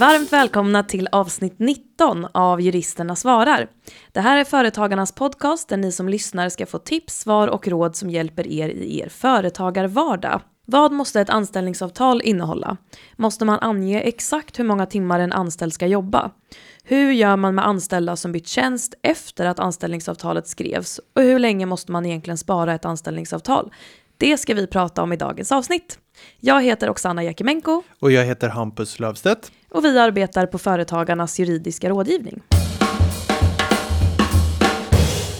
Varmt 0.00 0.32
välkomna 0.32 0.82
till 0.82 1.08
avsnitt 1.12 1.54
19 1.58 2.26
av 2.32 2.60
Juristerna 2.60 3.16
svarar. 3.16 3.68
Det 4.12 4.20
här 4.20 4.38
är 4.38 4.44
Företagarnas 4.44 5.12
podcast 5.12 5.68
där 5.68 5.76
ni 5.76 5.92
som 5.92 6.08
lyssnar 6.08 6.48
ska 6.48 6.66
få 6.66 6.78
tips, 6.78 7.18
svar 7.18 7.48
och 7.48 7.68
råd 7.68 7.96
som 7.96 8.10
hjälper 8.10 8.46
er 8.46 8.68
i 8.68 9.00
er 9.00 9.08
företagarvardag. 9.08 10.40
Vad 10.66 10.92
måste 10.92 11.20
ett 11.20 11.30
anställningsavtal 11.30 12.22
innehålla? 12.22 12.76
Måste 13.16 13.44
man 13.44 13.58
ange 13.58 14.00
exakt 14.00 14.58
hur 14.58 14.64
många 14.64 14.86
timmar 14.86 15.20
en 15.20 15.32
anställd 15.32 15.72
ska 15.72 15.86
jobba? 15.86 16.30
Hur 16.84 17.12
gör 17.12 17.36
man 17.36 17.54
med 17.54 17.66
anställda 17.66 18.16
som 18.16 18.32
bytt 18.32 18.48
tjänst 18.48 18.94
efter 19.02 19.46
att 19.46 19.58
anställningsavtalet 19.58 20.48
skrevs? 20.48 21.00
Och 21.16 21.22
hur 21.22 21.38
länge 21.38 21.66
måste 21.66 21.92
man 21.92 22.06
egentligen 22.06 22.38
spara 22.38 22.74
ett 22.74 22.84
anställningsavtal? 22.84 23.72
Det 24.16 24.36
ska 24.36 24.54
vi 24.54 24.66
prata 24.66 25.02
om 25.02 25.12
i 25.12 25.16
dagens 25.16 25.52
avsnitt. 25.52 25.98
Jag 26.38 26.62
heter 26.62 26.90
Oksana 26.90 27.24
Jakimenko. 27.24 27.82
Och 27.98 28.12
jag 28.12 28.24
heter 28.24 28.48
Hampus 28.48 29.00
Lövstedt. 29.00 29.52
Och 29.70 29.84
vi 29.84 29.98
arbetar 29.98 30.46
på 30.46 30.58
Företagarnas 30.58 31.38
juridiska 31.38 31.88
rådgivning. 31.88 32.42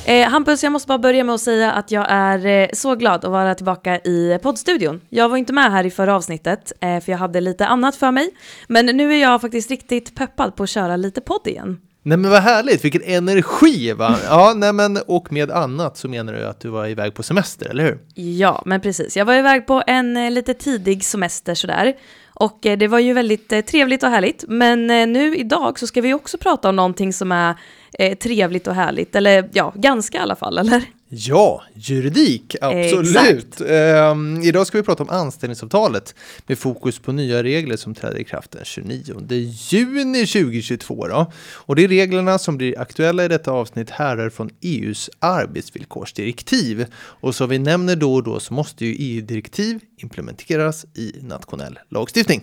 Eh, 0.04 0.28
Hampus, 0.28 0.62
jag 0.62 0.72
måste 0.72 0.88
bara 0.88 0.98
börja 0.98 1.24
med 1.24 1.34
att 1.34 1.40
säga 1.40 1.72
att 1.72 1.90
jag 1.90 2.06
är 2.08 2.46
eh, 2.46 2.68
så 2.72 2.94
glad 2.94 3.24
att 3.24 3.30
vara 3.30 3.54
tillbaka 3.54 3.98
i 3.98 4.38
poddstudion. 4.42 5.00
Jag 5.08 5.28
var 5.28 5.36
inte 5.36 5.52
med 5.52 5.72
här 5.72 5.86
i 5.86 5.90
förra 5.90 6.16
avsnittet, 6.16 6.72
eh, 6.80 7.00
för 7.00 7.12
jag 7.12 7.18
hade 7.18 7.40
lite 7.40 7.66
annat 7.66 7.96
för 7.96 8.10
mig. 8.10 8.30
Men 8.68 8.86
nu 8.86 9.12
är 9.12 9.20
jag 9.20 9.40
faktiskt 9.40 9.70
riktigt 9.70 10.14
peppad 10.14 10.56
på 10.56 10.62
att 10.62 10.70
köra 10.70 10.96
lite 10.96 11.20
podd 11.20 11.46
igen. 11.46 11.80
Nej 12.02 12.18
men 12.18 12.30
vad 12.30 12.42
härligt, 12.42 12.84
vilken 12.84 13.02
energi 13.02 13.92
va? 13.92 14.16
Ja, 14.24 14.52
nej 14.56 14.72
men 14.72 14.98
och 15.06 15.32
med 15.32 15.50
annat 15.50 15.96
så 15.96 16.08
menar 16.08 16.32
du 16.32 16.44
att 16.44 16.60
du 16.60 16.68
var 16.68 16.86
iväg 16.86 17.14
på 17.14 17.22
semester, 17.22 17.68
eller 17.68 17.84
hur? 17.84 17.98
Ja, 18.14 18.62
men 18.66 18.80
precis. 18.80 19.16
Jag 19.16 19.24
var 19.24 19.34
iväg 19.34 19.66
på 19.66 19.82
en 19.86 20.16
eh, 20.16 20.30
lite 20.30 20.54
tidig 20.54 21.04
semester 21.04 21.54
sådär. 21.54 21.94
Och 22.40 22.66
eh, 22.66 22.78
det 22.78 22.88
var 22.88 22.98
ju 22.98 23.12
väldigt 23.12 23.52
eh, 23.52 23.60
trevligt 23.60 24.02
och 24.02 24.08
härligt. 24.08 24.44
Men 24.48 24.90
eh, 24.90 25.06
nu 25.06 25.36
idag 25.36 25.78
så 25.78 25.86
ska 25.86 26.00
vi 26.00 26.14
också 26.14 26.38
prata 26.38 26.68
om 26.68 26.76
någonting 26.76 27.12
som 27.12 27.32
är 27.32 27.54
trevligt 28.14 28.66
och 28.66 28.74
härligt. 28.74 29.16
Eller 29.16 29.48
ja, 29.52 29.72
ganska 29.76 30.18
i 30.18 30.20
alla 30.20 30.36
fall, 30.36 30.58
eller? 30.58 30.84
Ja, 31.12 31.62
juridik, 31.74 32.56
absolut. 32.60 33.60
Ehm, 33.68 34.42
idag 34.42 34.66
ska 34.66 34.78
vi 34.78 34.84
prata 34.84 35.02
om 35.02 35.10
anställningsavtalet 35.10 36.14
med 36.46 36.58
fokus 36.58 36.98
på 36.98 37.12
nya 37.12 37.42
regler 37.42 37.76
som 37.76 37.94
träder 37.94 38.18
i 38.18 38.24
kraft 38.24 38.50
den 38.50 38.64
29 38.64 39.24
juni 39.70 40.26
2022. 40.26 41.06
Då. 41.08 41.32
Och 41.54 41.76
det 41.76 41.84
är 41.84 41.88
reglerna 41.88 42.38
som 42.38 42.56
blir 42.56 42.80
aktuella 42.80 43.24
i 43.24 43.28
detta 43.28 43.52
avsnitt 43.52 43.90
härrör 43.90 44.30
från 44.30 44.50
EUs 44.60 45.10
arbetsvillkorsdirektiv. 45.18 46.86
Och 46.94 47.34
som 47.34 47.48
vi 47.48 47.58
nämner 47.58 47.96
då 47.96 48.14
och 48.14 48.22
då 48.22 48.40
så 48.40 48.54
måste 48.54 48.86
ju 48.86 48.94
EU-direktiv 48.98 49.80
implementeras 50.02 50.86
i 50.94 51.12
nationell 51.22 51.78
lagstiftning. 51.88 52.42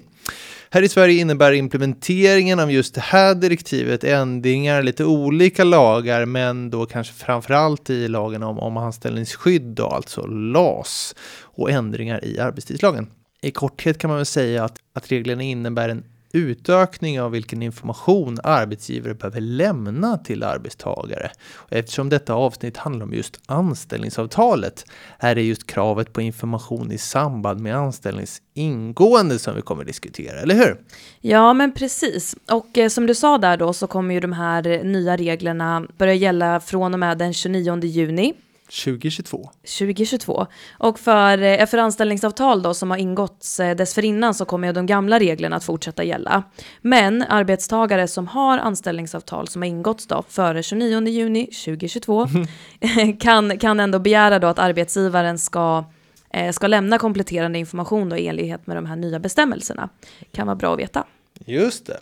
Här 0.70 0.82
i 0.82 0.90
Sverige 0.90 1.22
innebär 1.22 1.52
implementeringen 1.52 2.60
av 2.60 2.72
just 2.72 2.96
det 2.96 3.02
här 3.02 3.36
direktivet 3.36 4.04
ändringar, 4.04 4.84
lite 4.84 5.06
olika 5.06 5.64
lagar, 5.64 6.26
men 6.26 6.70
då 6.70 6.86
kanske 6.86 7.14
framförallt 7.14 7.90
i 7.90 8.08
lagen 8.08 8.44
om, 8.44 8.60
om 8.60 8.78
anställningsskydd, 8.78 9.62
då, 9.62 9.88
alltså 9.88 10.26
LAS, 10.26 11.16
och 11.42 11.72
ändringar 11.72 12.26
i 12.26 12.40
arbetstidslagen. 12.40 13.10
I 13.42 13.52
korthet 13.52 13.98
kan 13.98 14.10
man 14.10 14.18
väl 14.18 14.26
säga 14.26 14.64
att, 14.64 14.78
att 14.94 15.12
reglerna 15.12 15.44
innebär 15.44 15.90
en 15.90 16.04
utökning 16.32 17.22
av 17.22 17.32
vilken 17.32 17.64
information 17.64 18.38
arbetsgivare 18.44 19.14
behöver 19.14 19.42
lämna 19.42 20.18
till 20.18 20.44
arbetstagare. 20.44 21.32
Och 21.56 21.74
eftersom 21.74 22.10
detta 22.10 22.34
avsnitt 22.34 22.78
handlar 22.78 23.06
om 23.06 23.14
just 23.14 23.40
anställningsavtalet 23.46 24.86
är 25.20 25.36
det 25.36 25.42
just 25.42 25.68
kravet 25.68 26.14
på 26.14 26.22
information 26.22 26.92
i 26.92 26.98
samband 26.98 27.60
med 27.60 27.76
anställningsingående 27.76 29.40
som 29.40 29.56
vi 29.56 29.62
kommer 29.62 29.82
att 29.82 29.88
diskutera, 29.88 30.40
eller 30.40 30.56
hur? 30.56 30.78
Ja, 31.22 31.54
men 31.54 31.72
precis. 31.72 32.36
Och 32.52 32.78
eh, 32.78 32.90
som 32.90 33.06
du 33.06 33.16
sa 33.16 33.38
där 33.38 33.58
då 33.58 33.74
så 33.74 33.88
kommer 33.88 34.14
ju 34.14 34.20
de 34.20 34.34
här 34.34 34.84
nya 34.84 35.18
reglerna 35.18 35.88
börja 35.98 36.14
gälla 36.14 36.60
från 36.60 36.94
och 36.94 37.00
med 37.00 37.18
den 37.18 37.34
29 37.34 37.84
juni 37.84 38.34
2022. 38.70 39.50
2022. 39.62 40.48
Och 40.78 41.00
för, 41.00 41.42
eh, 41.42 41.66
för 41.66 41.78
anställningsavtal 41.78 42.62
då 42.62 42.74
som 42.74 42.92
har 42.92 42.98
ingåtts 42.98 43.60
eh, 43.60 43.76
dessförinnan 43.76 44.34
så 44.34 44.46
kommer 44.46 44.74
de 44.74 44.86
gamla 44.86 45.20
reglerna 45.20 45.56
att 45.56 45.64
fortsätta 45.64 46.04
gälla. 46.04 46.44
Men 46.82 47.22
arbetstagare 47.24 48.08
som 48.08 48.28
har 48.28 48.58
anställningsavtal 48.58 49.48
som 49.48 49.62
har 49.62 49.70
ingåtts 49.70 50.08
då 50.08 50.24
före 50.30 50.64
29 50.64 51.08
juni 51.08 51.46
2022 51.46 52.28
kan, 53.20 53.58
kan 53.58 53.80
ändå 53.80 54.00
begära 54.00 54.40
då 54.40 54.48
att 54.48 54.60
arbetsgivaren 54.60 55.40
ska 55.40 55.86
eh, 56.34 56.52
ska 56.52 56.68
lämna 56.68 56.98
kompletterande 56.98 57.60
information 57.60 58.10
då 58.10 58.18
i 58.18 58.28
enlighet 58.28 58.68
med 58.68 58.78
de 58.78 58.86
här 58.86 58.96
nya 58.96 59.20
bestämmelserna. 59.20 59.90
Kan 60.32 60.48
vara 60.48 60.56
bra 60.56 60.74
att 60.74 60.80
veta. 60.80 61.06
Just 61.46 61.86
det. 61.86 61.98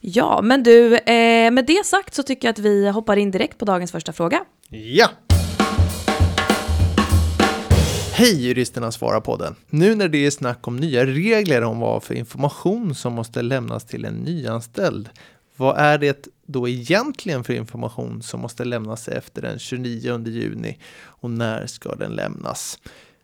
Ja, 0.00 0.40
men 0.42 0.62
du, 0.62 0.98
med 1.52 1.64
det 1.66 1.86
sagt 1.86 2.14
så 2.14 2.22
tycker 2.22 2.48
jag 2.48 2.52
att 2.52 2.58
vi 2.58 2.88
hoppar 2.88 3.16
in 3.16 3.30
direkt 3.30 3.58
på 3.58 3.64
dagens 3.64 3.92
första 3.92 4.12
fråga. 4.12 4.44
Ja! 4.68 5.08
Hej 8.20 8.46
juristerna 8.46 8.92
svarar 8.92 9.20
podden. 9.20 9.54
Nu 9.70 9.94
när 9.94 10.08
det 10.08 10.26
är 10.26 10.30
snack 10.30 10.68
om 10.68 10.76
nya 10.76 11.06
regler 11.06 11.62
om 11.62 11.80
vad 11.80 12.02
för 12.02 12.14
information 12.14 12.94
som 12.94 13.12
måste 13.12 13.42
lämnas 13.42 13.84
till 13.84 14.04
en 14.04 14.14
nyanställd, 14.14 15.08
vad 15.56 15.78
är 15.78 15.98
det 15.98 16.28
då 16.46 16.68
egentligen 16.68 17.44
för 17.44 17.52
information 17.54 18.22
som 18.22 18.40
måste 18.40 18.64
lämnas 18.64 19.08
efter 19.08 19.42
den 19.42 19.58
29 19.58 20.26
juni 20.26 20.78
och 21.02 21.30
när 21.30 21.66
ska 21.66 21.94
den 21.94 22.12
lämnas? 22.12 22.78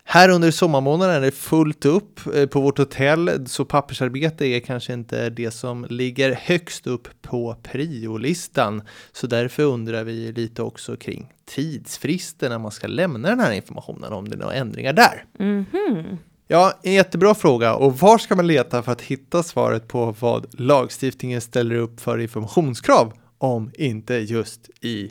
Här 0.09 0.29
under 0.29 0.51
sommarmånaden 0.51 1.15
är 1.15 1.21
det 1.21 1.31
fullt 1.31 1.85
upp 1.85 2.21
eh, 2.35 2.47
på 2.47 2.61
vårt 2.61 2.79
hotell, 2.79 3.49
så 3.49 3.65
pappersarbete 3.65 4.47
är 4.47 4.61
kanske 4.61 4.93
inte 4.93 5.31
det 5.31 5.51
som 5.51 5.87
ligger 5.91 6.33
högst 6.33 6.87
upp 6.87 7.09
på 7.23 7.57
priolistan. 7.63 8.83
Så 9.13 9.27
därför 9.27 9.63
undrar 9.63 10.05
vi 10.05 10.33
lite 10.33 10.63
också 10.63 10.97
kring 10.97 11.33
tidsfristen 11.45 12.51
när 12.51 12.59
man 12.59 12.71
ska 12.71 12.87
lämna 12.87 13.29
den 13.29 13.41
här 13.41 13.53
informationen, 13.53 14.13
om 14.13 14.29
det 14.29 14.37
är 14.37 14.39
några 14.39 14.55
ändringar 14.55 14.93
där. 14.93 15.25
Mm 15.39 15.65
-hmm. 15.73 16.17
Ja, 16.49 16.73
en 16.83 16.93
jättebra 16.93 17.35
fråga. 17.35 17.75
Och 17.75 17.99
var 17.99 18.19
ska 18.19 18.37
man 18.37 18.47
leta 18.47 18.83
för 18.83 18.93
att 18.93 19.03
hitta 19.03 19.43
svaret 19.43 19.89
på 19.89 20.15
vad 20.21 20.61
lagstiftningen 20.61 21.41
ställer 21.41 21.75
upp 21.75 22.01
för 22.01 22.19
informationskrav 22.19 23.13
om 23.39 23.71
inte 23.75 24.15
just 24.15 24.71
i 24.81 25.11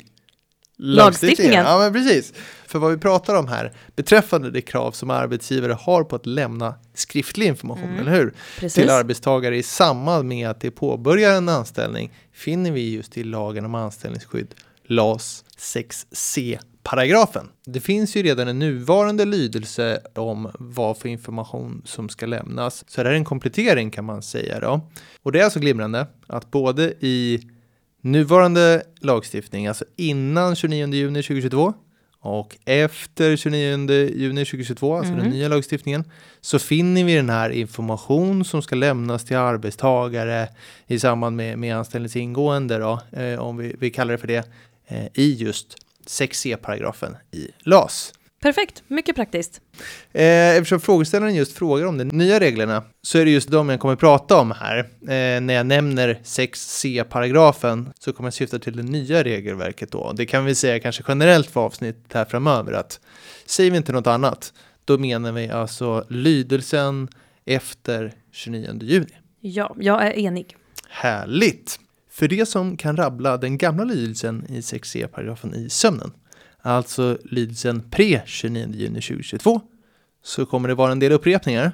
lagstiftningen. 0.77 1.65
Ja, 1.65 1.77
men 1.79 1.93
precis. 1.93 2.33
För 2.67 2.79
vad 2.79 2.91
vi 2.91 2.97
pratar 2.97 3.35
om 3.35 3.47
här 3.47 3.73
beträffande 3.95 4.51
det 4.51 4.61
krav 4.61 4.91
som 4.91 5.09
arbetsgivare 5.09 5.73
har 5.73 6.03
på 6.03 6.15
att 6.15 6.25
lämna 6.25 6.75
skriftlig 6.93 7.47
information, 7.47 7.89
mm. 7.89 7.99
eller 7.99 8.11
hur? 8.11 8.33
Precis. 8.59 8.73
Till 8.73 8.89
arbetstagare 8.89 9.57
i 9.57 9.63
samband 9.63 10.27
med 10.27 10.49
att 10.49 10.61
de 10.61 10.71
påbörjar 10.71 11.33
en 11.33 11.49
anställning 11.49 12.13
finner 12.33 12.71
vi 12.71 12.93
just 12.93 13.17
i 13.17 13.23
lagen 13.23 13.65
om 13.65 13.75
anställningsskydd, 13.75 14.55
LAS 14.87 15.43
6C 15.57 16.59
paragrafen. 16.85 17.49
Det 17.65 17.79
finns 17.79 18.15
ju 18.15 18.23
redan 18.23 18.47
en 18.47 18.59
nuvarande 18.59 19.25
lydelse 19.25 20.01
om 20.15 20.51
vad 20.59 20.97
för 20.97 21.09
information 21.09 21.81
som 21.85 22.09
ska 22.09 22.25
lämnas. 22.25 22.83
Så 22.87 23.01
det 23.01 23.07
här 23.07 23.13
är 23.13 23.17
en 23.17 23.25
komplettering 23.25 23.91
kan 23.91 24.05
man 24.05 24.21
säga 24.21 24.59
då. 24.59 24.89
Och 25.23 25.31
det 25.31 25.39
är 25.39 25.43
alltså 25.43 25.59
glimrande 25.59 26.07
att 26.27 26.51
både 26.51 26.93
i 26.99 27.49
Nuvarande 28.05 28.83
lagstiftning, 28.99 29.67
alltså 29.67 29.85
innan 29.95 30.55
29 30.55 30.93
juni 30.93 31.23
2022 31.23 31.73
och 32.19 32.57
efter 32.66 33.35
29 33.35 33.89
juni 34.16 34.45
2022, 34.45 34.95
alltså 34.95 35.13
mm. 35.13 35.23
den 35.23 35.33
nya 35.33 35.47
lagstiftningen, 35.47 36.03
så 36.41 36.59
finner 36.59 37.03
vi 37.03 37.16
den 37.16 37.29
här 37.29 37.49
information 37.49 38.45
som 38.45 38.61
ska 38.61 38.75
lämnas 38.75 39.25
till 39.25 39.38
arbetstagare 39.38 40.47
i 40.88 40.99
samband 40.99 41.35
med, 41.35 41.59
med 41.59 41.77
anställningsingående, 41.77 42.77
då, 42.77 43.01
eh, 43.11 43.39
om 43.39 43.57
vi, 43.57 43.75
vi 43.79 43.89
kallar 43.89 44.11
det 44.11 44.17
för 44.17 44.27
det, 44.27 44.49
eh, 44.87 45.05
i 45.13 45.33
just 45.33 45.75
6c-paragrafen 46.07 47.16
i 47.31 47.47
LAS. 47.59 48.13
Perfekt, 48.41 48.84
mycket 48.88 49.16
praktiskt. 49.16 49.62
Eh, 50.13 50.56
eftersom 50.56 50.79
frågeställaren 50.79 51.35
just 51.35 51.58
frågar 51.58 51.85
om 51.85 51.97
de 51.97 52.03
nya 52.03 52.40
reglerna 52.40 52.84
så 53.02 53.17
är 53.17 53.26
det 53.26 53.32
just 53.32 53.52
de 53.52 53.70
jag 53.70 53.79
kommer 53.79 53.96
prata 53.96 54.37
om 54.37 54.52
här. 54.52 54.79
Eh, 55.02 55.41
när 55.41 55.53
jag 55.53 55.66
nämner 55.66 56.20
6c-paragrafen 56.23 57.93
så 57.99 58.14
kommer 58.14 58.28
jag 58.28 58.34
syfta 58.34 58.59
till 58.59 58.78
det 58.78 58.84
nya 58.84 59.23
regelverket 59.23 59.91
då. 59.91 60.14
Det 60.14 60.26
kan 60.26 60.46
vi 60.46 60.55
säga 60.55 60.79
kanske 60.79 61.03
generellt 61.08 61.49
för 61.49 61.61
avsnittet 61.61 62.14
här 62.14 62.26
framöver 62.26 62.73
att 62.73 62.99
säger 63.46 63.72
vi 63.72 63.78
inte 63.78 63.91
något 63.91 64.08
annat, 64.08 64.53
då 64.85 64.97
menar 64.97 65.31
vi 65.31 65.49
alltså 65.49 66.05
lydelsen 66.09 67.08
efter 67.46 68.14
29 68.31 68.79
juni. 68.81 69.08
Ja, 69.40 69.76
jag 69.79 70.08
är 70.08 70.11
enig. 70.11 70.55
Härligt! 70.90 71.79
För 72.11 72.28
det 72.28 72.46
som 72.46 72.78
kan 72.78 72.97
rabbla 72.97 73.38
den 73.38 73.58
gamla 73.58 73.84
lydelsen 73.84 74.46
i 74.49 74.59
6c-paragrafen 74.59 75.55
i 75.55 75.70
sömnen 75.70 76.11
alltså 76.66 77.17
lydelsen 77.23 77.84
pre-29 77.91 78.76
juni 78.76 79.02
2022, 79.02 79.62
så 80.23 80.46
kommer 80.46 80.70
det 80.70 80.76
vara 80.76 80.91
en 80.91 81.00
del 81.00 81.12
upprepningar, 81.12 81.72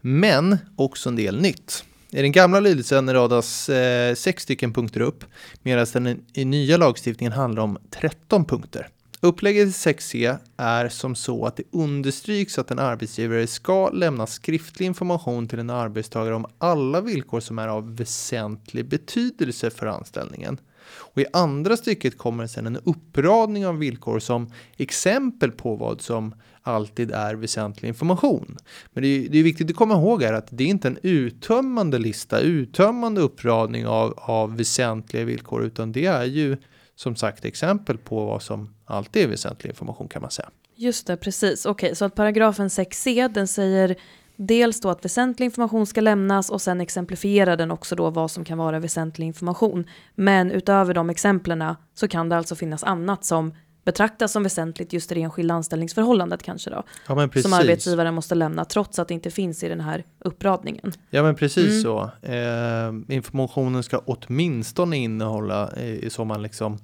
men 0.00 0.58
också 0.76 1.08
en 1.08 1.16
del 1.16 1.40
nytt. 1.40 1.84
I 2.10 2.22
den 2.22 2.32
gamla 2.32 2.60
lydelsen 2.60 3.12
radas 3.12 3.68
eh, 3.68 4.14
sex 4.14 4.42
stycken 4.42 4.72
punkter 4.72 5.00
upp, 5.00 5.24
medan 5.62 5.86
den 5.92 6.24
i 6.34 6.44
nya 6.44 6.76
lagstiftningen 6.76 7.32
handlar 7.32 7.62
om 7.62 7.78
13 7.90 8.44
punkter. 8.44 8.88
Upplägget 9.20 9.68
i 9.68 9.70
6c 9.70 10.38
är 10.56 10.88
som 10.88 11.14
så 11.14 11.46
att 11.46 11.56
det 11.56 11.62
understryks 11.72 12.58
att 12.58 12.70
en 12.70 12.78
arbetsgivare 12.78 13.46
ska 13.46 13.90
lämna 13.90 14.26
skriftlig 14.26 14.86
information 14.86 15.48
till 15.48 15.58
en 15.58 15.70
arbetstagare 15.70 16.34
om 16.34 16.46
alla 16.58 17.00
villkor 17.00 17.40
som 17.40 17.58
är 17.58 17.68
av 17.68 17.96
väsentlig 17.96 18.88
betydelse 18.88 19.70
för 19.70 19.86
anställningen. 19.86 20.58
Och 20.94 21.20
I 21.20 21.26
andra 21.32 21.76
stycket 21.76 22.18
kommer 22.18 22.46
sen 22.46 22.66
en 22.66 22.76
uppradning 22.76 23.66
av 23.66 23.78
villkor 23.78 24.18
som 24.18 24.50
exempel 24.76 25.50
på 25.50 25.76
vad 25.76 26.00
som 26.00 26.34
alltid 26.62 27.10
är 27.10 27.34
väsentlig 27.34 27.88
information. 27.88 28.56
Men 28.92 29.02
det 29.02 29.08
är, 29.08 29.28
det 29.28 29.38
är 29.38 29.42
viktigt 29.42 29.70
att 29.70 29.76
komma 29.76 29.94
ihåg 29.94 30.22
här 30.22 30.32
att 30.32 30.48
det 30.50 30.64
är 30.64 30.68
inte 30.68 30.88
en 30.88 30.98
uttömmande 31.02 31.98
lista, 31.98 32.40
uttömmande 32.40 33.20
uppradning 33.20 33.86
av, 33.86 34.14
av 34.16 34.56
väsentliga 34.56 35.24
villkor, 35.24 35.64
utan 35.64 35.92
det 35.92 36.06
är 36.06 36.24
ju 36.24 36.56
som 36.94 37.16
sagt 37.16 37.44
exempel 37.44 37.98
på 37.98 38.24
vad 38.24 38.42
som 38.42 38.74
alltid 38.84 39.22
är 39.22 39.28
väsentlig 39.28 39.70
information 39.70 40.08
kan 40.08 40.22
man 40.22 40.30
säga. 40.30 40.50
Just 40.76 41.06
det, 41.06 41.16
precis. 41.16 41.66
Okej, 41.66 41.86
okay, 41.86 41.94
så 41.94 42.04
att 42.04 42.14
paragrafen 42.14 42.68
6c 42.68 43.28
den 43.28 43.48
säger 43.48 43.96
dels 44.36 44.80
då 44.80 44.90
att 44.90 45.04
väsentlig 45.04 45.44
information 45.44 45.86
ska 45.86 46.00
lämnas 46.00 46.50
och 46.50 46.62
sen 46.62 46.80
exemplifierar 46.80 47.56
den 47.56 47.70
också 47.70 47.96
då 47.96 48.10
vad 48.10 48.30
som 48.30 48.44
kan 48.44 48.58
vara 48.58 48.78
väsentlig 48.78 49.26
information. 49.26 49.84
Men 50.14 50.50
utöver 50.50 50.94
de 50.94 51.10
exemplen 51.10 51.74
så 51.94 52.08
kan 52.08 52.28
det 52.28 52.36
alltså 52.36 52.54
finnas 52.54 52.84
annat 52.84 53.24
som 53.24 53.52
betraktas 53.84 54.32
som 54.32 54.42
väsentligt 54.42 54.92
just 54.92 55.12
i 55.12 55.14
det 55.14 55.22
enskilda 55.22 55.54
anställningsförhållandet 55.54 56.42
kanske 56.42 56.70
då. 56.70 56.82
Ja, 57.08 57.14
men 57.14 57.28
precis. 57.28 57.42
Som 57.42 57.52
arbetsgivaren 57.52 58.14
måste 58.14 58.34
lämna 58.34 58.64
trots 58.64 58.98
att 58.98 59.08
det 59.08 59.14
inte 59.14 59.30
finns 59.30 59.62
i 59.62 59.68
den 59.68 59.80
här 59.80 60.04
uppradningen. 60.18 60.92
Ja 61.10 61.22
men 61.22 61.34
precis 61.34 61.68
mm. 61.68 61.82
så. 61.82 62.10
Eh, 62.22 63.16
informationen 63.16 63.82
ska 63.82 63.98
åtminstone 63.98 64.96
innehålla 64.96 65.70
eh, 65.72 66.08
så 66.08 66.24
man 66.24 66.42
liksom 66.42 66.78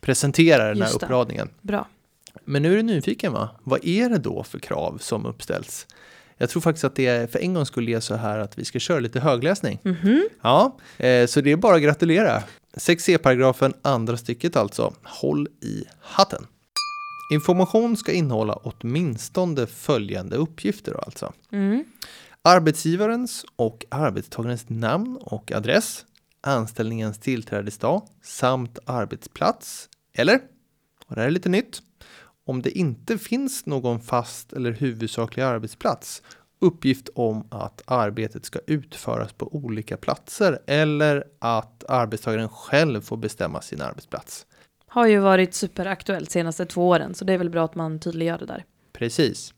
presenterar 0.00 0.74
den 0.74 0.82
här 0.82 0.94
uppradningen. 0.94 1.48
Bra. 1.60 1.88
Men 2.44 2.62
nu 2.62 2.72
är 2.72 2.76
du 2.76 2.82
nyfiken 2.82 3.32
va? 3.32 3.48
Vad 3.62 3.84
är 3.84 4.08
det 4.08 4.18
då 4.18 4.42
för 4.42 4.58
krav 4.58 4.98
som 5.00 5.26
uppställs? 5.26 5.86
Jag 6.44 6.50
tror 6.50 6.62
faktiskt 6.62 6.84
att 6.84 6.96
det 6.96 7.06
är 7.06 7.26
för 7.26 7.38
en 7.38 7.54
gång 7.54 7.66
skulle 7.66 8.00
så 8.00 8.14
här 8.14 8.38
att 8.38 8.58
vi 8.58 8.64
ska 8.64 8.78
köra 8.78 9.00
lite 9.00 9.20
högläsning. 9.20 9.80
Mm 9.84 9.96
-hmm. 9.96 10.22
Ja, 10.42 10.78
eh, 10.98 11.26
så 11.26 11.40
det 11.40 11.52
är 11.52 11.56
bara 11.56 11.76
att 11.76 11.82
gratulera. 11.82 12.42
6c-paragrafen, 12.76 13.74
andra 13.82 14.16
stycket 14.16 14.56
alltså. 14.56 14.94
Håll 15.02 15.48
i 15.60 15.84
hatten. 16.00 16.46
Information 17.32 17.96
ska 17.96 18.12
innehålla 18.12 18.52
åtminstone 18.62 19.66
följande 19.66 20.36
uppgifter 20.36 21.04
alltså. 21.04 21.32
Mm. 21.52 21.84
Arbetsgivarens 22.42 23.44
och 23.56 23.84
arbetstagarens 23.88 24.68
namn 24.68 25.16
och 25.20 25.52
adress, 25.52 26.04
anställningens 26.40 27.18
tillträdesdag 27.18 28.02
samt 28.22 28.78
arbetsplats, 28.84 29.88
eller, 30.14 30.40
och 31.06 31.14
det 31.14 31.20
här 31.20 31.28
är 31.28 31.32
lite 31.32 31.48
nytt, 31.48 31.82
om 32.46 32.62
det 32.62 32.70
inte 32.70 33.18
finns 33.18 33.66
någon 33.66 34.00
fast 34.00 34.52
eller 34.52 34.72
huvudsaklig 34.72 35.42
arbetsplats, 35.42 36.22
uppgift 36.60 37.08
om 37.14 37.48
att 37.50 37.82
arbetet 37.86 38.44
ska 38.44 38.58
utföras 38.66 39.32
på 39.32 39.54
olika 39.54 39.96
platser 39.96 40.58
eller 40.66 41.24
att 41.38 41.84
arbetstagaren 41.88 42.48
själv 42.48 43.00
får 43.00 43.16
bestämma 43.16 43.62
sin 43.62 43.80
arbetsplats. 43.80 44.46
Har 44.86 45.06
ju 45.06 45.18
varit 45.18 45.54
superaktuellt 45.54 46.30
senaste 46.30 46.66
två 46.66 46.88
åren, 46.88 47.14
så 47.14 47.24
det 47.24 47.32
är 47.32 47.38
väl 47.38 47.50
bra 47.50 47.64
att 47.64 47.74
man 47.74 48.00
tydliggör 48.00 48.38
det 48.38 48.46
där. 48.46 48.64
Precis. 48.92 49.54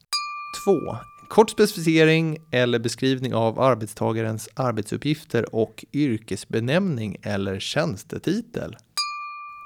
2. 0.64 0.96
Kort 1.28 1.50
specificering 1.50 2.38
eller 2.52 2.78
beskrivning 2.78 3.34
av 3.34 3.60
arbetstagarens 3.60 4.48
arbetsuppgifter 4.54 5.54
och 5.54 5.84
yrkesbenämning 5.92 7.16
eller 7.22 7.58
tjänstetitel. 7.58 8.76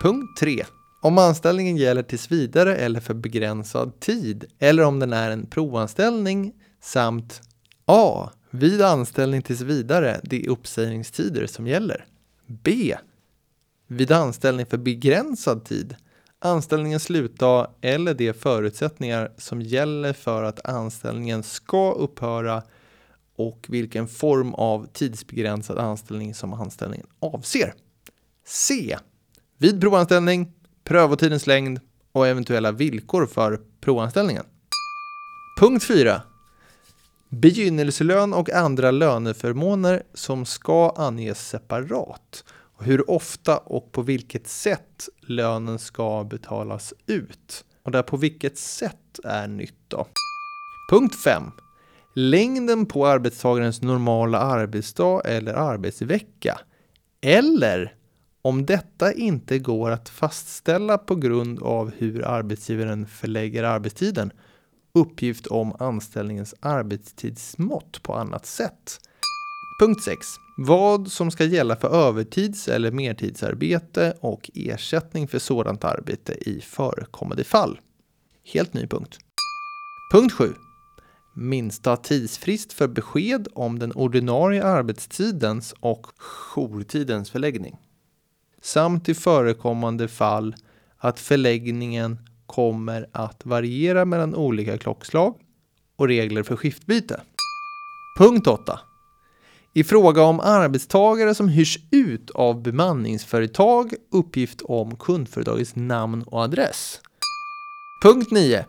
Punkt 0.03 0.41
3. 0.41 0.65
Om 1.01 1.19
anställningen 1.19 1.77
gäller 1.77 2.03
tills 2.03 2.33
vidare 2.33 2.77
eller 2.77 3.01
för 3.01 3.15
begränsad 3.15 4.01
tid 4.01 4.45
eller 4.59 4.83
om 4.83 4.99
den 4.99 5.13
är 5.13 5.31
en 5.31 5.47
provanställning 5.47 6.53
samt 6.81 7.41
A. 7.87 8.31
Vid 8.51 8.83
anställning 8.83 9.43
tills 9.43 9.61
vidare 9.61 10.21
är 10.31 10.49
uppsägningstider 10.49 11.47
som 11.47 11.67
gäller. 11.67 12.07
B. 12.47 12.97
Vid 13.87 14.13
anställning 14.13 14.67
för 14.67 14.79
begränsad 14.79 15.65
tid 15.65 15.97
anställningens 16.41 17.03
slutdag 17.03 17.71
eller 17.81 18.15
de 18.15 18.33
förutsättningar 18.33 19.33
som 19.39 19.63
gäller 19.63 20.13
för 20.13 20.43
att 20.43 20.67
anställningen 20.67 21.43
ska 21.43 21.93
upphöra 21.93 22.63
och 23.37 23.67
vilken 23.69 24.09
form 24.09 24.55
av 24.55 24.87
tidsbegränsad 24.93 25.79
anställning 25.79 26.35
som 26.35 26.53
anställningen 26.53 27.07
avser. 27.21 27.75
C. 28.45 28.97
Vid 29.59 29.81
provanställning, 29.81 30.53
prövotidens 30.91 31.47
längd 31.47 31.81
och 32.13 32.27
eventuella 32.27 32.73
villkor 32.73 33.27
för 33.27 33.61
provanställningen. 33.81 34.45
Punkt 35.61 35.85
4. 35.85 36.23
Begynnelselön 37.29 38.33
och 38.33 38.51
andra 38.51 38.91
löneförmåner 38.91 40.03
som 40.15 40.45
ska 40.47 40.91
anges 40.91 41.49
separat 41.49 42.45
och 42.77 42.85
hur 42.85 43.11
ofta 43.11 43.59
och 43.59 43.93
på 43.93 44.03
vilket 44.03 44.49
sätt 44.49 45.09
lönen 45.21 45.79
ska 45.79 46.25
betalas 46.25 46.95
ut. 47.07 47.65
Och 47.83 47.91
där 47.91 48.03
på 48.03 48.17
vilket 48.17 48.59
sätt 48.59 49.21
är 49.25 49.49
nytt 49.49 49.85
då. 49.89 50.07
Punkt 50.91 51.17
5. 51.25 51.43
Längden 52.15 52.87
på 52.87 53.07
arbetstagarens 53.07 53.83
normala 53.83 54.39
arbetsdag 54.39 55.21
eller 55.25 55.55
arbetsvecka. 55.55 56.61
Eller 57.21 57.95
om 58.43 58.67
detta 58.67 59.13
inte 59.13 59.59
går 59.59 59.91
att 59.91 60.09
fastställa 60.09 60.99
på 60.99 61.15
grund 61.15 61.63
av 61.63 61.93
hur 61.97 62.25
arbetsgivaren 62.25 63.07
förlägger 63.07 63.63
arbetstiden, 63.63 64.33
uppgift 64.95 65.47
om 65.47 65.77
anställningens 65.79 66.55
arbetstidsmått 66.61 68.03
på 68.03 68.15
annat 68.15 68.47
sätt. 68.47 69.01
Punkt 69.81 70.03
6. 70.05 70.19
Vad 70.57 71.13
som 71.13 71.31
ska 71.31 71.45
gälla 71.45 71.77
för 71.77 72.09
övertids 72.09 72.69
eller 72.69 72.91
mertidsarbete 72.91 74.15
och 74.21 74.51
ersättning 74.55 75.29
för 75.29 75.39
sådant 75.39 75.85
arbete 75.85 76.33
i 76.33 76.61
förekommande 76.61 77.45
fall. 77.45 77.81
Helt 78.53 78.75
ny 78.75 78.87
punkt. 78.87 79.19
Punkt 80.13 80.33
7. 80.33 80.53
Minsta 81.35 81.97
tidsfrist 81.97 82.73
för 82.73 82.89
besked 82.89 83.49
om 83.55 83.79
den 83.79 83.93
ordinarie 83.93 84.65
arbetstidens 84.65 85.75
och 85.81 86.07
jourtidens 86.19 87.31
förläggning. 87.31 87.77
Samt 88.61 89.09
i 89.09 89.15
förekommande 89.15 90.09
fall 90.09 90.55
att 90.99 91.21
förläggningen 91.21 92.19
kommer 92.47 93.07
att 93.13 93.47
variera 93.47 94.05
mellan 94.05 94.35
olika 94.35 94.79
klockslag 94.79 95.35
och 95.97 96.09
regler 96.09 96.43
för 96.43 96.57
skiftbyte. 96.57 97.21
Punkt 98.19 98.47
8. 98.47 98.81
I 99.75 99.85
fråga 99.85 100.23
om 100.23 100.41
arbetstagare 100.41 101.35
som 101.35 101.49
hyrs 101.49 101.79
ut 101.91 102.31
av 102.31 102.63
bemanningsföretag 102.63 103.95
uppgift 104.13 104.63
om 104.63 104.97
kundföretagets 104.97 105.77
namn 105.77 106.23
och 106.23 106.41
adress. 106.41 107.01
Punkt 108.03 108.31
9. 108.31 108.65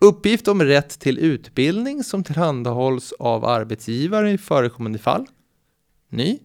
Uppgift 0.00 0.48
om 0.48 0.62
rätt 0.62 1.00
till 1.00 1.18
utbildning 1.18 2.04
som 2.04 2.24
tillhandahålls 2.24 3.12
av 3.18 3.44
arbetsgivare 3.44 4.30
i 4.30 4.38
förekommande 4.38 4.98
fall. 4.98 5.26
Ny. 6.08 6.38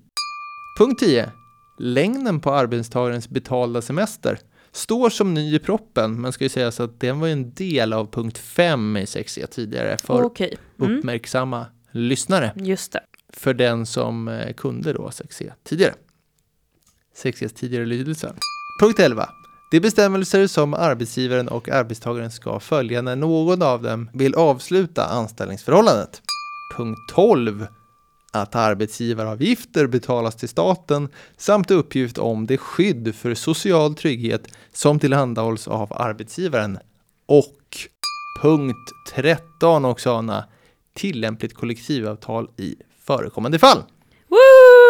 Punkt 0.79 0.99
10. 0.99 1.31
Längden 1.77 2.39
på 2.39 2.51
arbetstagarens 2.51 3.29
betalda 3.29 3.81
semester 3.81 4.39
står 4.71 5.09
som 5.09 5.33
ny 5.33 5.55
i 5.55 5.59
proppen, 5.59 6.21
men 6.21 6.31
ska 6.31 6.43
ju 6.43 6.49
sägas 6.49 6.79
att 6.79 6.99
den 6.99 7.19
var 7.19 7.27
en 7.27 7.53
del 7.53 7.93
av 7.93 8.11
punkt 8.11 8.37
5 8.37 8.97
i 8.97 9.05
6e 9.05 9.47
tidigare 9.47 9.97
för 10.03 10.23
okay. 10.23 10.53
mm. 10.79 10.97
uppmärksamma 10.97 11.65
lyssnare. 11.91 12.53
Just 12.55 12.91
det. 12.91 13.01
För 13.33 13.53
den 13.53 13.85
som 13.85 14.27
eh, 14.27 14.53
kunde 14.53 14.93
då 14.93 15.07
6e 15.07 15.51
tidigare. 15.63 15.93
6E's 17.23 17.53
tidigare 17.55 17.85
lydelse. 17.85 18.33
Punkt 18.81 18.99
11. 18.99 19.29
De 19.71 19.79
bestämmelser 19.79 20.47
som 20.47 20.73
arbetsgivaren 20.73 21.47
och 21.47 21.69
arbetstagaren 21.69 22.31
ska 22.31 22.59
följa 22.59 23.01
när 23.01 23.15
någon 23.15 23.61
av 23.61 23.81
dem 23.81 24.09
vill 24.13 24.35
avsluta 24.35 25.05
anställningsförhållandet. 25.05 26.21
Punkt 26.77 26.99
12 27.15 27.67
att 28.31 28.55
arbetsgivaravgifter 28.55 29.87
betalas 29.87 30.35
till 30.35 30.49
staten 30.49 31.09
samt 31.37 31.71
uppgift 31.71 32.17
om 32.17 32.45
det 32.45 32.57
skydd 32.57 33.15
för 33.15 33.33
social 33.33 33.95
trygghet 33.95 34.47
som 34.73 34.99
tillhandahålls 34.99 35.67
av 35.67 35.93
arbetsgivaren. 35.93 36.79
Och 37.25 37.77
punkt 38.41 38.91
13 39.15 39.85
Oksana, 39.85 40.45
tillämpligt 40.93 41.53
kollektivavtal 41.53 42.49
i 42.57 42.75
förekommande 43.05 43.59
fall. 43.59 43.83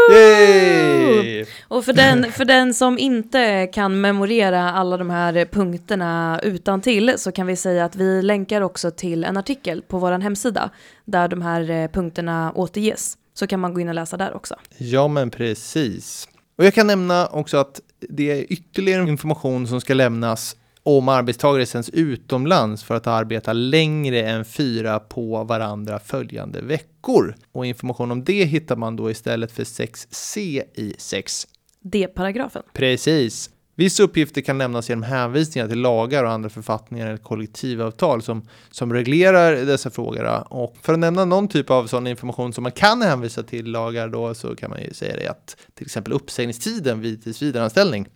Yay! 0.09 1.45
Och 1.67 1.85
för 1.85 1.93
den, 1.93 2.31
för 2.31 2.45
den 2.45 2.73
som 2.73 2.99
inte 2.99 3.67
kan 3.73 4.01
memorera 4.01 4.71
alla 4.71 4.97
de 4.97 5.09
här 5.09 5.45
punkterna 5.45 6.39
utan 6.43 6.81
till 6.81 7.13
så 7.17 7.31
kan 7.31 7.47
vi 7.47 7.55
säga 7.55 7.85
att 7.85 7.95
vi 7.95 8.21
länkar 8.21 8.61
också 8.61 8.91
till 8.91 9.23
en 9.23 9.37
artikel 9.37 9.81
på 9.81 9.97
vår 9.99 10.11
hemsida 10.11 10.69
där 11.05 11.27
de 11.27 11.41
här 11.41 11.69
eh, 11.69 11.87
punkterna 11.87 12.51
återges 12.55 13.17
så 13.37 13.47
kan 13.47 13.59
man 13.59 13.73
gå 13.73 13.79
in 13.79 13.89
och 13.89 13.95
läsa 13.95 14.17
där 14.17 14.33
också. 14.33 14.55
Ja, 14.77 15.07
men 15.07 15.29
precis. 15.29 16.27
Och 16.57 16.65
jag 16.65 16.73
kan 16.73 16.87
nämna 16.87 17.27
också 17.27 17.57
att 17.57 17.81
det 17.99 18.31
är 18.31 18.53
ytterligare 18.53 19.09
information 19.09 19.67
som 19.67 19.81
ska 19.81 19.93
lämnas 19.93 20.55
om 20.83 21.09
arbetstagare 21.09 21.65
sänds 21.65 21.89
utomlands 21.89 22.83
för 22.83 22.95
att 22.95 23.07
arbeta 23.07 23.53
längre 23.53 24.23
än 24.23 24.45
fyra 24.45 24.99
på 24.99 25.43
varandra 25.43 25.99
följande 25.99 26.61
veckor. 26.61 27.35
Och 27.51 27.65
information 27.65 28.11
om 28.11 28.23
det 28.23 28.45
hittar 28.45 28.75
man 28.75 28.95
då 28.95 29.11
istället 29.11 29.51
för 29.51 29.63
6c 29.63 30.63
i 30.73 30.95
6. 30.97 31.47
D-paragrafen. 31.81 32.63
Precis. 32.73 33.49
Vissa 33.79 34.03
uppgifter 34.03 34.41
kan 34.41 34.57
lämnas 34.57 34.89
genom 34.89 35.03
hänvisningar 35.03 35.67
till 35.67 35.79
lagar 35.79 36.23
och 36.23 36.31
andra 36.31 36.49
författningar 36.49 37.07
eller 37.07 37.17
kollektivavtal 37.17 38.21
som, 38.21 38.47
som 38.71 38.93
reglerar 38.93 39.55
dessa 39.55 39.89
frågor. 39.89 40.53
Och 40.53 40.77
för 40.81 40.93
att 40.93 40.99
nämna 40.99 41.25
någon 41.25 41.47
typ 41.47 41.69
av 41.69 41.87
sån 41.87 42.07
information 42.07 42.53
som 42.53 42.63
man 42.63 42.71
kan 42.71 43.01
hänvisa 43.01 43.43
till 43.43 43.71
lagar 43.71 44.07
då 44.07 44.33
så 44.33 44.55
kan 44.55 44.69
man 44.69 44.81
ju 44.81 44.93
säga 44.93 45.15
det 45.15 45.27
att 45.27 45.57
till 45.73 45.85
exempel 45.85 46.13
uppsägningstiden 46.13 47.01
vid 47.01 47.23
tillsvidareanställning 47.23 48.07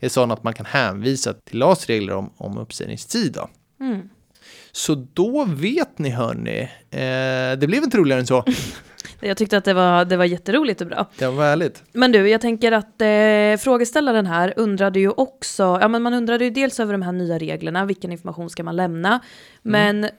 är 0.00 0.08
sån 0.08 0.30
att 0.30 0.42
man 0.44 0.54
kan 0.54 0.66
hänvisa 0.66 1.32
till 1.32 1.58
LAS 1.58 1.86
regler 1.86 2.14
om, 2.14 2.30
om 2.36 2.58
uppsägningstid. 2.58 3.38
Mm. 3.80 4.08
Så 4.72 5.06
då 5.12 5.44
vet 5.44 5.98
ni 5.98 6.10
hörni, 6.10 6.60
eh, 6.90 7.58
det 7.58 7.66
blev 7.66 7.82
inte 7.82 7.96
roligare 7.96 8.20
än 8.20 8.26
så. 8.26 8.44
Jag 9.20 9.36
tyckte 9.36 9.56
att 9.56 9.64
det 9.64 9.74
var, 9.74 10.04
det 10.04 10.16
var 10.16 10.24
jätteroligt 10.24 10.80
och 10.80 10.86
bra. 10.86 11.10
Det 11.18 11.26
var 11.26 11.44
härligt. 11.44 11.82
Men 11.92 12.12
du, 12.12 12.28
jag 12.28 12.40
tänker 12.40 12.72
att 12.72 13.00
eh, 13.00 13.62
frågeställaren 13.64 14.26
här 14.26 14.54
undrade 14.56 15.00
ju 15.00 15.10
också, 15.10 15.78
ja 15.80 15.88
men 15.88 16.02
man 16.02 16.14
undrade 16.14 16.44
ju 16.44 16.50
dels 16.50 16.80
över 16.80 16.92
de 16.92 17.02
här 17.02 17.12
nya 17.12 17.38
reglerna, 17.38 17.84
vilken 17.84 18.12
information 18.12 18.50
ska 18.50 18.62
man 18.62 18.76
lämna? 18.76 19.08
Mm. 19.08 19.20
Men 19.62 20.10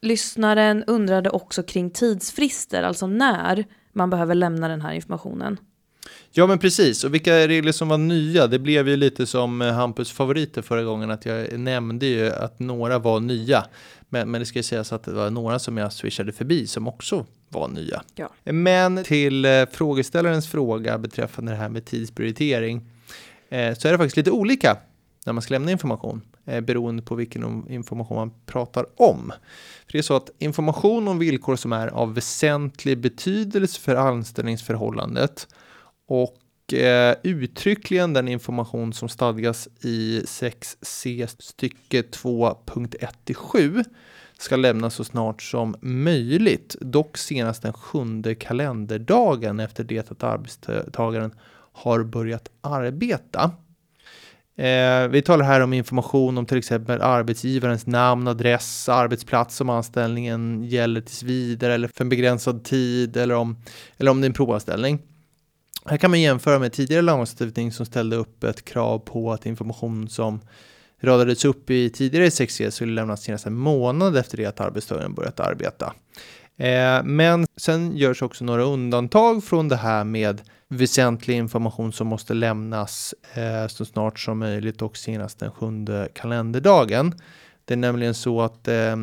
lyssnaren 0.00 0.84
undrade 0.86 1.30
också 1.30 1.62
kring 1.62 1.90
tidsfrister, 1.90 2.82
alltså 2.82 3.06
när 3.06 3.64
man 3.92 4.10
behöver 4.10 4.34
lämna 4.34 4.68
den 4.68 4.80
här 4.80 4.92
informationen. 4.92 5.58
Ja 6.30 6.46
men 6.46 6.58
precis, 6.58 7.04
och 7.04 7.14
vilka 7.14 7.48
regler 7.48 7.72
som 7.72 7.88
var 7.88 7.98
nya, 7.98 8.46
det 8.46 8.58
blev 8.58 8.88
ju 8.88 8.96
lite 8.96 9.26
som 9.26 9.62
eh, 9.62 9.72
Hampus 9.72 10.12
favoriter 10.12 10.62
förra 10.62 10.82
gången 10.82 11.10
att 11.10 11.26
jag 11.26 11.58
nämnde 11.58 12.06
ju 12.06 12.30
att 12.30 12.60
några 12.60 12.98
var 12.98 13.20
nya. 13.20 13.64
Men, 14.12 14.30
men 14.30 14.40
det 14.40 14.46
ska 14.46 14.58
ju 14.58 14.62
sägas 14.62 14.92
att 14.92 15.04
det 15.04 15.12
var 15.12 15.30
några 15.30 15.58
som 15.58 15.76
jag 15.76 15.92
swishade 15.92 16.32
förbi 16.32 16.66
som 16.66 16.88
också 16.88 17.26
var 17.48 17.68
nya. 17.68 18.02
Ja. 18.14 18.30
Men 18.44 19.04
till 19.04 19.44
eh, 19.44 19.66
frågeställarens 19.72 20.48
fråga 20.48 20.98
beträffande 20.98 21.52
det 21.52 21.56
här 21.56 21.68
med 21.68 21.84
tidsprioritering 21.84 22.90
eh, 23.48 23.74
så 23.74 23.88
är 23.88 23.92
det 23.92 23.98
faktiskt 23.98 24.16
lite 24.16 24.30
olika 24.30 24.76
när 25.26 25.32
man 25.32 25.42
ska 25.42 25.54
lämna 25.54 25.70
information 25.70 26.20
eh, 26.44 26.60
beroende 26.60 27.02
på 27.02 27.14
vilken 27.14 27.68
information 27.70 28.16
man 28.16 28.32
pratar 28.46 28.86
om. 28.96 29.32
För 29.86 29.92
det 29.92 29.98
är 29.98 30.02
så 30.02 30.16
att 30.16 30.30
information 30.38 31.08
om 31.08 31.18
villkor 31.18 31.56
som 31.56 31.72
är 31.72 31.88
av 31.88 32.14
väsentlig 32.14 32.98
betydelse 32.98 33.80
för 33.80 33.96
anställningsförhållandet 33.96 35.48
och 36.08 36.36
eh, 36.72 37.14
uttryckligen 37.22 38.12
den 38.12 38.28
information 38.28 38.92
som 38.92 39.08
stadgas 39.08 39.68
i 39.80 40.22
6c 40.26 41.26
stycke 41.38 42.02
2.1-7 42.02 43.84
ska 44.38 44.56
lämnas 44.56 44.94
så 44.94 45.04
snart 45.04 45.42
som 45.42 45.76
möjligt, 45.80 46.76
dock 46.80 47.18
senast 47.18 47.62
den 47.62 47.72
sjunde 47.72 48.34
kalenderdagen 48.34 49.60
efter 49.60 49.84
det 49.84 50.10
att 50.10 50.22
arbetstagaren 50.22 51.34
har 51.72 52.04
börjat 52.04 52.48
arbeta. 52.60 53.50
Eh, 54.56 55.08
vi 55.08 55.22
talar 55.22 55.44
här 55.44 55.60
om 55.60 55.72
information 55.72 56.38
om 56.38 56.46
till 56.46 56.58
exempel 56.58 57.02
arbetsgivarens 57.02 57.86
namn, 57.86 58.28
adress, 58.28 58.88
arbetsplats 58.88 59.60
om 59.60 59.70
anställningen 59.70 60.64
gäller 60.64 61.00
tills 61.00 61.22
vidare 61.22 61.74
eller 61.74 61.88
för 61.88 62.04
en 62.04 62.08
begränsad 62.08 62.64
tid 62.64 63.16
eller 63.16 63.34
om, 63.34 63.56
eller 63.98 64.10
om 64.10 64.20
det 64.20 64.24
är 64.24 64.28
en 64.28 64.34
provanställning. 64.34 64.98
Här 65.84 65.96
kan 65.96 66.10
man 66.10 66.20
jämföra 66.20 66.58
med 66.58 66.72
tidigare 66.72 67.02
lagstiftning 67.02 67.72
som 67.72 67.86
ställde 67.86 68.16
upp 68.16 68.44
ett 68.44 68.64
krav 68.64 68.98
på 68.98 69.32
att 69.32 69.46
information 69.46 70.08
som 70.08 70.40
radades 71.00 71.44
upp 71.44 71.70
i 71.70 71.90
tidigare 71.90 72.28
6C 72.28 72.66
e 72.66 72.70
skulle 72.70 72.92
lämnas 72.92 73.22
senast 73.22 73.46
en 73.46 73.54
månad 73.54 74.16
efter 74.16 74.36
det 74.36 74.46
att 74.46 74.60
arbetstagaren 74.60 75.14
börjat 75.14 75.40
arbeta. 75.40 75.94
Eh, 76.56 77.02
men 77.04 77.46
sen 77.56 77.96
görs 77.96 78.22
också 78.22 78.44
några 78.44 78.62
undantag 78.62 79.44
från 79.44 79.68
det 79.68 79.76
här 79.76 80.04
med 80.04 80.42
väsentlig 80.68 81.36
information 81.36 81.92
som 81.92 82.06
måste 82.06 82.34
lämnas 82.34 83.14
eh, 83.34 83.66
så 83.68 83.84
snart 83.84 84.18
som 84.18 84.38
möjligt 84.38 84.82
och 84.82 84.96
senast 84.96 85.38
den 85.38 85.50
sjunde 85.50 86.08
kalenderdagen. 86.14 87.14
Det 87.64 87.74
är 87.74 87.78
nämligen 87.78 88.14
så 88.14 88.40
att 88.40 88.68
eh, 88.68 88.96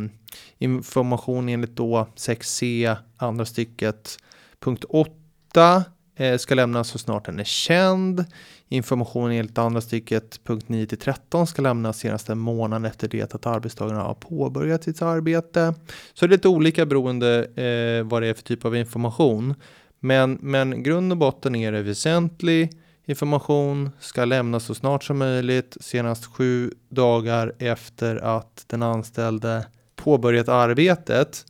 information 0.57 1.49
enligt 1.49 1.75
då 1.75 2.07
6C 2.15 2.63
e, 2.63 2.97
andra 3.17 3.45
stycket 3.45 4.17
punkt 4.59 4.85
8 4.89 5.83
Eh, 6.19 6.37
ska 6.37 6.55
lämnas 6.55 6.87
så 6.87 6.97
snart 6.97 7.25
den 7.25 7.39
är 7.39 7.43
känd. 7.43 8.25
Information 8.67 9.31
enligt 9.31 9.57
andra 9.57 9.81
stycket 9.81 10.43
punkt 10.43 10.69
9 10.69 10.85
till 10.85 10.97
13 10.97 11.47
ska 11.47 11.61
lämnas 11.61 11.99
senast 11.99 12.29
en 12.29 12.37
månad 12.37 12.85
efter 12.85 13.07
det 13.07 13.35
att 13.35 13.45
arbetstagaren 13.45 14.01
har 14.01 14.13
påbörjat 14.13 14.83
sitt 14.83 15.01
arbete. 15.01 15.73
Så 16.13 16.27
det 16.27 16.29
är 16.29 16.37
lite 16.37 16.47
olika 16.47 16.85
beroende 16.85 17.37
eh, 17.39 18.07
vad 18.07 18.21
det 18.21 18.27
är 18.27 18.33
för 18.33 18.43
typ 18.43 18.65
av 18.65 18.75
information. 18.75 19.55
Men, 19.99 20.37
men 20.41 20.83
grund 20.83 21.11
och 21.11 21.17
botten 21.17 21.55
är 21.55 21.71
det 21.71 21.81
väsentlig 21.81 22.71
information 23.05 23.89
ska 23.99 24.25
lämnas 24.25 24.63
så 24.63 24.75
snart 24.75 25.03
som 25.03 25.17
möjligt, 25.17 25.77
senast 25.81 26.25
sju 26.25 26.71
dagar 26.89 27.53
efter 27.59 28.15
att 28.15 28.63
den 28.67 28.83
anställde 28.83 29.65
påbörjat 29.95 30.49
arbetet. 30.49 31.45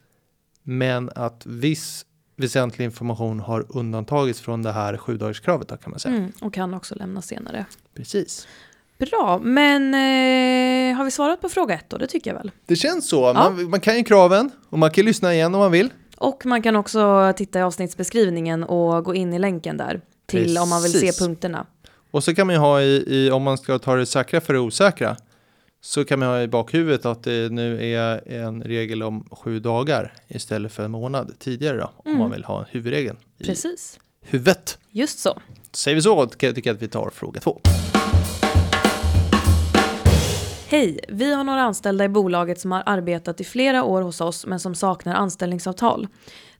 Men 0.63 1.09
att 1.15 1.45
viss 1.45 2.05
väsentlig 2.39 2.85
information 2.85 3.39
har 3.39 3.65
undantagits 3.69 4.41
från 4.41 4.63
det 4.63 4.71
här 4.71 4.97
sju 4.97 5.17
då, 5.17 5.33
kan 5.33 5.77
man 5.85 5.99
säga. 5.99 6.15
Mm, 6.15 6.31
och 6.41 6.53
kan 6.53 6.73
också 6.73 6.95
lämnas 6.95 7.27
senare. 7.27 7.65
Precis. 7.95 8.47
Bra, 8.97 9.39
men 9.43 9.93
eh, 9.93 10.97
har 10.97 11.05
vi 11.05 11.11
svarat 11.11 11.41
på 11.41 11.49
fråga 11.49 11.75
ett 11.75 11.85
då? 11.89 11.97
Det 11.97 12.07
tycker 12.07 12.31
jag 12.31 12.37
väl. 12.37 12.51
Det 12.65 12.75
känns 12.75 13.09
så. 13.09 13.33
Man, 13.33 13.69
man 13.69 13.79
kan 13.79 13.97
ju 13.97 14.03
kraven 14.03 14.51
och 14.69 14.79
man 14.79 14.91
kan 14.91 15.05
lyssna 15.05 15.33
igen 15.33 15.55
om 15.55 15.59
man 15.59 15.71
vill. 15.71 15.89
Och 16.17 16.45
man 16.45 16.61
kan 16.61 16.75
också 16.75 17.33
titta 17.37 17.59
i 17.59 17.61
avsnittsbeskrivningen 17.61 18.63
och 18.63 19.03
gå 19.03 19.15
in 19.15 19.33
i 19.33 19.39
länken 19.39 19.77
där 19.77 20.01
till 20.25 20.57
om 20.57 20.69
man 20.69 20.81
vill 20.83 20.91
se 20.91 20.99
Precis. 20.99 21.19
punkterna. 21.19 21.65
Och 22.11 22.23
så 22.23 22.35
kan 22.35 22.47
man 22.47 22.55
ju 22.55 22.59
ha 22.59 22.81
i, 22.81 23.03
i, 23.07 23.31
om 23.31 23.43
man 23.43 23.57
ska 23.57 23.79
ta 23.79 23.95
det 23.95 24.05
säkra 24.05 24.41
för 24.41 24.53
det 24.53 24.59
osäkra, 24.59 25.17
så 25.81 26.05
kan 26.05 26.19
man 26.19 26.27
ha 26.27 26.41
i 26.41 26.47
bakhuvudet 26.47 27.05
att 27.05 27.23
det 27.23 27.51
nu 27.51 27.93
är 27.93 28.31
en 28.31 28.63
regel 28.63 29.03
om 29.03 29.27
sju 29.31 29.59
dagar 29.59 30.13
istället 30.27 30.71
för 30.73 30.83
en 30.85 30.91
månad 30.91 31.31
tidigare 31.39 31.77
då, 31.77 31.83
om 31.95 32.03
Mm. 32.05 32.19
man 32.19 32.31
vill 32.31 32.43
ha 32.43 32.65
huvudregeln 32.69 33.17
i 33.39 33.43
Precis, 33.43 33.99
huvudet. 34.21 34.79
just 34.91 35.19
så. 35.19 35.39
Säger 35.71 35.95
vi 35.95 36.01
så, 36.01 36.27
kan 36.27 36.47
jag 36.47 36.55
tycka 36.55 36.71
att 36.71 36.81
vi 36.81 36.87
tar 36.87 37.09
fråga 37.09 37.39
två. 37.41 37.59
Hej, 40.67 40.99
vi 41.07 41.33
har 41.33 41.43
några 41.43 41.61
anställda 41.61 42.05
i 42.05 42.09
bolaget 42.09 42.59
som 42.59 42.71
har 42.71 42.83
arbetat 42.85 43.41
i 43.41 43.43
flera 43.43 43.83
år 43.83 44.01
hos 44.01 44.21
oss 44.21 44.45
men 44.45 44.59
som 44.59 44.75
saknar 44.75 45.13
anställningsavtal. 45.15 46.07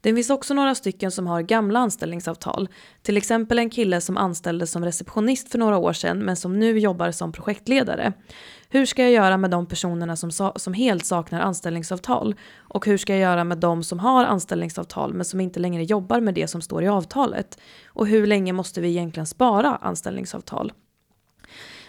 Det 0.01 0.15
finns 0.15 0.29
också 0.29 0.53
några 0.53 0.75
stycken 0.75 1.11
som 1.11 1.27
har 1.27 1.41
gamla 1.41 1.79
anställningsavtal. 1.79 2.69
Till 3.01 3.17
exempel 3.17 3.59
en 3.59 3.69
kille 3.69 4.01
som 4.01 4.17
anställdes 4.17 4.71
som 4.71 4.85
receptionist 4.85 5.51
för 5.51 5.57
några 5.59 5.77
år 5.77 5.93
sedan 5.93 6.19
men 6.19 6.35
som 6.35 6.59
nu 6.59 6.79
jobbar 6.79 7.11
som 7.11 7.31
projektledare. 7.31 8.13
Hur 8.71 8.85
ska 8.85 9.01
jag 9.01 9.11
göra 9.11 9.38
med 9.38 9.51
de 9.51 9.65
personerna 9.65 10.15
som, 10.15 10.51
som 10.55 10.73
helt 10.73 11.05
saknar 11.05 11.41
anställningsavtal? 11.41 12.35
Och 12.57 12.85
hur 12.85 12.97
ska 12.97 13.13
jag 13.13 13.21
göra 13.21 13.43
med 13.43 13.57
de 13.57 13.83
som 13.83 13.99
har 13.99 14.25
anställningsavtal 14.25 15.13
men 15.13 15.25
som 15.25 15.39
inte 15.41 15.59
längre 15.59 15.83
jobbar 15.83 16.19
med 16.19 16.33
det 16.33 16.47
som 16.47 16.61
står 16.61 16.83
i 16.83 16.88
avtalet? 16.88 17.59
Och 17.88 18.07
hur 18.07 18.27
länge 18.27 18.53
måste 18.53 18.81
vi 18.81 18.89
egentligen 18.89 19.27
spara 19.27 19.75
anställningsavtal? 19.75 20.71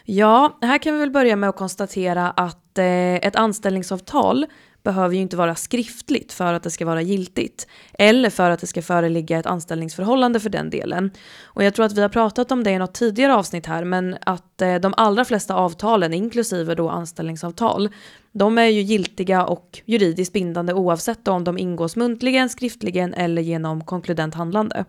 Ja, 0.04 0.58
här 0.62 0.78
kan 0.78 0.94
vi 0.94 1.00
väl 1.00 1.10
börja 1.10 1.36
med 1.36 1.48
att 1.48 1.56
konstatera 1.56 2.30
att 2.30 2.78
eh, 2.78 3.14
ett 3.14 3.36
anställningsavtal 3.36 4.46
behöver 4.82 5.14
ju 5.14 5.20
inte 5.20 5.36
vara 5.36 5.54
skriftligt 5.54 6.32
för 6.32 6.54
att 6.54 6.62
det 6.62 6.70
ska 6.70 6.86
vara 6.86 7.02
giltigt. 7.02 7.66
Eller 7.92 8.30
för 8.30 8.50
att 8.50 8.60
det 8.60 8.66
ska 8.66 8.82
föreligga 8.82 9.38
ett 9.38 9.46
anställningsförhållande 9.46 10.40
för 10.40 10.50
den 10.50 10.70
delen. 10.70 11.10
Och 11.44 11.64
jag 11.64 11.74
tror 11.74 11.86
att 11.86 11.92
vi 11.92 12.02
har 12.02 12.08
pratat 12.08 12.52
om 12.52 12.64
det 12.64 12.70
i 12.70 12.78
något 12.78 12.94
tidigare 12.94 13.34
avsnitt 13.34 13.66
här, 13.66 13.84
men 13.84 14.16
att 14.20 14.62
eh, 14.62 14.74
de 14.74 14.94
allra 14.96 15.24
flesta 15.24 15.54
avtalen, 15.54 16.14
inklusive 16.14 16.74
då 16.74 16.88
anställningsavtal, 16.88 17.88
de 18.32 18.58
är 18.58 18.66
ju 18.66 18.80
giltiga 18.80 19.44
och 19.44 19.80
juridiskt 19.84 20.32
bindande 20.32 20.72
oavsett 20.72 21.28
om 21.28 21.44
de 21.44 21.58
ingås 21.58 21.96
muntligen, 21.96 22.48
skriftligen 22.48 23.14
eller 23.14 23.42
genom 23.42 23.84
konkludent 23.84 24.34
handlande. 24.34 24.84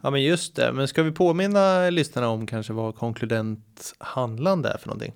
Ja 0.00 0.10
men 0.10 0.22
just 0.22 0.56
det, 0.56 0.72
men 0.72 0.88
ska 0.88 1.02
vi 1.02 1.12
påminna 1.12 1.90
lyssnarna 1.90 2.28
om 2.28 2.46
kanske 2.46 2.72
vad 2.72 2.94
konkludent 2.94 3.94
handlande 3.98 4.68
är 4.68 4.78
för 4.78 4.88
någonting? 4.88 5.12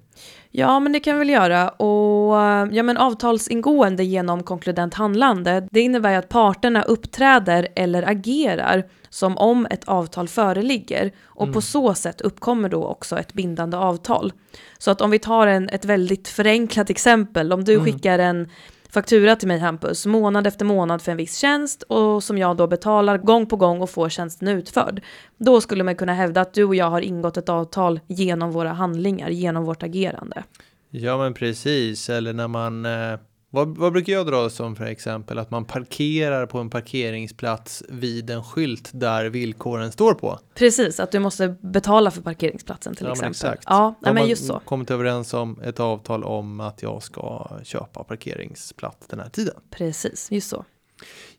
Ja, 0.50 0.80
men 0.80 0.92
det 0.92 1.00
kan 1.00 1.14
vi 1.14 1.18
väl 1.18 1.30
göra. 1.30 1.68
Och 1.68 2.36
ja, 2.72 2.82
men 2.82 2.96
avtalsingående 2.96 4.04
genom 4.04 4.42
konkludent 4.42 4.94
handlande, 4.94 5.68
det 5.70 5.80
innebär 5.80 6.10
ju 6.10 6.16
att 6.16 6.28
parterna 6.28 6.82
uppträder 6.82 7.68
eller 7.76 8.10
agerar 8.10 8.84
som 9.08 9.38
om 9.38 9.66
ett 9.70 9.84
avtal 9.84 10.28
föreligger. 10.28 11.12
Och 11.24 11.52
på 11.52 11.60
så 11.60 11.94
sätt 11.94 12.20
uppkommer 12.20 12.68
då 12.68 12.84
också 12.84 13.18
ett 13.18 13.32
bindande 13.32 13.76
avtal. 13.76 14.32
Så 14.78 14.90
att 14.90 15.00
om 15.00 15.10
vi 15.10 15.18
tar 15.18 15.46
en, 15.46 15.68
ett 15.68 15.84
väldigt 15.84 16.28
förenklat 16.28 16.90
exempel, 16.90 17.52
om 17.52 17.64
du 17.64 17.80
skickar 17.80 18.18
en 18.18 18.48
faktura 18.90 19.36
till 19.36 19.48
mig 19.48 19.58
Hampus, 19.58 20.06
månad 20.06 20.46
efter 20.46 20.64
månad 20.64 21.02
för 21.02 21.12
en 21.12 21.18
viss 21.18 21.36
tjänst 21.36 21.82
och 21.82 22.24
som 22.24 22.38
jag 22.38 22.56
då 22.56 22.66
betalar 22.66 23.18
gång 23.18 23.46
på 23.46 23.56
gång 23.56 23.82
och 23.82 23.90
får 23.90 24.08
tjänsten 24.08 24.48
utförd. 24.48 25.02
Då 25.36 25.60
skulle 25.60 25.84
man 25.84 25.96
kunna 25.96 26.14
hävda 26.14 26.40
att 26.40 26.54
du 26.54 26.64
och 26.64 26.74
jag 26.74 26.90
har 26.90 27.00
ingått 27.00 27.36
ett 27.36 27.48
avtal 27.48 28.00
genom 28.06 28.52
våra 28.52 28.72
handlingar, 28.72 29.28
genom 29.28 29.64
vårt 29.64 29.82
agerande. 29.82 30.44
Ja 30.90 31.18
men 31.18 31.34
precis, 31.34 32.10
eller 32.10 32.32
när 32.32 32.48
man 32.48 32.86
eh, 32.86 33.18
vad, 33.50 33.78
vad, 33.78 33.92
brukar 33.92 34.12
jag 34.12 34.26
dra 34.26 34.50
som 34.50 34.76
för 34.76 34.84
exempel? 34.84 35.38
Att 35.38 35.50
man 35.50 35.64
parkerar 35.64 36.46
på 36.46 36.58
en 36.58 36.70
parkeringsplats 36.70 37.82
vid 37.88 38.30
en 38.30 38.44
skylt 38.44 38.90
där 38.92 39.24
villkoren 39.24 39.92
står 39.92 40.14
på. 40.14 40.38
Precis, 40.54 41.00
att 41.00 41.12
du 41.12 41.18
måste 41.18 41.48
betala 41.48 42.10
för 42.10 42.22
parkeringsplatsen 42.22 42.94
till 42.94 43.06
ja, 43.06 43.12
exempel. 43.12 43.36
Men 43.42 43.52
exakt. 43.52 43.64
Ja, 43.66 43.94
nej, 44.00 44.14
men 44.14 44.28
just 44.28 44.46
så. 44.46 44.60
kommit 44.64 44.90
överens 44.90 45.34
om 45.34 45.60
ett 45.60 45.80
avtal 45.80 46.24
om 46.24 46.60
att 46.60 46.82
jag 46.82 47.02
ska 47.02 47.50
köpa 47.62 48.04
parkeringsplats 48.04 49.06
den 49.06 49.20
här 49.20 49.28
tiden. 49.28 49.54
Precis, 49.70 50.30
just 50.30 50.48
så. 50.48 50.64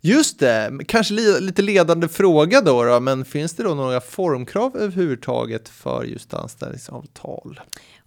Just 0.01 0.39
det, 0.39 0.79
kanske 0.87 1.13
li 1.13 1.41
lite 1.41 1.61
ledande 1.61 2.07
fråga 2.07 2.61
då, 2.61 2.83
då, 2.83 2.99
men 2.99 3.25
finns 3.25 3.53
det 3.53 3.63
då 3.63 3.73
några 3.73 4.01
formkrav 4.01 4.77
överhuvudtaget 4.77 5.69
för 5.69 6.03
just 6.03 6.33
anställningsavtal? 6.33 7.59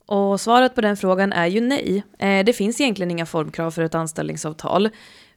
Och 0.06 0.40
svaret 0.40 0.74
på 0.74 0.80
den 0.80 0.96
frågan 0.96 1.32
är 1.32 1.46
ju 1.46 1.60
nej. 1.60 2.02
Eh, 2.18 2.44
det 2.44 2.52
finns 2.52 2.80
egentligen 2.80 3.10
inga 3.10 3.26
formkrav 3.26 3.70
för 3.70 3.82
ett 3.82 3.94
anställningsavtal. 3.94 4.88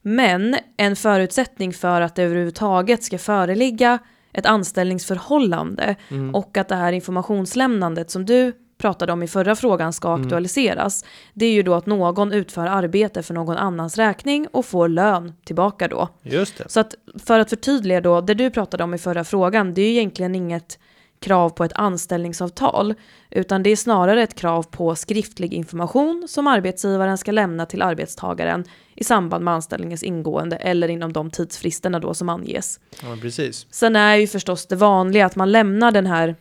Men 0.02 0.56
en 0.78 0.96
förutsättning 0.96 1.74
för 1.74 2.02
att 2.02 2.16
det 2.16 2.24
överhuvudtaget 2.24 3.04
ska 3.04 3.18
föreligga 3.18 4.00
ett 4.34 4.46
anställningsförhållande 4.46 5.96
mm. 6.10 6.36
och 6.36 6.58
att 6.58 6.68
det 6.68 6.76
här 6.76 6.92
informationslämnandet 6.92 8.12
som 8.12 8.26
du 8.26 8.54
pratade 8.78 9.14
om 9.14 9.24
i 9.24 9.28
förra 9.28 9.56
frågan 9.56 9.94
ska 9.94 10.08
mm. 10.08 10.22
aktualiseras. 10.22 11.06
Det 11.34 11.46
är 11.46 11.52
ju 11.52 11.64
då 11.64 11.74
att 11.74 11.86
någon 11.86 12.34
utför 12.34 12.66
arbete 12.66 13.24
för 13.24 13.34
någon 13.34 13.58
annans 13.58 13.98
räkning 13.98 14.48
och 14.52 14.66
får 14.66 14.88
lön 14.88 15.34
tillbaka 15.46 15.88
då. 15.88 16.10
Just 16.24 16.58
det. 16.58 16.70
Så 16.70 16.80
att 16.80 16.96
för 17.26 17.40
att 17.40 17.50
förtydliga 17.50 18.02
då, 18.02 18.22
det 18.22 18.34
du 18.34 18.50
pratade 18.50 18.84
om 18.84 18.94
i 18.94 18.98
förra 18.98 19.24
frågan, 19.24 19.74
det 19.74 19.82
är 19.82 19.86
ju 19.86 19.92
egentligen 19.92 20.36
inget 20.36 20.80
krav 21.26 21.50
på 21.50 21.64
ett 21.64 21.74
anställningsavtal, 21.74 22.94
utan 23.30 23.64
det 23.64 23.70
är 23.70 23.76
snarare 23.76 24.24
ett 24.24 24.36
krav 24.36 24.64
på 24.64 24.96
skriftlig 24.96 25.54
information 25.54 26.26
som 26.30 26.48
arbetsgivaren 26.48 27.18
ska 27.18 27.32
lämna 27.32 27.66
till 27.66 27.82
arbetstagaren 27.82 28.64
i 28.96 29.04
samband 29.04 29.44
med 29.44 29.54
anställningens 29.54 30.04
ingående 30.04 30.56
eller 30.56 30.88
inom 30.88 31.14
de 31.14 31.32
tidsfristerna 31.32 32.00
då 32.00 32.14
som 32.14 32.30
anges. 32.30 32.80
Ja, 33.02 33.18
precis. 33.22 33.68
Sen 33.72 33.96
är 33.96 34.16
ju 34.16 34.28
förstås 34.28 34.66
det 34.66 34.76
vanliga 34.76 35.26
att 35.26 35.36
man 35.36 35.52
lämnar 35.52 35.92
den 35.92 36.06
här 36.06 36.36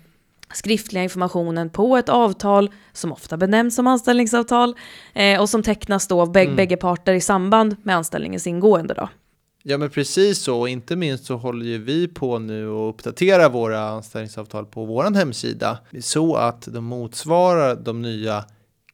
skriftliga 0.53 1.03
informationen 1.03 1.71
på 1.71 1.97
ett 1.97 2.09
avtal 2.09 2.71
som 2.93 3.13
ofta 3.13 3.37
benämns 3.37 3.75
som 3.75 3.87
anställningsavtal 3.87 4.75
eh, 5.15 5.41
och 5.41 5.49
som 5.49 5.63
tecknas 5.63 6.09
då 6.09 6.21
av 6.21 6.33
bäg 6.33 6.45
mm. 6.45 6.57
bägge 6.57 6.77
parter 6.77 7.13
i 7.13 7.21
samband 7.21 7.77
med 7.83 7.97
anställningens 7.97 8.47
ingående. 8.47 8.95
Då. 8.95 9.09
Ja 9.67 9.79
men 9.79 9.91
precis 9.91 10.39
så, 10.39 10.67
inte 10.67 10.97
minst 10.97 11.25
så 11.25 11.37
håller 11.37 11.67
ju 11.67 11.79
vi 11.79 12.09
på 12.09 12.39
nu 12.39 12.69
och 12.69 12.89
uppdatera 12.89 13.49
våra 13.49 13.81
anställningsavtal 13.81 14.67
på 14.67 14.85
vår 14.85 15.15
hemsida 15.15 15.79
så 16.01 16.37
att 16.37 16.63
de 16.63 16.85
motsvarar 16.85 17.77
de 17.77 18.03
nya 18.03 18.45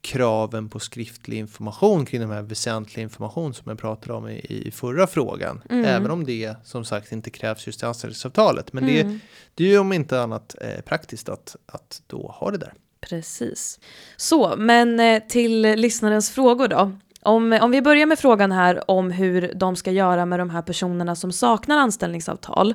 kraven 0.00 0.68
på 0.68 0.78
skriftlig 0.78 1.38
information 1.38 2.06
kring 2.06 2.20
den 2.20 2.30
här 2.30 2.42
väsentliga 2.42 3.02
information 3.02 3.54
som 3.54 3.64
jag 3.66 3.78
pratade 3.78 4.12
om 4.12 4.28
i, 4.28 4.62
i 4.66 4.70
förra 4.70 5.06
frågan. 5.06 5.62
Mm. 5.70 5.84
Även 5.84 6.10
om 6.10 6.24
det 6.24 6.54
som 6.64 6.84
sagt 6.84 7.12
inte 7.12 7.30
krävs 7.30 7.66
just 7.66 7.82
i 7.82 7.86
anställningsavtalet. 7.86 8.72
Men 8.72 8.84
mm. 8.84 9.08
det, 9.08 9.18
det 9.54 9.64
är 9.64 9.68
ju 9.68 9.78
om 9.78 9.92
inte 9.92 10.20
annat 10.20 10.56
eh, 10.60 10.80
praktiskt 10.80 11.28
att, 11.28 11.56
att 11.66 12.02
då 12.06 12.34
ha 12.38 12.50
det 12.50 12.58
där. 12.58 12.72
Precis. 13.00 13.80
Så, 14.16 14.54
men 14.56 15.00
eh, 15.00 15.22
till 15.28 15.62
lyssnarens 15.62 16.30
frågor 16.30 16.68
då. 16.68 16.92
Om, 17.22 17.58
om 17.62 17.70
vi 17.70 17.82
börjar 17.82 18.06
med 18.06 18.18
frågan 18.18 18.52
här 18.52 18.90
om 18.90 19.10
hur 19.10 19.52
de 19.56 19.76
ska 19.76 19.90
göra 19.90 20.26
med 20.26 20.38
de 20.38 20.50
här 20.50 20.62
personerna 20.62 21.16
som 21.16 21.32
saknar 21.32 21.78
anställningsavtal. 21.78 22.74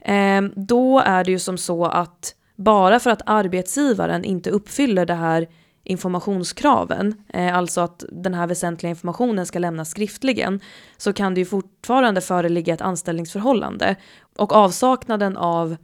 Eh, 0.00 0.42
då 0.56 1.00
är 1.00 1.24
det 1.24 1.30
ju 1.30 1.38
som 1.38 1.58
så 1.58 1.84
att 1.84 2.34
bara 2.56 3.00
för 3.00 3.10
att 3.10 3.22
arbetsgivaren 3.26 4.24
inte 4.24 4.50
uppfyller 4.50 5.06
det 5.06 5.14
här 5.14 5.48
informationskraven, 5.84 7.24
eh, 7.28 7.56
alltså 7.56 7.80
att 7.80 8.04
den 8.12 8.34
här 8.34 8.46
väsentliga 8.46 8.90
informationen 8.90 9.46
ska 9.46 9.58
lämnas 9.58 9.90
skriftligen, 9.90 10.60
så 10.96 11.12
kan 11.12 11.34
det 11.34 11.40
ju 11.40 11.44
fortfarande 11.44 12.20
föreligga 12.20 12.74
ett 12.74 12.80
anställningsförhållande. 12.80 13.96
Och 14.36 14.52
avsaknaden 14.52 15.36
av 15.36 15.76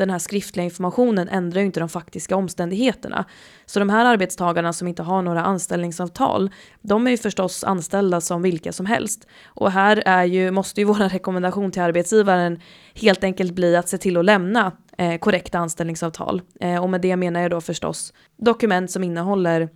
den 0.00 0.10
här 0.10 0.18
skriftliga 0.18 0.64
informationen 0.64 1.28
ändrar 1.28 1.60
ju 1.60 1.66
inte 1.66 1.80
de 1.80 1.88
faktiska 1.88 2.36
omständigheterna. 2.36 3.24
Så 3.66 3.78
de 3.78 3.90
här 3.90 4.04
arbetstagarna 4.04 4.72
som 4.72 4.88
inte 4.88 5.02
har 5.02 5.22
några 5.22 5.42
anställningsavtal, 5.42 6.50
de 6.80 7.06
är 7.06 7.10
ju 7.10 7.16
förstås 7.16 7.64
anställda 7.64 8.20
som 8.20 8.42
vilka 8.42 8.72
som 8.72 8.86
helst. 8.86 9.26
Och 9.44 9.70
här 9.70 10.02
är 10.06 10.24
ju, 10.24 10.50
måste 10.50 10.80
ju 10.80 10.84
vår 10.84 10.94
rekommendation 11.08 11.70
till 11.70 11.82
arbetsgivaren 11.82 12.60
helt 12.94 13.24
enkelt 13.24 13.54
bli 13.54 13.76
att 13.76 13.88
se 13.88 13.98
till 13.98 14.16
att 14.16 14.24
lämna 14.24 14.72
eh, 14.98 15.18
korrekta 15.18 15.58
anställningsavtal. 15.58 16.42
Eh, 16.60 16.82
och 16.82 16.90
med 16.90 17.00
det 17.00 17.16
menar 17.16 17.40
jag 17.40 17.50
då 17.50 17.60
förstås 17.60 18.12
dokument 18.36 18.90
som 18.90 19.04
innehåller 19.04 19.68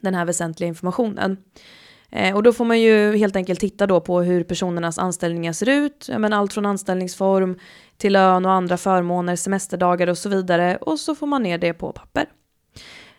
den 0.00 0.14
här 0.14 0.24
väsentliga 0.24 0.68
informationen. 0.68 1.36
Eh, 2.12 2.36
och 2.36 2.42
då 2.42 2.52
får 2.52 2.64
man 2.64 2.80
ju 2.80 3.16
helt 3.16 3.36
enkelt 3.36 3.60
titta 3.60 3.86
då 3.86 4.00
på 4.00 4.20
hur 4.20 4.44
personernas 4.44 4.98
anställningar 4.98 5.52
ser 5.52 5.68
ut, 5.68 6.10
men 6.18 6.32
allt 6.32 6.52
från 6.52 6.66
anställningsform 6.66 7.58
till 7.96 8.12
lön 8.12 8.46
och 8.46 8.52
andra 8.52 8.76
förmåner, 8.76 9.36
semesterdagar 9.36 10.06
och 10.06 10.18
så 10.18 10.28
vidare. 10.28 10.76
Och 10.76 11.00
så 11.00 11.14
får 11.14 11.26
man 11.26 11.42
ner 11.42 11.58
det 11.58 11.72
på 11.72 11.92
papper. 11.92 12.26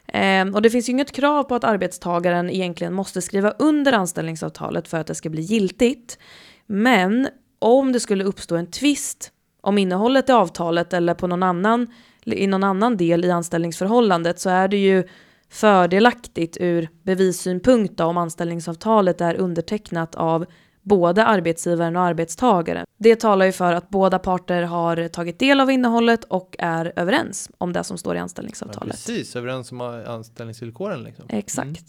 Eh, 0.07 0.55
och 0.55 0.61
det 0.61 0.69
finns 0.69 0.89
ju 0.89 0.91
inget 0.91 1.11
krav 1.11 1.43
på 1.43 1.55
att 1.55 1.63
arbetstagaren 1.63 2.49
egentligen 2.49 2.93
måste 2.93 3.21
skriva 3.21 3.51
under 3.51 3.93
anställningsavtalet 3.93 4.87
för 4.87 4.97
att 4.97 5.07
det 5.07 5.15
ska 5.15 5.29
bli 5.29 5.41
giltigt. 5.41 6.19
Men 6.65 7.27
om 7.59 7.91
det 7.91 7.99
skulle 7.99 8.23
uppstå 8.23 8.55
en 8.55 8.71
tvist 8.71 9.31
om 9.61 9.77
innehållet 9.77 10.29
i 10.29 10.31
avtalet 10.31 10.93
eller 10.93 11.13
på 11.13 11.27
någon 11.27 11.43
annan, 11.43 11.87
i 12.25 12.47
någon 12.47 12.63
annan 12.63 12.97
del 12.97 13.25
i 13.25 13.31
anställningsförhållandet 13.31 14.39
så 14.39 14.49
är 14.49 14.67
det 14.67 14.77
ju 14.77 15.07
fördelaktigt 15.49 16.57
ur 16.59 16.89
bevissynpunkt 17.03 17.97
då, 17.97 18.03
om 18.03 18.17
anställningsavtalet 18.17 19.21
är 19.21 19.35
undertecknat 19.35 20.15
av 20.15 20.45
både 20.81 21.25
arbetsgivaren 21.25 21.95
och 21.95 22.01
arbetstagaren. 22.01 22.85
Det 22.97 23.15
talar 23.15 23.45
ju 23.45 23.51
för 23.51 23.73
att 23.73 23.89
båda 23.89 24.19
parter 24.19 24.63
har 24.63 25.07
tagit 25.07 25.39
del 25.39 25.59
av 25.59 25.71
innehållet 25.71 26.23
och 26.23 26.55
är 26.59 26.93
överens 26.95 27.49
om 27.57 27.73
det 27.73 27.83
som 27.83 27.97
står 27.97 28.15
i 28.15 28.19
anställningsavtalet. 28.19 28.87
Ja, 28.87 28.91
precis, 28.91 29.35
överens 29.35 29.71
om 29.71 29.81
anställningsvillkoren. 29.81 31.03
Liksom. 31.03 31.25
Exakt. 31.29 31.67
Mm. 31.67 31.79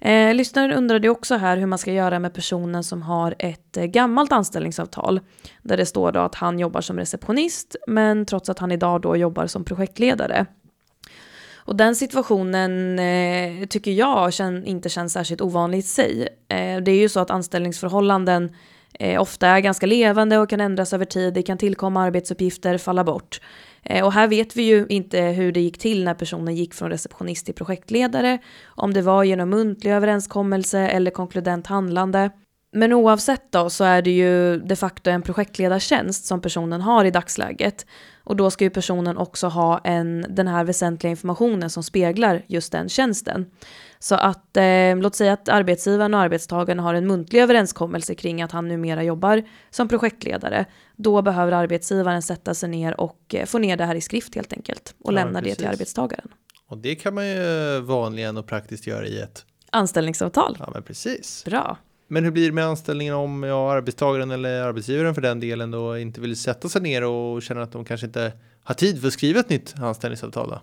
Eh, 0.00 0.34
lyssnaren 0.34 0.72
undrade 0.72 1.08
också 1.08 1.36
här 1.36 1.56
hur 1.56 1.66
man 1.66 1.78
ska 1.78 1.92
göra 1.92 2.18
med 2.18 2.34
personen 2.34 2.84
som 2.84 3.02
har 3.02 3.34
ett 3.38 3.76
eh, 3.76 3.84
gammalt 3.84 4.32
anställningsavtal. 4.32 5.20
Där 5.62 5.76
det 5.76 5.86
står 5.86 6.12
då 6.12 6.20
att 6.20 6.34
han 6.34 6.58
jobbar 6.58 6.80
som 6.80 6.98
receptionist 6.98 7.76
men 7.86 8.26
trots 8.26 8.48
att 8.48 8.58
han 8.58 8.72
idag 8.72 9.00
då 9.00 9.16
jobbar 9.16 9.46
som 9.46 9.64
projektledare. 9.64 10.46
Och 11.68 11.76
den 11.76 11.96
situationen 11.96 12.98
eh, 12.98 13.66
tycker 13.66 13.90
jag 13.90 14.32
kän, 14.32 14.64
inte 14.64 14.88
känns 14.88 15.12
särskilt 15.12 15.40
ovanlig 15.40 15.78
i 15.78 15.82
sig. 15.82 16.28
Eh, 16.48 16.76
det 16.82 16.90
är 16.90 17.00
ju 17.00 17.08
så 17.08 17.20
att 17.20 17.30
anställningsförhållanden 17.30 18.50
eh, 18.92 19.22
ofta 19.22 19.46
är 19.46 19.60
ganska 19.60 19.86
levande 19.86 20.38
och 20.38 20.50
kan 20.50 20.60
ändras 20.60 20.92
över 20.92 21.04
tid. 21.04 21.34
Det 21.34 21.42
kan 21.42 21.58
tillkomma 21.58 22.02
arbetsuppgifter, 22.02 22.78
falla 22.78 23.04
bort. 23.04 23.40
Eh, 23.82 24.04
och 24.04 24.12
här 24.12 24.28
vet 24.28 24.56
vi 24.56 24.62
ju 24.62 24.86
inte 24.88 25.20
hur 25.20 25.52
det 25.52 25.60
gick 25.60 25.78
till 25.78 26.04
när 26.04 26.14
personen 26.14 26.56
gick 26.56 26.74
från 26.74 26.90
receptionist 26.90 27.46
till 27.46 27.54
projektledare. 27.54 28.38
Om 28.66 28.94
det 28.94 29.02
var 29.02 29.24
genom 29.24 29.50
muntlig 29.50 29.90
överenskommelse 29.90 30.78
eller 30.78 31.10
konkludent 31.10 31.66
handlande. 31.66 32.30
Men 32.72 32.92
oavsett 32.92 33.52
då 33.52 33.70
så 33.70 33.84
är 33.84 34.02
det 34.02 34.10
ju 34.10 34.58
de 34.58 34.76
facto 34.76 35.10
en 35.10 35.22
projektledartjänst 35.22 36.24
som 36.24 36.40
personen 36.40 36.80
har 36.80 37.04
i 37.04 37.10
dagsläget. 37.10 37.86
Och 38.24 38.36
då 38.36 38.50
ska 38.50 38.64
ju 38.64 38.70
personen 38.70 39.16
också 39.18 39.46
ha 39.46 39.80
en, 39.84 40.26
den 40.28 40.48
här 40.48 40.64
väsentliga 40.64 41.10
informationen 41.10 41.70
som 41.70 41.82
speglar 41.82 42.42
just 42.46 42.72
den 42.72 42.88
tjänsten. 42.88 43.50
Så 43.98 44.14
att 44.14 44.56
eh, 44.56 44.96
låt 44.96 45.14
säga 45.14 45.32
att 45.32 45.48
arbetsgivaren 45.48 46.14
och 46.14 46.20
arbetstagaren 46.20 46.78
har 46.78 46.94
en 46.94 47.06
muntlig 47.06 47.40
överenskommelse 47.40 48.14
kring 48.14 48.42
att 48.42 48.52
han 48.52 48.68
numera 48.68 49.02
jobbar 49.02 49.42
som 49.70 49.88
projektledare. 49.88 50.64
Då 50.96 51.22
behöver 51.22 51.52
arbetsgivaren 51.52 52.22
sätta 52.22 52.54
sig 52.54 52.68
ner 52.68 53.00
och 53.00 53.34
eh, 53.34 53.46
få 53.46 53.58
ner 53.58 53.76
det 53.76 53.84
här 53.84 53.94
i 53.94 54.00
skrift 54.00 54.34
helt 54.34 54.52
enkelt 54.52 54.94
och 55.04 55.12
ja, 55.12 55.14
lämna 55.14 55.38
precis. 55.38 55.56
det 55.56 55.62
till 55.62 55.72
arbetstagaren. 55.72 56.28
Och 56.66 56.78
det 56.78 56.94
kan 56.94 57.14
man 57.14 57.28
ju 57.28 57.80
vanligen 57.80 58.36
och 58.36 58.46
praktiskt 58.46 58.86
göra 58.86 59.06
i 59.06 59.20
ett 59.20 59.44
anställningsavtal. 59.70 60.56
Ja, 60.58 60.70
men 60.74 60.82
precis. 60.82 61.44
Bra. 61.44 61.76
Men 62.08 62.24
hur 62.24 62.30
blir 62.30 62.46
det 62.46 62.52
med 62.52 62.64
anställningen 62.64 63.14
om 63.14 63.42
ja, 63.42 63.72
arbetstagaren 63.72 64.30
eller 64.30 64.62
arbetsgivaren 64.62 65.14
för 65.14 65.22
den 65.22 65.40
delen 65.40 65.70
då 65.70 65.98
inte 65.98 66.20
vill 66.20 66.36
sätta 66.36 66.68
sig 66.68 66.82
ner 66.82 67.04
och 67.04 67.42
känner 67.42 67.60
att 67.60 67.72
de 67.72 67.84
kanske 67.84 68.06
inte 68.06 68.32
har 68.64 68.74
tid 68.74 69.00
för 69.00 69.06
att 69.08 69.12
skriva 69.12 69.40
ett 69.40 69.48
nytt 69.48 69.74
anställningsavtal? 69.80 70.48
Då? 70.50 70.60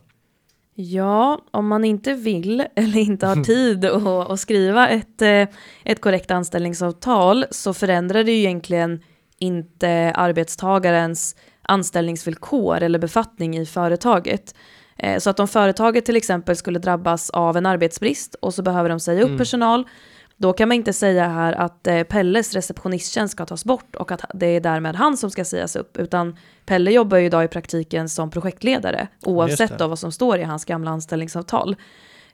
Ja, 0.78 1.42
om 1.52 1.68
man 1.68 1.86
inte 1.86 2.14
vill 2.14 2.66
eller 2.76 3.00
inte 3.00 3.28
har 3.28 3.44
tid 3.44 3.86
att, 3.86 4.30
att 4.32 4.40
skriva 4.40 4.90
ett, 4.90 5.22
eh, 5.22 5.48
ett 5.84 6.02
korrekt 6.02 6.32
anställningsavtal 6.32 7.46
så 7.52 7.74
förändrar 7.74 8.24
det 8.24 8.32
ju 8.32 8.38
egentligen 8.38 9.02
inte 9.40 10.12
arbetstagarens 10.16 11.36
anställningsvillkor 11.62 12.82
eller 12.82 13.00
befattning 13.00 13.58
i 13.58 13.66
företaget. 13.66 14.56
Eh, 14.98 15.20
så 15.20 15.30
att 15.30 15.40
om 15.40 15.48
företaget 15.48 16.06
till 16.06 16.16
exempel 16.16 16.56
skulle 16.56 16.80
drabbas 16.80 17.30
av 17.30 17.58
en 17.58 17.66
arbetsbrist 17.66 18.36
och 18.36 18.54
så 18.54 18.62
behöver 18.62 18.90
de 18.90 19.00
säga 19.00 19.22
upp 19.22 19.28
mm. 19.28 19.38
personal 19.38 19.88
då 20.38 20.54
kan 20.54 20.68
man 20.68 20.76
inte 20.76 20.94
säga 20.94 21.28
här 21.28 21.54
att 21.54 21.88
eh, 21.88 22.04
Pelles 22.04 22.54
receptionisttjänst 22.54 23.32
ska 23.32 23.46
tas 23.46 23.66
bort 23.66 23.96
och 23.96 24.12
att 24.12 24.22
det 24.34 24.46
är 24.46 24.60
därmed 24.60 24.96
han 24.96 25.18
som 25.18 25.32
ska 25.32 25.46
sägas 25.46 25.76
upp, 25.76 25.98
utan 25.98 26.38
Pelle 26.66 26.92
jobbar 26.92 27.18
ju 27.18 27.26
idag 27.26 27.44
i 27.44 27.48
praktiken 27.48 28.10
som 28.10 28.30
projektledare, 28.30 29.08
oavsett 29.22 29.80
vad 29.80 30.00
som 30.00 30.12
står 30.12 30.40
i 30.40 30.44
hans 30.44 30.66
gamla 30.66 30.92
anställningsavtal. 30.92 31.76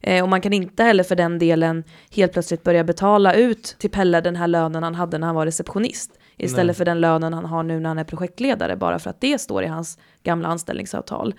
Eh, 0.02 0.24
och 0.24 0.30
man 0.30 0.42
kan 0.42 0.54
inte 0.54 0.84
heller 0.84 1.04
för 1.04 1.16
den 1.16 1.40
delen 1.40 1.84
helt 2.12 2.34
plötsligt 2.34 2.64
börja 2.64 2.84
betala 2.84 3.34
ut 3.34 3.76
till 3.80 3.90
Pelle 3.90 4.22
den 4.22 4.36
här 4.36 4.48
lönen 4.48 4.84
han 4.84 4.96
hade 4.96 5.18
när 5.18 5.28
han 5.28 5.36
var 5.36 5.46
receptionist. 5.46 6.12
Istället 6.42 6.68
Nej. 6.68 6.76
för 6.76 6.86
den 6.86 7.02
lönen 7.02 7.34
han 7.34 7.46
har 7.46 7.64
nu 7.64 7.80
när 7.80 7.90
han 7.90 8.00
är 8.00 8.04
projektledare, 8.04 8.76
bara 8.76 9.00
för 9.00 9.10
att 9.10 9.22
det 9.22 9.42
står 9.42 9.64
i 9.64 9.68
hans 9.68 10.00
gamla 10.24 10.48
anställningsavtal. 10.48 11.34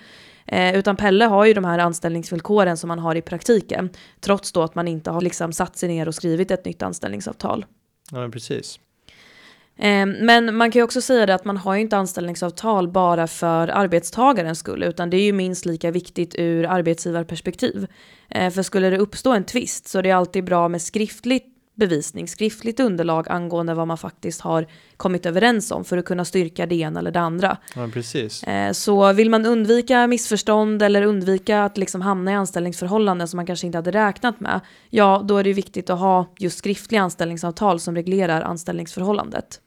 Eh, 0.46 0.76
utan 0.76 0.96
Pelle 0.96 1.24
har 1.24 1.44
ju 1.44 1.54
de 1.54 1.64
här 1.64 1.78
anställningsvillkoren 1.78 2.76
som 2.76 2.88
man 2.88 2.98
har 2.98 3.14
i 3.14 3.22
praktiken, 3.22 3.90
trots 4.20 4.52
då 4.52 4.62
att 4.62 4.74
man 4.74 4.88
inte 4.88 5.10
har 5.10 5.20
liksom 5.20 5.52
satt 5.52 5.76
sig 5.76 5.88
ner 5.88 6.08
och 6.08 6.14
skrivit 6.14 6.50
ett 6.50 6.64
nytt 6.64 6.82
anställningsavtal. 6.82 7.66
Ja, 8.10 8.28
precis. 8.28 8.78
Eh, 9.76 10.06
men 10.06 10.56
man 10.56 10.70
kan 10.70 10.80
ju 10.80 10.84
också 10.84 11.00
säga 11.00 11.26
det 11.26 11.34
att 11.34 11.44
man 11.44 11.56
har 11.56 11.74
ju 11.74 11.80
inte 11.80 11.96
anställningsavtal 11.96 12.88
bara 12.88 13.26
för 13.26 13.68
arbetstagarens 13.68 14.58
skull, 14.58 14.82
utan 14.82 15.10
det 15.10 15.16
är 15.16 15.24
ju 15.24 15.32
minst 15.32 15.64
lika 15.64 15.90
viktigt 15.90 16.34
ur 16.38 16.64
arbetsgivarperspektiv. 16.66 17.86
Eh, 18.28 18.50
för 18.50 18.62
skulle 18.62 18.90
det 18.90 18.98
uppstå 18.98 19.32
en 19.32 19.44
tvist 19.44 19.88
så 19.88 19.98
är 19.98 20.02
det 20.02 20.10
alltid 20.10 20.44
bra 20.44 20.68
med 20.68 20.82
skriftligt 20.82 21.51
bevisning, 21.74 22.28
skriftligt 22.28 22.80
underlag 22.80 23.26
angående 23.30 23.74
vad 23.74 23.88
man 23.88 23.98
faktiskt 23.98 24.40
har 24.40 24.66
kommit 24.96 25.26
överens 25.26 25.70
om 25.70 25.85
för 25.85 25.98
att 25.98 26.04
kunna 26.04 26.24
styrka 26.24 26.66
det 26.66 26.74
ena 26.74 27.00
eller 27.00 27.11
det 27.11 27.20
andra. 27.20 27.56
Ja, 27.76 27.88
precis. 27.92 28.42
Eh, 28.42 28.72
så 28.72 29.12
vill 29.12 29.30
man 29.30 29.46
undvika 29.46 30.06
missförstånd 30.06 30.82
eller 30.82 31.02
undvika 31.02 31.64
att 31.64 31.78
liksom 31.78 32.00
hamna 32.00 32.32
i 32.32 32.35
anställningsförhållanden 32.35 33.28
som 33.28 33.37
man 33.37 33.46
kanske 33.46 33.66
inte 33.66 33.78
hade 33.78 33.90
räknat 33.90 34.40
med, 34.40 34.61
ja 34.90 35.22
då 35.24 35.38
är 35.38 35.44
det 35.44 35.52
viktigt 35.52 35.90
att 35.90 35.98
ha 35.98 36.35
just 36.38 36.58
skriftliga 36.58 37.02
anställningsavtal 37.02 37.80
som 37.80 37.94
reglerar 37.94 38.42
anställningsförhållandet. 38.42 39.61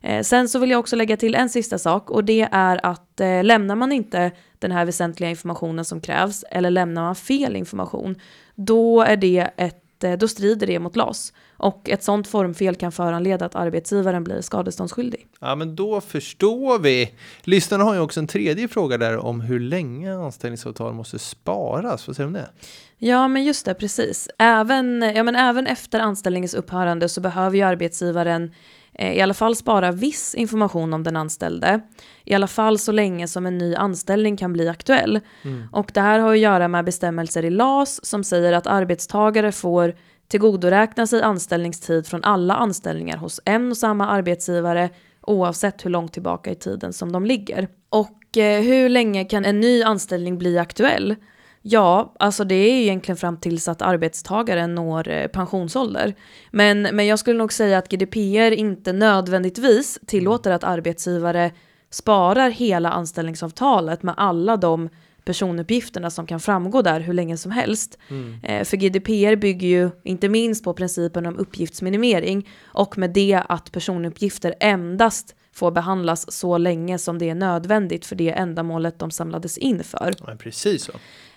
Eh, 0.00 0.22
sen 0.22 0.48
så 0.48 0.58
vill 0.58 0.70
jag 0.70 0.80
också 0.80 0.96
lägga 0.96 1.16
till 1.16 1.34
en 1.34 1.48
sista 1.48 1.78
sak 1.78 2.10
och 2.10 2.24
det 2.24 2.48
är 2.52 2.86
att 2.86 3.20
eh, 3.20 3.44
lämnar 3.44 3.76
man 3.76 3.92
inte 3.92 4.30
den 4.58 4.72
här 4.72 4.84
väsentliga 4.84 5.30
informationen 5.30 5.84
som 5.84 6.00
krävs 6.00 6.44
eller 6.50 6.70
lämnar 6.70 7.02
man 7.02 7.14
fel 7.14 7.56
information, 7.56 8.16
då 8.54 9.02
är 9.02 9.16
det 9.16 9.50
ett 9.56 9.81
Eh, 10.04 10.18
då 10.18 10.28
strider 10.28 10.66
det 10.66 10.78
mot 10.78 10.96
LAS. 10.96 11.32
Och 11.56 11.90
ett 11.90 12.02
sådant 12.02 12.28
formfel 12.28 12.74
kan 12.74 12.92
föranleda 12.92 13.44
att 13.44 13.54
arbetsgivaren 13.54 14.24
blir 14.24 14.40
skadeståndsskyldig. 14.40 15.26
Ja, 15.40 15.54
men 15.54 15.76
då 15.76 16.00
förstår 16.00 16.78
vi. 16.78 17.14
Lyssnarna 17.42 17.84
har 17.84 17.94
ju 17.94 18.00
också 18.00 18.20
en 18.20 18.26
tredje 18.26 18.68
fråga 18.68 18.98
där 18.98 19.16
om 19.16 19.40
hur 19.40 19.60
länge 19.60 20.14
anställningsavtal 20.14 20.94
måste 20.94 21.18
sparas. 21.18 22.06
Vad 22.06 22.16
säger 22.16 22.30
du 22.30 22.38
om 22.38 22.42
det? 22.42 22.50
Ja, 22.98 23.28
men 23.28 23.44
just 23.44 23.64
det, 23.64 23.74
precis. 23.74 24.28
Även, 24.38 25.02
ja, 25.16 25.22
men 25.22 25.36
även 25.36 25.66
efter 25.66 26.00
anställningens 26.00 26.54
upphörande 26.54 27.08
så 27.08 27.20
behöver 27.20 27.56
ju 27.56 27.62
arbetsgivaren 27.62 28.54
i 28.98 29.20
alla 29.20 29.34
fall 29.34 29.56
spara 29.56 29.92
viss 29.92 30.34
information 30.34 30.94
om 30.94 31.02
den 31.02 31.16
anställde. 31.16 31.80
I 32.24 32.34
alla 32.34 32.46
fall 32.46 32.78
så 32.78 32.92
länge 32.92 33.28
som 33.28 33.46
en 33.46 33.58
ny 33.58 33.74
anställning 33.74 34.36
kan 34.36 34.52
bli 34.52 34.68
aktuell. 34.68 35.20
Mm. 35.42 35.68
Och 35.72 35.90
det 35.94 36.00
här 36.00 36.18
har 36.18 36.32
att 36.32 36.38
göra 36.38 36.68
med 36.68 36.84
bestämmelser 36.84 37.44
i 37.44 37.50
LAS 37.50 38.04
som 38.04 38.24
säger 38.24 38.52
att 38.52 38.66
arbetstagare 38.66 39.52
får 39.52 39.94
tillgodoräkna 40.28 41.06
sig 41.06 41.22
anställningstid 41.22 42.06
från 42.06 42.24
alla 42.24 42.54
anställningar 42.54 43.16
hos 43.16 43.40
en 43.44 43.70
och 43.70 43.76
samma 43.76 44.08
arbetsgivare 44.08 44.90
oavsett 45.22 45.84
hur 45.84 45.90
långt 45.90 46.12
tillbaka 46.12 46.50
i 46.50 46.54
tiden 46.54 46.92
som 46.92 47.12
de 47.12 47.26
ligger. 47.26 47.68
Och 47.88 48.38
eh, 48.38 48.62
hur 48.62 48.88
länge 48.88 49.24
kan 49.24 49.44
en 49.44 49.60
ny 49.60 49.82
anställning 49.82 50.38
bli 50.38 50.58
aktuell? 50.58 51.16
Ja, 51.62 52.14
alltså 52.18 52.44
det 52.44 52.54
är 52.54 52.82
egentligen 52.82 53.16
fram 53.16 53.36
tills 53.36 53.68
att 53.68 53.82
arbetstagaren 53.82 54.74
når 54.74 55.08
eh, 55.08 55.26
pensionsålder. 55.26 56.14
Men, 56.50 56.82
men 56.82 57.06
jag 57.06 57.18
skulle 57.18 57.38
nog 57.38 57.52
säga 57.52 57.78
att 57.78 57.88
GDPR 57.88 58.52
inte 58.52 58.92
nödvändigtvis 58.92 59.98
tillåter 60.06 60.50
att 60.50 60.64
arbetsgivare 60.64 61.50
sparar 61.90 62.50
hela 62.50 62.90
anställningsavtalet 62.90 64.02
med 64.02 64.14
alla 64.16 64.56
de 64.56 64.88
personuppgifterna 65.24 66.10
som 66.10 66.26
kan 66.26 66.40
framgå 66.40 66.82
där 66.82 67.00
hur 67.00 67.12
länge 67.12 67.36
som 67.36 67.52
helst. 67.52 67.98
Mm. 68.08 68.38
Eh, 68.42 68.64
för 68.64 68.76
GDPR 68.76 69.36
bygger 69.36 69.68
ju 69.68 69.90
inte 70.04 70.28
minst 70.28 70.64
på 70.64 70.74
principen 70.74 71.26
om 71.26 71.38
uppgiftsminimering 71.38 72.48
och 72.64 72.98
med 72.98 73.10
det 73.10 73.42
att 73.48 73.72
personuppgifter 73.72 74.54
endast 74.60 75.34
får 75.52 75.70
behandlas 75.70 76.32
så 76.32 76.58
länge 76.58 76.98
som 76.98 77.18
det 77.18 77.30
är 77.30 77.34
nödvändigt 77.34 78.06
för 78.06 78.16
det 78.16 78.30
ändamålet 78.30 78.98
de 78.98 79.10
samlades 79.10 79.58
in 79.58 79.84
för. 79.84 80.14
Ja, 80.26 80.36
precis 80.38 80.84
så. 80.84 80.92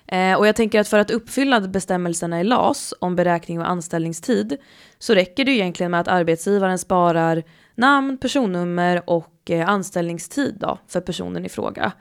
Eh, 0.08 0.38
och 0.38 0.48
jag 0.48 0.56
tänker 0.56 0.80
att 0.80 0.88
för 0.88 1.00
att 1.00 1.12
uppfylla 1.12 1.62
bestämmelserna 1.62 2.42
i 2.42 2.44
LAS 2.44 2.94
om 3.00 3.16
beräkning 3.16 3.60
av 3.60 3.66
anställningstid 3.66 4.58
så 5.00 5.14
räcker 5.14 5.46
det 5.46 5.52
egentligen 5.52 5.92
med 5.92 6.00
att 6.00 6.08
arbetsgivaren 6.08 6.80
sparar 6.80 7.44
namn, 7.76 8.18
personnummer 8.18 9.10
och 9.10 9.50
eh, 9.50 9.70
anställningstid 9.70 10.56
då, 10.60 10.80
för 10.88 11.02
personen 11.02 11.46
i 11.46 11.50
fråga. 11.50 11.92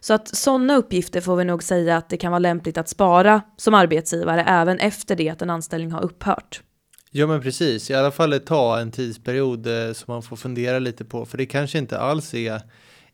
Så 0.00 0.14
att 0.14 0.28
sådana 0.28 0.76
uppgifter 0.76 1.20
får 1.20 1.36
vi 1.36 1.44
nog 1.44 1.62
säga 1.62 1.96
att 1.96 2.08
det 2.08 2.16
kan 2.16 2.32
vara 2.32 2.38
lämpligt 2.38 2.78
att 2.78 2.88
spara 2.88 3.42
som 3.56 3.74
arbetsgivare 3.74 4.44
även 4.44 4.78
efter 4.78 5.16
det 5.16 5.28
att 5.28 5.42
en 5.42 5.50
anställning 5.50 5.92
har 5.92 6.02
upphört. 6.04 6.62
Ja 7.10 7.26
men 7.26 7.42
precis, 7.42 7.90
i 7.90 7.94
alla 7.94 8.10
fall 8.10 8.40
ta 8.40 8.80
en 8.80 8.90
tidsperiod 8.90 9.66
eh, 9.66 9.92
som 9.92 10.12
man 10.12 10.22
får 10.22 10.36
fundera 10.36 10.78
lite 10.78 11.04
på. 11.04 11.26
För 11.26 11.38
det 11.38 11.46
kanske 11.46 11.78
inte 11.78 11.98
alls 11.98 12.34
är, 12.34 12.60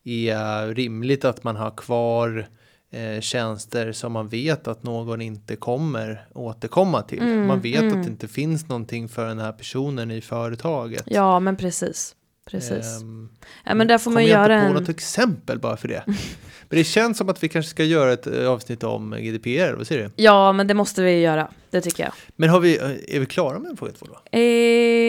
är 0.05 0.69
eh, 0.69 0.75
rimligt 0.75 1.25
att 1.25 1.45
man 1.45 1.57
har 1.57 1.71
kvar 1.71 2.49
eh, 2.91 3.21
tjänster 3.21 3.93
som 3.93 4.13
man 4.13 4.29
vet 4.29 4.69
att 4.69 4.83
någon 4.83 5.21
inte 5.21 5.57
kommer 5.57 6.27
återkomma 6.35 7.03
till. 7.03 7.23
Mm, 7.23 7.47
man 7.47 7.61
vet 7.61 7.83
mm. 7.83 7.99
att 7.99 8.05
det 8.05 8.11
inte 8.11 8.29
finns 8.29 8.69
någonting 8.69 9.09
för 9.09 9.27
den 9.27 9.39
här 9.39 9.53
personen 9.53 10.11
i 10.11 10.21
företaget. 10.21 11.03
Ja, 11.07 11.41
men 11.41 11.57
precis. 11.57 12.17
Precis. 12.51 13.03
Um, 13.03 13.29
ja, 13.65 13.75
men 13.75 13.87
där 13.87 13.99
får 13.99 14.11
man 14.11 14.27
göra 14.27 14.53
jag 14.53 14.63
inte 14.63 14.73
på 14.73 14.77
en... 14.77 14.83
något 14.83 14.89
exempel 14.89 15.59
bara 15.59 15.77
för 15.77 15.89
det. 15.89 16.03
men 16.07 16.79
det 16.79 16.85
känns 16.85 17.19
som 17.19 17.29
att 17.29 17.43
vi 17.43 17.49
kanske 17.49 17.71
ska 17.71 17.85
göra 17.85 18.13
ett 18.13 18.27
eh, 18.27 18.51
avsnitt 18.51 18.85
om 18.85 19.11
GDPR, 19.11 19.73
vad 19.73 19.87
säger 19.87 20.03
du? 20.03 20.11
Ja, 20.17 20.53
men 20.53 20.67
det 20.67 20.75
måste 20.75 21.03
vi 21.03 21.21
göra, 21.21 21.51
det 21.71 21.81
tycker 21.81 22.03
jag. 22.03 22.13
Men 22.37 22.51
har 22.51 22.61
vi, 22.61 22.79
eh, 22.79 23.17
är 23.17 23.21
vi 23.21 23.27
klara 23.27 23.59
med 23.59 23.79
fråga 23.79 23.93
två 23.93 24.07
då? 24.07 24.39
Eh, 24.39 24.41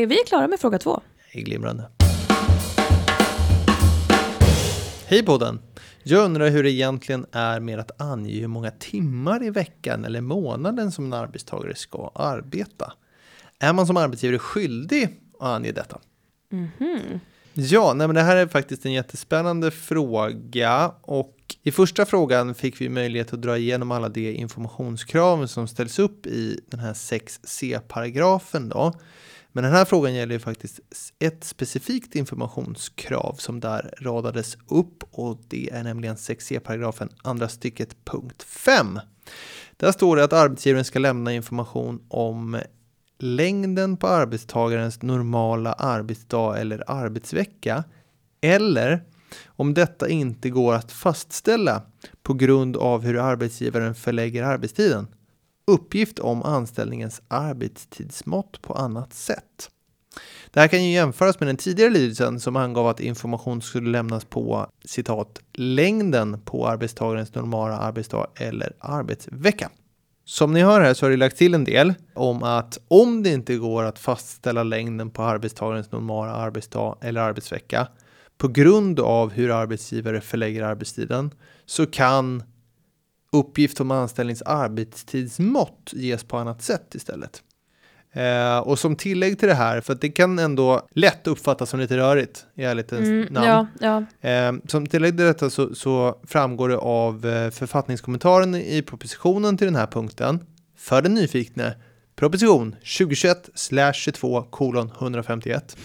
vi 0.07 0.19
är 0.21 0.25
klara 0.27 0.47
med 0.47 0.59
fråga 0.59 0.77
två. 0.77 1.01
Glimrande. 1.33 1.83
Hej 5.05 5.25
podden! 5.25 5.59
Jag 6.03 6.25
undrar 6.25 6.49
hur 6.49 6.63
det 6.63 6.71
egentligen 6.71 7.25
är 7.31 7.59
med 7.59 7.79
att 7.79 8.01
ange 8.01 8.39
hur 8.39 8.47
många 8.47 8.71
timmar 8.71 9.43
i 9.43 9.49
veckan 9.49 10.05
eller 10.05 10.21
månaden 10.21 10.91
som 10.91 11.05
en 11.05 11.13
arbetstagare 11.13 11.75
ska 11.75 12.11
arbeta. 12.15 12.93
Är 13.59 13.73
man 13.73 13.87
som 13.87 13.97
arbetsgivare 13.97 14.39
skyldig 14.39 15.19
att 15.39 15.47
ange 15.47 15.71
detta? 15.71 15.99
Mm 16.51 16.67
-hmm. 16.79 17.19
Ja, 17.53 17.93
nej 17.93 18.07
men 18.07 18.15
det 18.15 18.21
här 18.21 18.35
är 18.35 18.47
faktiskt 18.47 18.85
en 18.85 18.93
jättespännande 18.93 19.71
fråga 19.71 20.91
och 21.01 21.37
i 21.63 21.71
första 21.71 22.05
frågan 22.05 22.55
fick 22.55 22.81
vi 22.81 22.89
möjlighet 22.89 23.33
att 23.33 23.41
dra 23.41 23.57
igenom 23.57 23.91
alla 23.91 24.09
de 24.09 24.31
informationskrav 24.35 25.47
som 25.47 25.67
ställs 25.67 25.99
upp 25.99 26.25
i 26.25 26.59
den 26.67 26.79
här 26.79 26.93
6c-paragrafen 26.93 28.69
då. 28.69 28.93
Men 29.51 29.63
den 29.63 29.73
här 29.73 29.85
frågan 29.85 30.13
gäller 30.13 30.33
ju 30.33 30.39
faktiskt 30.39 30.79
ett 31.19 31.43
specifikt 31.43 32.15
informationskrav 32.15 33.35
som 33.39 33.59
där 33.59 33.93
radades 34.01 34.57
upp 34.67 35.03
och 35.11 35.41
det 35.47 35.69
är 35.71 35.83
nämligen 35.83 36.15
6c-paragrafen 36.15 37.09
andra 37.23 37.49
stycket 37.49 38.05
punkt 38.05 38.43
5. 38.43 38.99
Där 39.77 39.91
står 39.91 40.15
det 40.15 40.23
att 40.23 40.33
arbetsgivaren 40.33 40.85
ska 40.85 40.99
lämna 40.99 41.33
information 41.33 42.01
om 42.07 42.61
längden 43.19 43.97
på 43.97 44.07
arbetstagarens 44.07 45.01
normala 45.01 45.73
arbetsdag 45.73 46.57
eller 46.57 46.83
arbetsvecka 46.87 47.83
eller 48.41 49.03
om 49.45 49.73
detta 49.73 50.09
inte 50.09 50.49
går 50.49 50.73
att 50.73 50.91
fastställa 50.91 51.81
på 52.23 52.33
grund 52.33 52.77
av 52.77 53.01
hur 53.01 53.17
arbetsgivaren 53.17 53.95
förlägger 53.95 54.43
arbetstiden 54.43 55.07
uppgift 55.71 56.19
om 56.19 56.43
anställningens 56.43 57.21
arbetstidsmått 57.27 58.61
på 58.61 58.73
annat 58.73 59.13
sätt. 59.13 59.69
Det 60.51 60.59
här 60.59 60.67
kan 60.67 60.83
ju 60.83 60.93
jämföras 60.93 61.39
med 61.39 61.49
den 61.49 61.57
tidigare 61.57 61.89
lydelsen 61.89 62.39
som 62.39 62.55
angav 62.55 62.87
att 62.87 62.99
information 62.99 63.61
skulle 63.61 63.89
lämnas 63.89 64.25
på 64.25 64.67
citat 64.85 65.39
längden 65.53 66.41
på 66.41 66.67
arbetstagarens 66.67 67.35
normala 67.35 67.77
arbetsdag 67.77 68.27
eller 68.35 68.73
arbetsvecka. 68.79 69.69
Som 70.25 70.53
ni 70.53 70.61
hör 70.61 70.81
här 70.81 70.93
så 70.93 71.05
har 71.05 71.11
det 71.11 71.17
lagt 71.17 71.37
till 71.37 71.53
en 71.53 71.63
del 71.63 71.93
om 72.15 72.43
att 72.43 72.77
om 72.87 73.23
det 73.23 73.29
inte 73.29 73.55
går 73.55 73.83
att 73.83 73.99
fastställa 73.99 74.63
längden 74.63 75.09
på 75.09 75.23
arbetstagarens 75.23 75.91
normala 75.91 76.31
arbetsdag 76.31 76.97
eller 77.01 77.21
arbetsvecka 77.21 77.87
på 78.37 78.47
grund 78.47 78.99
av 78.99 79.31
hur 79.31 79.51
arbetsgivare 79.51 80.21
förlägger 80.21 80.63
arbetstiden 80.63 81.31
så 81.65 81.85
kan 81.85 82.43
uppgift 83.31 83.81
om 83.81 83.91
anställnings 83.91 84.41
arbetstidsmått 84.41 85.89
ges 85.93 86.23
på 86.23 86.37
annat 86.37 86.61
sätt 86.61 86.95
istället. 86.95 87.43
Eh, 88.13 88.57
och 88.57 88.79
som 88.79 88.95
tillägg 88.95 89.39
till 89.39 89.47
det 89.47 89.55
här, 89.55 89.81
för 89.81 89.93
att 89.93 90.01
det 90.01 90.09
kan 90.09 90.39
ändå 90.39 90.87
lätt 90.91 91.27
uppfattas 91.27 91.69
som 91.69 91.79
lite 91.79 91.97
rörigt 91.97 92.45
i 92.55 92.63
ärlighetens 92.63 93.07
mm, 93.07 93.33
namn. 93.33 93.67
Ja, 93.79 94.05
ja. 94.21 94.29
Eh, 94.29 94.53
som 94.67 94.87
tillägg 94.87 95.17
till 95.17 95.25
detta 95.25 95.49
så, 95.49 95.75
så 95.75 96.19
framgår 96.23 96.69
det 96.69 96.77
av 96.77 97.25
eh, 97.25 97.49
författningskommentaren 97.49 98.55
i 98.55 98.81
propositionen 98.81 99.57
till 99.57 99.67
den 99.67 99.75
här 99.75 99.87
punkten 99.87 100.39
för 100.77 101.01
den 101.01 101.13
nyfikne 101.13 101.75
proposition 102.15 102.75
2021-22 102.83 104.49
kolon 104.49 104.91
151 104.99 105.77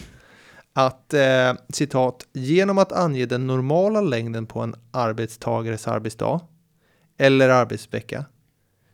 att 0.72 1.14
eh, 1.14 1.54
citat 1.68 2.26
genom 2.32 2.78
att 2.78 2.92
ange 2.92 3.26
den 3.26 3.46
normala 3.46 4.00
längden 4.00 4.46
på 4.46 4.61
en 4.61 4.74
arbetstagares 4.90 5.88
arbetsdag 5.88 6.40
eller 7.18 7.48
arbetsvecka 7.48 8.24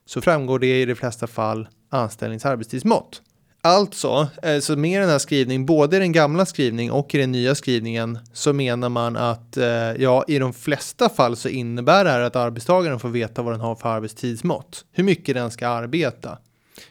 så 0.07 0.21
framgår 0.21 0.59
det 0.59 0.83
i 0.83 0.85
de 0.85 0.95
flesta 0.95 1.27
fall 1.27 1.69
anställningsarbetstidsmått. 1.91 3.23
Alltså, 3.65 4.29
eh, 4.43 4.59
så 4.59 4.77
med 4.77 5.01
den 5.01 5.11
här 5.11 5.19
skrivningen, 5.19 5.67
både 5.67 5.97
i 5.97 6.01
den 6.01 6.13
gamla 6.13 6.47
skrivningen 6.47 6.93
och 6.93 7.15
i 7.15 7.19
den 7.19 7.33
nya 7.33 7.55
skrivningen, 7.55 8.19
så 8.33 8.53
menar 8.53 8.89
man 8.89 9.17
att 9.17 9.57
eh, 9.57 9.67
ja, 9.99 10.25
i 10.29 10.39
de 10.39 10.53
flesta 10.53 11.09
fall 11.09 11.37
så 11.37 11.49
innebär 11.49 12.05
det 12.05 12.11
här 12.11 12.21
att 12.21 12.37
arbetstagaren 12.37 12.99
får 12.99 13.09
veta 13.09 13.43
vad 13.43 13.53
den 13.55 13.61
har 13.61 13.75
för 13.75 13.89
arbetstidsmått, 13.89 14.85
hur 14.93 15.05
mycket 15.05 15.35
den 15.35 15.51
ska 15.51 15.69
arbeta. 15.69 16.39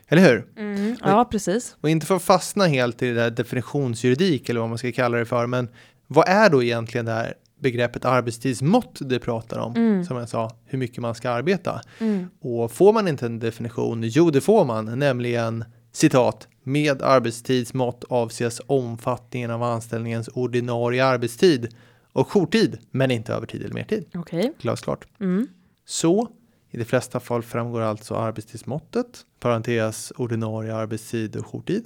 Eller 0.08 0.22
hur? 0.22 0.46
Mm, 0.58 0.96
ja, 1.02 1.26
precis. 1.32 1.76
Och 1.82 1.90
inte 1.90 2.06
för 2.06 2.16
att 2.16 2.24
fastna 2.24 2.66
helt 2.68 3.02
i 3.02 3.08
det 3.08 3.14
där 3.14 3.30
definitionsjuridik 3.32 4.50
eller 4.50 4.60
vad 4.60 4.70
man 4.70 4.78
ska 4.78 4.92
kalla 4.92 5.18
det 5.18 5.26
för, 5.26 5.48
men 5.48 5.70
vad 6.08 6.28
är 6.28 6.50
då 6.50 6.64
egentligen 6.64 7.06
det 7.06 7.12
här 7.12 7.34
begreppet 7.62 8.06
arbetstidsmått 8.06 9.00
det 9.02 9.20
pratar 9.20 9.60
om? 9.60 9.76
Mm. 9.76 10.06
Som 10.06 10.18
jag 10.18 10.30
sa, 10.30 10.52
hur 10.66 10.78
mycket 10.78 10.98
man 10.98 11.16
ska 11.16 11.30
arbeta. 11.30 11.82
Mm. 12.00 12.30
Och 12.40 12.72
får 12.72 12.94
man 12.94 13.08
inte 13.08 13.26
en 13.26 13.40
definition? 13.40 14.04
Jo, 14.04 14.30
det 14.30 14.42
får 14.42 14.66
man, 14.66 15.00
nämligen 15.00 15.66
citat. 15.92 16.48
Med 16.64 17.02
arbetstidsmått 17.02 18.04
avses 18.10 18.62
omfattningen 18.68 19.52
av 19.52 19.64
anställningens 19.64 20.28
ordinarie 20.28 21.06
arbetstid 21.06 21.76
och 22.14 22.28
jourtid, 22.28 22.78
men 22.92 23.12
inte 23.12 23.34
övertid 23.34 23.62
eller 23.64 23.74
mertid. 23.74 24.06
Okej. 24.16 24.54
Glasklart. 24.62 25.08
Mm. 25.20 25.48
Så 25.86 26.28
i 26.72 26.78
de 26.78 26.86
flesta 26.86 27.20
fall 27.20 27.44
framgår 27.44 27.82
alltså 27.82 28.16
arbetstidsmåttet, 28.16 29.26
parentes 29.40 30.14
ordinarie 30.16 30.76
arbetstid 30.76 31.36
och 31.36 31.46
jourtid, 31.54 31.86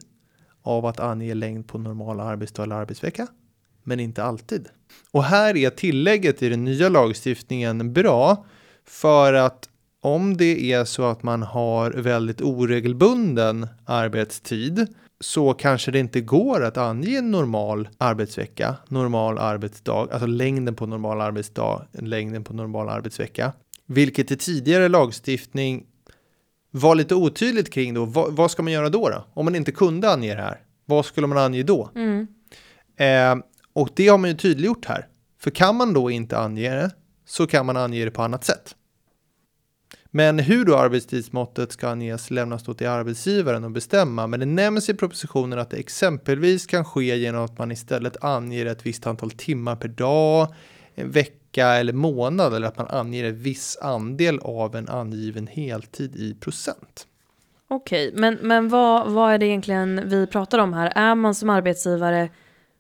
av 0.61 0.85
att 0.85 0.99
ange 0.99 1.33
längd 1.33 1.67
på 1.67 1.77
normal 1.77 2.19
arbetsdag 2.19 2.63
eller 2.63 2.75
arbetsvecka, 2.75 3.27
men 3.85 3.99
inte 3.99 4.23
alltid. 4.23 4.67
Och 5.11 5.23
här 5.23 5.57
är 5.57 5.69
tillägget 5.69 6.43
i 6.43 6.49
den 6.49 6.63
nya 6.63 6.89
lagstiftningen 6.89 7.93
bra 7.93 8.45
för 8.85 9.33
att 9.33 9.69
om 10.01 10.37
det 10.37 10.71
är 10.71 10.85
så 10.85 11.03
att 11.03 11.23
man 11.23 11.43
har 11.43 11.91
väldigt 11.91 12.41
oregelbunden 12.41 13.67
arbetstid 13.85 14.87
så 15.19 15.53
kanske 15.53 15.91
det 15.91 15.99
inte 15.99 16.21
går 16.21 16.63
att 16.63 16.77
ange 16.77 17.17
en 17.17 17.31
normal 17.31 17.89
arbetsvecka, 17.97 18.75
normal 18.87 19.37
arbetsdag, 19.37 20.07
alltså 20.11 20.25
längden 20.25 20.75
på 20.75 20.85
normal 20.85 21.21
arbetsdag, 21.21 21.85
längden 21.91 22.43
på 22.43 22.53
normal 22.53 22.89
arbetsvecka. 22.89 23.53
Vilket 23.85 24.31
i 24.31 24.37
tidigare 24.37 24.89
lagstiftning 24.89 25.85
var 26.71 26.95
lite 26.95 27.15
otydligt 27.15 27.73
kring 27.73 27.93
då. 27.93 28.05
Vad, 28.05 28.33
vad 28.33 28.51
ska 28.51 28.63
man 28.63 28.73
göra 28.73 28.89
då, 28.89 29.09
då? 29.09 29.25
Om 29.33 29.45
man 29.45 29.55
inte 29.55 29.71
kunde 29.71 30.11
ange 30.11 30.35
det 30.35 30.41
här, 30.41 30.59
vad 30.85 31.05
skulle 31.05 31.27
man 31.27 31.37
ange 31.37 31.63
då? 31.63 31.89
Mm. 31.95 32.27
Eh, 32.97 33.45
och 33.75 33.89
det 33.95 34.07
har 34.07 34.17
man 34.17 34.29
ju 34.29 34.38
tydliggjort 34.38 34.85
här. 34.85 35.07
För 35.39 35.51
kan 35.51 35.75
man 35.75 35.93
då 35.93 36.11
inte 36.11 36.38
ange 36.38 36.69
det 36.69 36.91
så 37.25 37.47
kan 37.47 37.65
man 37.65 37.77
ange 37.77 38.05
det 38.05 38.11
på 38.11 38.21
annat 38.21 38.43
sätt. 38.43 38.75
Men 40.05 40.39
hur 40.39 40.65
då 40.65 40.77
arbetstidsmåttet 40.77 41.71
ska 41.71 41.89
anges 41.89 42.31
lämnas 42.31 42.63
då 42.63 42.73
till 42.73 42.88
arbetsgivaren 42.88 43.63
att 43.63 43.71
bestämma. 43.71 44.27
Men 44.27 44.39
det 44.39 44.45
nämns 44.45 44.89
i 44.89 44.93
propositionen 44.93 45.59
att 45.59 45.69
det 45.69 45.77
exempelvis 45.77 46.65
kan 46.65 46.85
ske 46.85 47.15
genom 47.15 47.45
att 47.45 47.57
man 47.57 47.71
istället 47.71 48.23
anger 48.23 48.65
ett 48.65 48.85
visst 48.85 49.07
antal 49.07 49.31
timmar 49.31 49.75
per 49.75 49.88
dag, 49.88 50.53
en 50.95 51.11
vecka 51.11 51.67
eller 51.67 51.93
månad 51.93 52.53
eller 52.53 52.67
att 52.67 52.77
man 52.77 52.88
anger 52.88 53.23
en 53.23 53.38
viss 53.38 53.77
andel 53.81 54.39
av 54.39 54.75
en 54.75 54.89
angiven 54.89 55.47
heltid 55.47 56.15
i 56.15 56.33
procent. 56.33 57.07
Okej, 57.67 58.11
men, 58.15 58.38
men 58.41 58.69
vad, 58.69 59.11
vad 59.11 59.33
är 59.33 59.38
det 59.38 59.45
egentligen 59.45 60.09
vi 60.09 60.27
pratar 60.27 60.59
om 60.59 60.73
här? 60.73 60.91
Är 60.95 61.15
man 61.15 61.35
som 61.35 61.49
arbetsgivare 61.49 62.29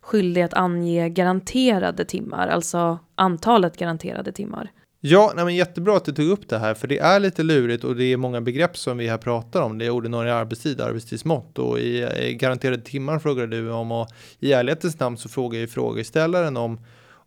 skyldig 0.05 0.41
att 0.41 0.53
ange 0.53 1.09
garanterade 1.09 2.05
timmar, 2.05 2.47
alltså 2.47 2.99
antalet 3.15 3.77
garanterade 3.77 4.31
timmar? 4.31 4.71
Ja, 4.99 5.33
nej 5.35 5.45
men 5.45 5.55
jättebra 5.55 5.97
att 5.97 6.05
du 6.05 6.11
tog 6.11 6.29
upp 6.29 6.49
det 6.49 6.57
här, 6.57 6.73
för 6.73 6.87
det 6.87 6.99
är 6.99 7.19
lite 7.19 7.43
lurigt 7.43 7.83
och 7.83 7.95
det 7.95 8.03
är 8.03 8.17
många 8.17 8.41
begrepp 8.41 8.77
som 8.77 8.97
vi 8.97 9.07
här 9.07 9.17
pratar 9.17 9.61
om. 9.61 9.77
Det 9.77 9.85
är 9.85 9.89
ordinarie 9.89 10.33
arbetstid, 10.33 10.81
arbetstidsmått 10.81 11.59
och 11.59 11.79
i, 11.79 12.07
i 12.21 12.33
garanterade 12.33 12.81
timmar 12.81 13.19
frågar 13.19 13.47
du 13.47 13.71
om 13.71 13.91
och 13.91 14.07
i 14.39 14.53
ärlighetens 14.53 14.99
namn 14.99 15.17
så 15.17 15.29
frågar 15.29 15.59
ju 15.59 15.67
frågeställaren 15.67 16.57
om 16.57 16.79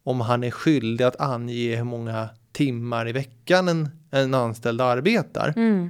om 0.02 0.20
han 0.20 0.44
är 0.44 0.50
skyldig 0.50 1.04
att 1.04 1.20
ange 1.20 1.76
hur 1.76 1.84
många 1.84 2.28
timmar 2.52 3.08
i 3.08 3.12
veckan 3.12 3.68
en, 3.68 3.88
en 4.10 4.34
anställd 4.34 4.80
arbetar. 4.80 5.52
Mm. 5.56 5.88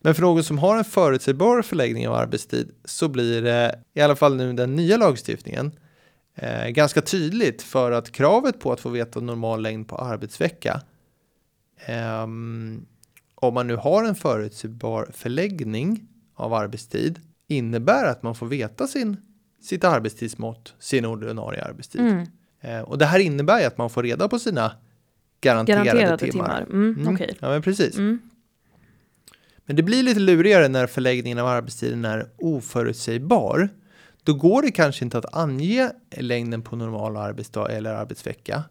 Men 0.00 0.14
för 0.14 0.22
någon 0.22 0.44
som 0.44 0.58
har 0.58 0.76
en 0.76 0.84
förutsägbar 0.84 1.62
förläggning 1.62 2.08
av 2.08 2.14
arbetstid 2.14 2.70
så 2.84 3.08
blir 3.08 3.42
det, 3.42 3.80
i 3.94 4.00
alla 4.00 4.16
fall 4.16 4.36
nu 4.36 4.52
den 4.52 4.76
nya 4.76 4.96
lagstiftningen, 4.96 5.72
eh, 6.36 6.68
ganska 6.68 7.00
tydligt 7.02 7.62
för 7.62 7.92
att 7.92 8.12
kravet 8.12 8.60
på 8.60 8.72
att 8.72 8.80
få 8.80 8.88
veta 8.88 9.20
normal 9.20 9.62
längd 9.62 9.88
på 9.88 9.96
arbetsvecka 9.96 10.80
ehm, 11.86 12.86
om 13.34 13.54
man 13.54 13.66
nu 13.66 13.76
har 13.76 14.04
en 14.04 14.14
förutsägbar 14.14 15.08
förläggning 15.12 16.08
av 16.34 16.54
arbetstid 16.54 17.20
innebär 17.48 18.04
att 18.04 18.22
man 18.22 18.34
får 18.34 18.46
veta 18.46 18.86
sin, 18.86 19.16
sitt 19.62 19.84
arbetstidsmått, 19.84 20.74
sin 20.78 21.04
ordinarie 21.04 21.64
arbetstid. 21.64 22.00
Mm. 22.00 22.26
Eh, 22.60 22.80
och 22.80 22.98
det 22.98 23.06
här 23.06 23.18
innebär 23.18 23.60
ju 23.60 23.64
att 23.66 23.78
man 23.78 23.90
får 23.90 24.02
reda 24.02 24.28
på 24.28 24.38
sina 24.38 24.72
garanterade, 25.40 25.84
Garanterade 25.84 26.18
timmar. 26.18 26.44
timmar. 26.44 26.62
Mm, 26.62 26.94
Mm. 27.00 27.14
Okej. 27.14 27.36
Ja, 27.40 27.48
men 27.48 27.62
precis. 27.62 27.96
Mm. 27.98 28.18
Men 29.66 29.76
det 29.76 29.82
blir 29.82 30.02
lite 30.02 30.20
lurigare 30.20 30.68
när 30.68 30.86
förläggningen 30.86 31.38
av 31.38 31.46
arbetstiden 31.46 32.04
är 32.04 32.26
oförutsägbar. 32.36 33.68
Då 34.26 34.34
går 34.34 34.62
det 34.62 34.70
kanske 34.70 35.04
inte 35.04 35.18
att 35.18 35.34
ange 35.34 35.92
längden 36.10 36.62
på 36.62 36.76
normal 36.76 37.16
arbetsdag 37.16 37.70
eller 37.70 37.90
arbetsvecka. 37.90 38.64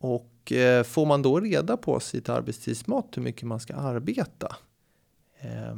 Och 0.00 0.52
eh, 0.52 0.82
får 0.82 1.06
man 1.06 1.22
då 1.22 1.40
reda 1.40 1.76
på 1.76 2.00
sitt 2.00 2.28
arbetstidsmått 2.28 3.16
hur 3.16 3.22
mycket 3.22 3.42
man 3.42 3.60
ska 3.60 3.74
arbeta? 3.74 4.56
Eh, 5.40 5.76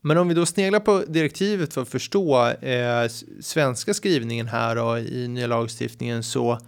men 0.00 0.18
om 0.18 0.28
vi 0.28 0.34
då 0.34 0.46
sneglar 0.46 0.80
på 0.80 1.04
direktivet 1.08 1.74
för 1.74 1.82
att 1.82 1.88
förstå 1.88 2.46
eh, 2.46 3.08
svenska 3.40 3.94
skrivningen 3.94 4.48
här 4.48 4.76
då, 4.76 4.98
i 4.98 5.28
nya 5.28 5.46
lagstiftningen 5.46 6.22
så, 6.22 6.58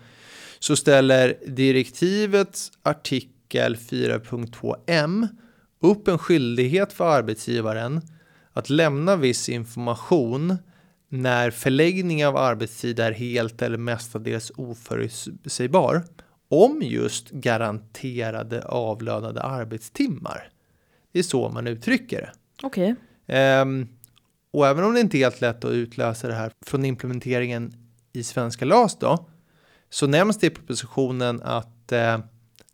så 0.58 0.76
ställer 0.76 1.34
direktivets 1.46 2.72
artikel 2.82 3.76
4.2m 3.76 5.28
upp 5.80 6.08
en 6.08 6.18
skyldighet 6.18 6.92
för 6.92 7.04
arbetsgivaren 7.04 8.00
att 8.52 8.70
lämna 8.70 9.16
viss 9.16 9.48
information 9.48 10.56
när 11.12 11.50
förläggning 11.50 12.26
av 12.26 12.36
arbetstid 12.36 13.00
är 13.00 13.12
helt 13.12 13.62
eller 13.62 13.78
mestadels 13.78 14.52
oförutsägbar 14.56 16.04
om 16.48 16.82
just 16.82 17.30
garanterade 17.30 18.62
avlönade 18.64 19.42
arbetstimmar. 19.42 20.48
Det 21.12 21.18
är 21.18 21.22
så 21.22 21.48
man 21.48 21.66
uttrycker 21.66 22.20
det. 22.20 22.32
Okej. 22.62 22.94
Ehm, 23.26 23.88
och 24.52 24.66
även 24.66 24.84
om 24.84 24.94
det 24.94 25.00
inte 25.00 25.18
är 25.18 25.18
helt 25.18 25.40
lätt 25.40 25.64
att 25.64 25.72
utläsa 25.72 26.28
det 26.28 26.34
här 26.34 26.52
från 26.66 26.84
implementeringen 26.84 27.72
i 28.12 28.22
svenska 28.22 28.64
LAS 28.64 28.98
då, 28.98 29.28
så 29.90 30.06
nämns 30.06 30.38
det 30.38 30.46
i 30.46 30.50
propositionen 30.50 31.42
att 31.42 31.92
eh, 31.92 32.18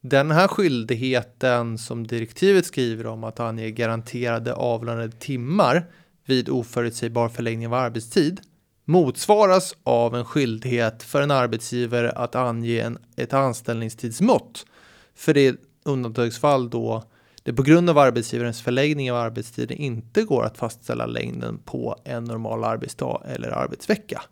den 0.00 0.30
här 0.30 0.48
skyldigheten 0.48 1.78
som 1.78 2.06
direktivet 2.06 2.66
skriver 2.66 3.06
om 3.06 3.24
att 3.24 3.40
ange 3.40 3.70
garanterade 3.70 4.54
avlönade 4.54 5.12
timmar 5.12 5.86
vid 6.26 6.48
oförutsägbar 6.48 7.28
förlängning 7.28 7.66
av 7.66 7.74
arbetstid 7.74 8.40
motsvaras 8.84 9.76
av 9.84 10.16
en 10.16 10.24
skyldighet 10.24 11.02
för 11.02 11.22
en 11.22 11.30
arbetsgivare 11.30 12.10
att 12.10 12.34
ange 12.34 12.80
en, 12.80 12.98
ett 13.16 13.32
anställningstidsmått 13.32 14.66
för 15.14 15.34
det 15.34 15.56
undantagsfall 15.84 16.70
då 16.70 17.04
det 17.42 17.52
på 17.52 17.62
grund 17.62 17.90
av 17.90 17.98
arbetsgivarens 17.98 18.62
förläggning 18.62 19.12
av 19.12 19.18
arbetstiden 19.18 19.76
inte 19.76 20.22
går 20.22 20.44
att 20.44 20.58
fastställa 20.58 21.06
längden 21.06 21.58
på 21.58 21.96
en 22.04 22.24
normal 22.24 22.64
arbetsdag 22.64 23.22
eller 23.26 23.50
arbetsvecka. 23.50 24.22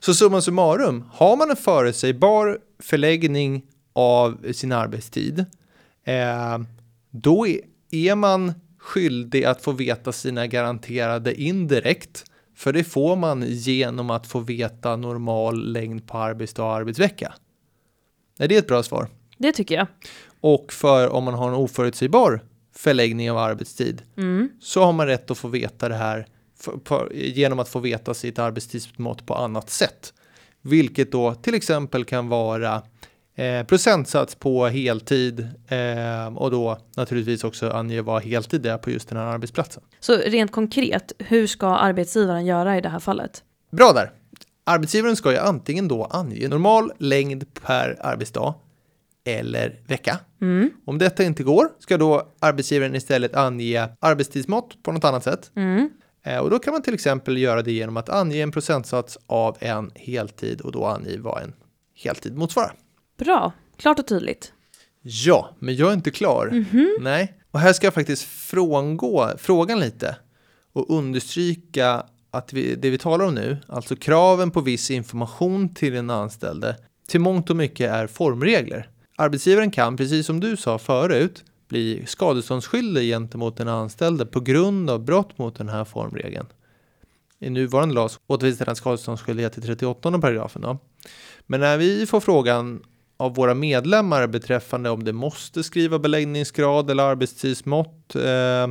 Så 0.00 0.14
summa 0.14 0.40
summarum, 0.40 1.04
har 1.12 1.36
man 1.36 1.50
en 1.50 1.56
förutsägbar 1.56 2.58
förläggning 2.78 3.62
av 3.92 4.52
sin 4.52 4.72
arbetstid, 4.72 5.44
eh, 6.04 6.58
då 7.10 7.46
är, 7.46 7.60
är 7.90 8.14
man 8.14 8.52
skyldig 8.80 9.44
att 9.44 9.62
få 9.62 9.72
veta 9.72 10.12
sina 10.12 10.46
garanterade 10.46 11.42
indirekt, 11.42 12.24
för 12.56 12.72
det 12.72 12.84
får 12.84 13.16
man 13.16 13.44
genom 13.46 14.10
att 14.10 14.26
få 14.26 14.40
veta 14.40 14.96
normal 14.96 15.72
längd 15.72 16.06
på 16.06 16.18
arbetsdag 16.18 16.64
och 16.64 16.74
arbetsvecka. 16.74 17.34
Är 18.38 18.48
det 18.48 18.56
ett 18.56 18.66
bra 18.68 18.82
svar? 18.82 19.08
Det 19.38 19.52
tycker 19.52 19.74
jag. 19.74 19.86
Och 20.40 20.72
för 20.72 21.08
om 21.08 21.24
man 21.24 21.34
har 21.34 21.48
en 21.48 21.54
oförutsägbar 21.54 22.40
förläggning 22.76 23.30
av 23.30 23.38
arbetstid 23.38 24.02
Mm. 24.16 24.48
så 24.60 24.84
har 24.84 24.92
man 24.92 25.06
rätt 25.06 25.30
att 25.30 25.38
få 25.38 25.48
veta 25.48 25.88
det 25.88 25.94
här 25.94 26.26
för, 26.58 26.72
på, 26.72 27.08
genom 27.12 27.58
att 27.58 27.68
få 27.68 27.78
veta 27.78 28.14
sitt 28.14 28.38
arbetstidsmått 28.38 29.26
på 29.26 29.34
annat 29.34 29.70
sätt. 29.70 30.14
Vilket 30.62 31.12
då 31.12 31.34
till 31.34 31.54
exempel 31.54 32.04
kan 32.04 32.28
vara 32.28 32.82
eh, 33.40 33.66
procentsats 33.66 34.34
på 34.34 34.66
heltid 34.66 35.48
eh, 35.68 36.36
och 36.36 36.50
då 36.50 36.78
naturligtvis 36.96 37.44
också 37.44 37.70
ange 37.70 38.02
vad 38.02 38.22
heltid 38.22 38.66
är 38.66 38.78
på 38.78 38.90
just 38.90 39.08
den 39.08 39.18
här 39.18 39.24
arbetsplatsen. 39.26 39.82
Så 40.00 40.16
rent 40.16 40.52
konkret, 40.52 41.12
hur 41.18 41.46
ska 41.46 41.66
arbetsgivaren 41.66 42.46
göra 42.46 42.78
i 42.78 42.80
det 42.80 42.88
här 42.88 42.98
fallet? 42.98 43.42
Bra 43.72 43.92
där! 43.92 44.10
Arbetsgivaren 44.64 45.16
ska 45.16 45.32
ju 45.32 45.38
antingen 45.38 45.88
då 45.88 46.04
ange 46.04 46.48
normal 46.48 46.92
längd 46.98 47.54
per 47.54 47.96
arbetsdag 48.00 48.54
eller 49.24 49.80
vecka. 49.86 50.18
Mm. 50.40 50.70
Om 50.86 50.98
detta 50.98 51.24
inte 51.24 51.42
går 51.42 51.68
ska 51.78 51.96
då 51.96 52.28
arbetsgivaren 52.40 52.94
istället 52.94 53.36
ange 53.36 53.88
arbetstidsmått 54.00 54.82
på 54.82 54.92
något 54.92 55.04
annat 55.04 55.24
sätt. 55.24 55.50
Mm. 55.56 55.90
Eh, 56.24 56.38
Och 56.38 56.50
då 56.50 56.58
kan 56.58 56.72
man 56.72 56.82
till 56.82 56.94
exempel 56.94 57.38
göra 57.38 57.62
det 57.62 57.72
genom 57.72 57.96
att 57.96 58.08
ange 58.08 58.42
en 58.42 58.50
procentsats 58.52 59.18
av 59.26 59.56
en 59.60 59.90
heltid 59.94 60.60
och 60.60 60.72
då 60.72 60.84
ange 60.86 61.16
vad 61.18 61.42
en 61.42 61.52
heltid 62.04 62.36
motsvarar. 62.36 62.72
Bra, 63.20 63.52
klart 63.76 63.98
och 63.98 64.06
tydligt. 64.06 64.52
Ja, 65.02 65.50
men 65.58 65.76
jag 65.76 65.88
är 65.88 65.94
inte 65.94 66.10
klar. 66.10 66.64
Nej, 67.00 67.34
och 67.50 67.60
här 67.60 67.72
ska 67.72 67.86
jag 67.86 67.94
faktiskt 67.94 68.22
frångå 68.22 69.30
frågan 69.38 69.80
lite 69.80 70.16
och 70.72 70.90
understryka 70.90 72.06
att 72.30 72.52
vi, 72.52 72.74
det 72.74 72.90
vi 72.90 72.98
talar 72.98 73.24
om 73.24 73.34
nu, 73.34 73.56
alltså 73.66 73.96
kraven 73.96 74.50
på 74.50 74.60
viss 74.60 74.90
information 74.90 75.74
till 75.74 75.92
den 75.92 76.10
anställde, 76.10 76.76
till 77.08 77.20
mångt 77.20 77.50
och 77.50 77.56
mycket 77.56 77.90
är 77.90 78.06
formregler. 78.06 78.88
Arbetsgivaren 79.16 79.70
kan, 79.70 79.96
precis 79.96 80.26
som 80.26 80.40
du 80.40 80.56
sa 80.56 80.78
förut, 80.78 81.44
bli 81.68 82.04
skadeståndsskyldig 82.06 83.10
gentemot 83.10 83.56
den 83.56 83.68
anställde 83.68 84.26
på 84.26 84.40
grund 84.40 84.90
av 84.90 85.04
brott 85.04 85.38
mot 85.38 85.56
den 85.56 85.68
här 85.68 85.84
formregeln. 85.84 86.46
I 87.38 87.50
nuvarande 87.50 87.94
lag 87.94 88.10
återfinns 88.26 88.58
den 88.58 88.76
skadeståndsskyldighet 88.76 89.58
i 89.58 89.60
38 89.60 90.18
paragrafen. 90.20 90.62
Då. 90.62 90.78
Men 91.46 91.60
när 91.60 91.78
vi 91.78 92.06
får 92.06 92.20
frågan 92.20 92.82
av 93.20 93.34
våra 93.34 93.54
medlemmar 93.54 94.26
beträffande 94.26 94.90
om 94.90 95.04
det 95.04 95.12
måste 95.12 95.62
skriva 95.62 95.98
beläggningsgrad 95.98 96.90
eller 96.90 97.02
arbetstidsmått, 97.02 98.14
eh, 98.14 98.68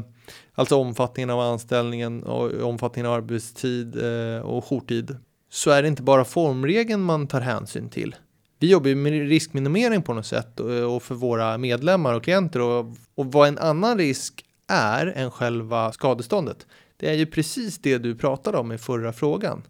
alltså 0.54 0.76
omfattningen 0.76 1.30
av 1.30 1.40
anställningen 1.40 2.24
och 2.24 2.70
omfattningen 2.70 3.12
av 3.12 3.18
arbetstid 3.18 3.96
eh, 3.96 4.42
och 4.42 4.66
jourtid, 4.66 5.18
så 5.52 5.72
är 5.72 5.82
det 5.82 5.88
inte 5.88 6.04
bara 6.04 6.26
formregeln 6.26 7.02
man 7.02 7.28
tar 7.28 7.42
hänsyn 7.42 7.90
till. 7.90 8.16
Vi 8.60 8.72
jobbar 8.72 8.90
ju 8.90 8.96
med 8.96 9.30
riskminimering 9.30 10.02
på 10.02 10.14
något 10.14 10.26
sätt 10.26 10.60
och, 10.60 10.96
och 10.96 11.04
för 11.04 11.16
våra 11.16 11.58
medlemmar 11.58 12.14
och 12.14 12.24
klienter 12.24 12.62
och, 12.62 12.86
och 13.16 13.32
vad 13.32 13.48
en 13.48 13.58
annan 13.58 13.98
risk 13.98 14.46
är 14.68 15.08
än 15.08 15.32
själva 15.32 15.92
skadeståndet. 15.92 16.68
Det 16.98 17.10
är 17.10 17.16
ju 17.16 17.26
precis 17.26 17.78
det 17.78 17.98
du 17.98 18.16
pratade 18.16 18.58
om 18.58 18.72
i 18.72 18.78
förra 18.78 19.14
frågan. 19.14 19.64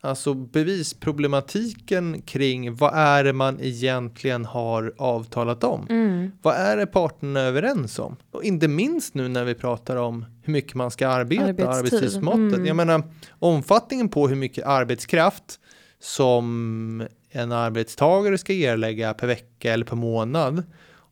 Alltså 0.00 0.34
bevisproblematiken 0.34 2.22
kring 2.22 2.74
vad 2.74 2.94
är 2.94 3.24
det 3.24 3.32
man 3.32 3.60
egentligen 3.60 4.44
har 4.44 4.94
avtalat 4.98 5.64
om? 5.64 5.86
Mm. 5.90 6.32
Vad 6.42 6.54
är 6.54 6.76
det 6.76 6.86
parterna 6.86 7.40
överens 7.40 7.98
om? 7.98 8.16
Och 8.30 8.44
inte 8.44 8.68
minst 8.68 9.14
nu 9.14 9.28
när 9.28 9.44
vi 9.44 9.54
pratar 9.54 9.96
om 9.96 10.24
hur 10.42 10.52
mycket 10.52 10.74
man 10.74 10.90
ska 10.90 11.08
arbeta, 11.08 11.44
Arbetstid. 11.44 11.66
arbetstidsmåttet. 11.66 12.54
Mm. 12.54 12.66
Jag 12.66 12.76
menar 12.76 13.02
omfattningen 13.30 14.08
på 14.08 14.28
hur 14.28 14.36
mycket 14.36 14.66
arbetskraft 14.66 15.60
som 16.00 17.06
en 17.30 17.52
arbetstagare 17.52 18.38
ska 18.38 18.52
erlägga 18.52 19.14
per 19.14 19.26
vecka 19.26 19.72
eller 19.72 19.84
per 19.84 19.96
månad. 19.96 20.62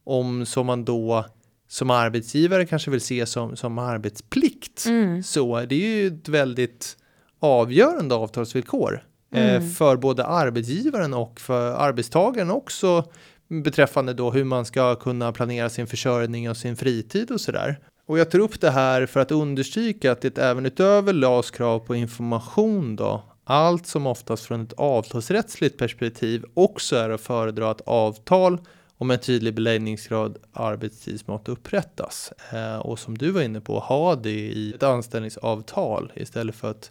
Om 0.05 0.47
som 0.47 0.67
man 0.67 0.85
då 0.85 1.25
som 1.69 1.91
arbetsgivare 1.91 2.67
kanske 2.67 2.91
vill 2.91 3.01
se 3.01 3.27
som, 3.27 3.57
som 3.57 3.79
arbetsplikt. 3.79 4.87
Mm. 4.87 5.23
Så 5.23 5.61
det 5.61 5.75
är 5.75 6.01
ju 6.01 6.07
ett 6.07 6.29
väldigt 6.29 6.97
avgörande 7.41 8.15
avtalsvillkor 8.15 9.03
eh, 9.35 9.57
Mm. 9.57 9.71
för 9.71 9.97
både 9.97 10.25
arbetsgivaren 10.25 11.15
och 11.15 11.41
för 11.41 11.71
arbetstagaren 11.75 12.51
också 12.51 13.05
beträffande 13.49 14.15
då 14.15 14.31
hur 14.31 14.45
man 14.45 14.65
ska 14.65 14.95
kunna 14.95 15.33
planera 15.33 15.69
sin 15.69 15.87
försörjning 15.87 16.51
och 16.51 16.57
sin 16.57 16.77
fritid 16.77 17.31
och 17.31 17.41
sådär. 17.41 17.79
Och 18.07 18.19
jag 18.19 18.31
tar 18.31 18.39
upp 18.39 18.61
det 18.61 18.71
här 18.71 19.07
för 19.07 19.21
att 19.21 19.33
understryka 19.33 20.13
att 20.13 20.21
det 20.21 20.39
även 20.39 20.67
utöver 20.67 21.13
LAS 21.13 21.51
krav 21.51 21.79
på 21.79 21.95
information 21.95 22.97
då, 22.97 23.23
allt 23.45 23.87
som 23.87 24.07
oftast 24.07 24.45
från 24.47 24.63
ett 24.63 24.73
avtalsrättsligt 24.73 25.79
perspektiv 25.79 26.45
också 26.55 26.97
är 26.97 27.11
att 27.11 27.21
föredra 27.21 27.71
att 27.71 27.81
avtal 27.81 28.59
om 28.99 29.11
en 29.11 29.19
tydlig 29.19 29.55
beläggningsgrad 29.55 30.39
arbetstidsmått 30.53 31.49
upprättas. 31.49 32.33
Eh, 32.53 32.77
och 32.79 32.99
som 32.99 33.19
du 33.19 33.31
var 33.31 33.43
inne 33.43 33.61
på, 33.61 33.79
ha 33.79 34.15
det 34.15 34.31
i 34.31 34.73
ett 34.75 34.83
anställningsavtal 34.83 36.13
istället 36.15 36.55
för 36.55 36.71
att 36.71 36.91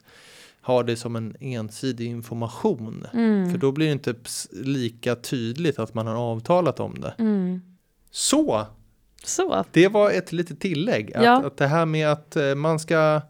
ha 0.66 0.84
det 0.84 0.96
som 0.98 1.16
en 1.16 1.36
ensidig 1.40 2.08
information. 2.08 3.08
Mm. 3.14 3.52
För 3.52 3.58
då 3.58 3.72
blir 3.72 3.86
det 3.86 3.92
inte 3.92 4.16
lika 4.52 5.16
tydligt 5.16 5.80
att 5.80 5.94
man 5.94 6.08
har 6.08 6.16
avtalat 6.16 6.80
om 6.80 7.02
det. 7.02 7.16
Mm. 7.20 7.62
Så, 8.12 8.66
Så, 9.24 9.66
det 9.72 9.88
var 9.88 10.12
ett 10.12 10.32
litet 10.32 10.60
tillägg. 10.60 11.16
Att, 11.16 11.24
Ja. 11.24 11.46
att 11.46 11.58
det 11.58 11.68
här 11.68 11.86
med 11.86 12.12
att 12.12 12.36
eh, 12.36 12.56
man 12.56 12.80
ska... 12.80 13.22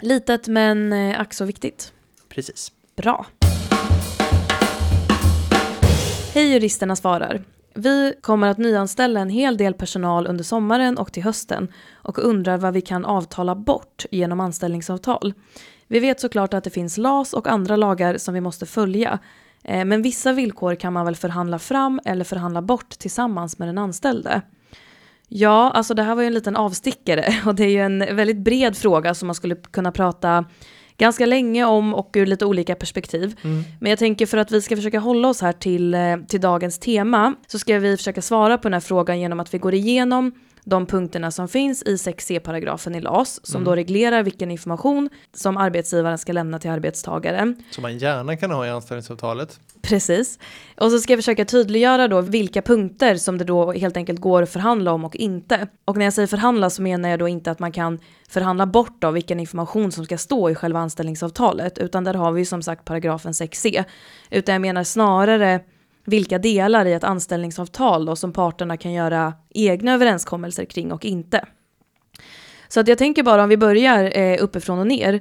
litet 0.00 0.48
men 0.48 0.92
eh, 0.92 1.20
ack 1.20 1.34
så 1.34 1.44
viktigt. 1.44 1.92
Precis. 2.28 2.72
Bra. 2.96 3.26
Hej 6.34 6.52
juristerna 6.52 6.96
svarar. 6.96 7.42
Vi 7.74 8.14
kommer 8.20 8.48
att 8.48 8.58
nyanställa 8.58 9.20
en 9.20 9.30
hel 9.30 9.56
del 9.56 9.74
personal 9.74 10.26
under 10.26 10.44
sommaren 10.44 10.98
och 10.98 11.12
till 11.12 11.22
hösten 11.22 11.68
och 11.92 12.18
undrar 12.18 12.56
vad 12.58 12.74
vi 12.74 12.80
kan 12.80 13.04
avtala 13.04 13.54
bort 13.54 14.04
genom 14.10 14.40
anställningsavtal. 14.40 15.34
Vi 15.88 16.00
vet 16.00 16.20
såklart 16.20 16.54
att 16.54 16.64
det 16.64 16.70
finns 16.70 16.98
LAS 16.98 17.32
och 17.32 17.46
andra 17.46 17.76
lagar 17.76 18.18
som 18.18 18.34
vi 18.34 18.40
måste 18.40 18.66
följa. 18.66 19.18
Eh, 19.64 19.84
Men 19.84 20.02
vissa 20.02 20.32
villkor 20.32 20.74
kan 20.74 20.92
man 20.92 21.04
väl 21.04 21.16
förhandla 21.16 21.58
fram 21.58 22.00
eller 22.04 22.24
förhandla 22.24 22.62
bort 22.62 22.90
tillsammans 22.90 23.58
med 23.58 23.68
den 23.68 23.78
anställde. 23.78 24.42
Ja, 25.28 25.70
alltså 25.70 25.94
det 25.94 26.02
här 26.02 26.14
var 26.14 26.22
ju 26.22 26.26
en 26.26 26.34
liten 26.34 26.56
avstickare 26.56 27.34
och 27.46 27.54
det 27.54 27.64
är 27.64 27.70
ju 27.70 27.80
en 27.80 27.98
väldigt 27.98 28.38
bred 28.38 28.76
fråga 28.76 29.14
som 29.14 29.26
man 29.26 29.34
skulle 29.34 29.54
kunna 29.54 29.92
prata 29.92 30.44
ganska 30.98 31.26
länge 31.26 31.64
om 31.64 31.94
och 31.94 32.10
ur 32.14 32.26
lite 32.26 32.44
olika 32.46 32.74
perspektiv. 32.74 33.36
Mm. 33.44 33.62
Men 33.80 33.90
jag 33.90 33.98
tänker 33.98 34.26
för 34.26 34.38
att 34.38 34.50
vi 34.50 34.62
ska 34.62 34.76
försöka 34.76 34.98
hålla 34.98 35.28
oss 35.28 35.40
här 35.42 35.52
till, 35.52 35.94
eh, 35.94 36.16
till 36.28 36.40
dagens 36.40 36.78
tema 36.78 37.34
så 37.46 37.58
ska 37.58 37.78
vi 37.78 37.96
försöka 37.96 38.22
svara 38.22 38.58
på 38.58 38.62
den 38.62 38.72
här 38.72 38.80
frågan 38.80 39.20
genom 39.20 39.40
att 39.40 39.54
vi 39.54 39.58
går 39.58 39.74
igenom 39.74 40.32
de 40.68 40.86
punkterna 40.86 41.30
som 41.30 41.48
finns 41.48 41.82
i 41.82 41.96
6c-paragrafen 41.96 42.94
i 42.96 43.00
LAS 43.00 43.40
som 43.46 43.56
Mm. 43.58 43.64
då 43.64 43.74
reglerar 43.76 44.22
vilken 44.22 44.50
information 44.50 45.10
som 45.34 45.56
arbetsgivaren 45.56 46.18
ska 46.18 46.32
lämna 46.32 46.58
till 46.58 46.70
arbetstagaren. 46.70 47.62
Som 47.70 47.82
man 47.82 47.98
gärna 47.98 48.36
kan 48.36 48.50
ha 48.50 48.66
i 48.66 48.70
anställningsavtalet. 48.70 49.60
Precis. 49.82 50.38
Och 50.76 50.90
så 50.90 50.98
ska 50.98 51.12
jag 51.12 51.18
försöka 51.18 51.44
tydliggöra 51.44 52.08
då 52.08 52.20
vilka 52.20 52.62
punkter 52.62 53.16
som 53.16 53.38
det 53.38 53.44
då 53.44 53.72
helt 53.72 53.96
enkelt 53.96 54.20
går 54.20 54.42
att 54.42 54.50
förhandla 54.50 54.92
om 54.92 55.04
och 55.04 55.16
inte. 55.16 55.68
Och 55.84 55.96
när 55.96 56.04
jag 56.04 56.12
säger 56.14 56.26
förhandla 56.26 56.70
så 56.70 56.82
menar 56.82 57.08
jag 57.08 57.18
då 57.18 57.28
inte 57.28 57.50
att 57.50 57.58
man 57.58 57.72
kan 57.72 57.98
förhandla 58.28 58.66
bort 58.66 58.96
då 58.98 59.10
vilken 59.10 59.40
information 59.40 59.92
som 59.92 60.04
ska 60.04 60.18
stå 60.18 60.50
i 60.50 60.54
själva 60.54 60.80
anställningsavtalet, 60.80 61.78
utan 61.78 62.04
där 62.04 62.14
har 62.14 62.32
vi 62.32 62.40
ju 62.40 62.44
som 62.44 62.62
sagt 62.62 62.84
paragrafen 62.84 63.32
6c. 63.32 63.84
Utan 64.30 64.52
jag 64.52 64.62
menar 64.62 64.84
snarare 64.84 65.60
vilka 66.08 66.38
delar 66.38 66.86
i 66.86 66.92
ett 66.92 67.04
anställningsavtal 67.04 68.04
då 68.04 68.16
som 68.16 68.32
parterna 68.32 68.76
kan 68.76 68.92
göra 68.92 69.34
egna 69.50 69.94
överenskommelser 69.94 70.64
kring 70.64 70.92
och 70.92 71.04
inte. 71.04 71.44
Så 72.68 72.80
att 72.80 72.88
jag 72.88 72.98
tänker 72.98 73.22
bara 73.22 73.42
om 73.42 73.48
vi 73.48 73.56
börjar 73.56 74.18
eh, 74.18 74.42
uppifrån 74.42 74.78
och 74.78 74.86
ner. 74.86 75.20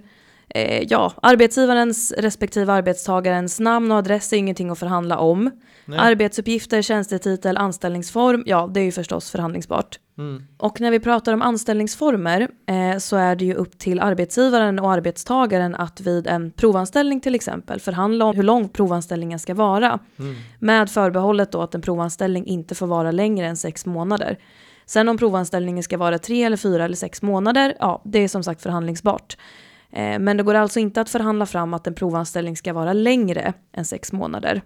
Eh, 0.50 0.84
ja, 0.90 1.14
arbetsgivarens 1.22 2.14
respektive 2.18 2.74
arbetstagarens 2.74 3.60
namn 3.60 3.92
och 3.92 3.98
adress 3.98 4.34
är 4.34 4.38
ingenting 4.38 4.70
att 4.70 4.80
förhandla 4.80 5.18
om. 5.18 5.52
Nej. 5.86 6.00
Arbetsuppgifter, 6.00 6.82
tjänstetitel, 6.82 7.58
anställningsform, 7.58 8.44
ja 8.46 8.70
det 8.74 8.80
är 8.80 8.84
ju 8.84 8.92
förstås 8.92 9.32
förhandlingsbart. 9.32 10.00
Mm. 10.18 10.44
Och 10.58 10.82
när 10.82 10.92
vi 10.92 11.00
pratar 11.00 11.34
om 11.34 11.42
anställningsformer 11.42 12.48
eh, 12.66 12.98
så 12.98 13.16
är 13.18 13.36
det 13.36 13.46
ju 13.46 13.54
upp 13.54 13.78
till 13.78 14.00
arbetsgivaren 14.00 14.80
och 14.80 14.92
arbetstagaren 14.92 15.76
att 15.76 16.02
vid 16.02 16.28
en 16.28 16.52
provanställning 16.52 17.22
till 17.22 17.36
exempel 17.36 17.80
förhandla 17.80 18.26
om 18.26 18.36
hur 18.36 18.44
lång 18.44 18.70
provanställningen 18.70 19.40
ska 19.40 19.54
vara. 19.54 20.00
Mm. 20.20 20.36
Med 20.60 20.90
förbehållet 20.90 21.52
då 21.52 21.62
att 21.62 21.76
en 21.76 21.82
provanställning 21.82 22.46
inte 22.46 22.76
får 22.76 22.88
vara 22.88 23.12
längre 23.12 23.48
än 23.48 23.58
sex 23.58 23.86
månader. 23.86 24.38
Sen 24.86 25.10
om 25.10 25.18
provanställningen 25.18 25.84
ska 25.84 25.98
vara 25.98 26.20
tre 26.20 26.44
eller 26.44 26.58
fyra 26.58 26.86
eller 26.86 26.96
sex 26.96 27.22
månader, 27.22 27.76
ja 27.80 28.02
det 28.06 28.20
är 28.20 28.28
som 28.28 28.44
sagt 28.44 28.62
förhandlingsbart. 28.62 29.38
Eh, 29.92 30.20
Men 30.20 30.38
det 30.38 30.44
går 30.44 30.56
alltså 30.56 30.80
inte 30.80 31.02
att 31.02 31.10
förhandla 31.10 31.46
fram 31.46 31.74
att 31.74 31.88
en 31.88 31.94
provanställning 31.94 32.58
ska 32.58 32.74
vara 32.74 32.94
längre 32.94 33.54
än 33.74 33.86
sex 33.86 34.14
månader. 34.14 34.62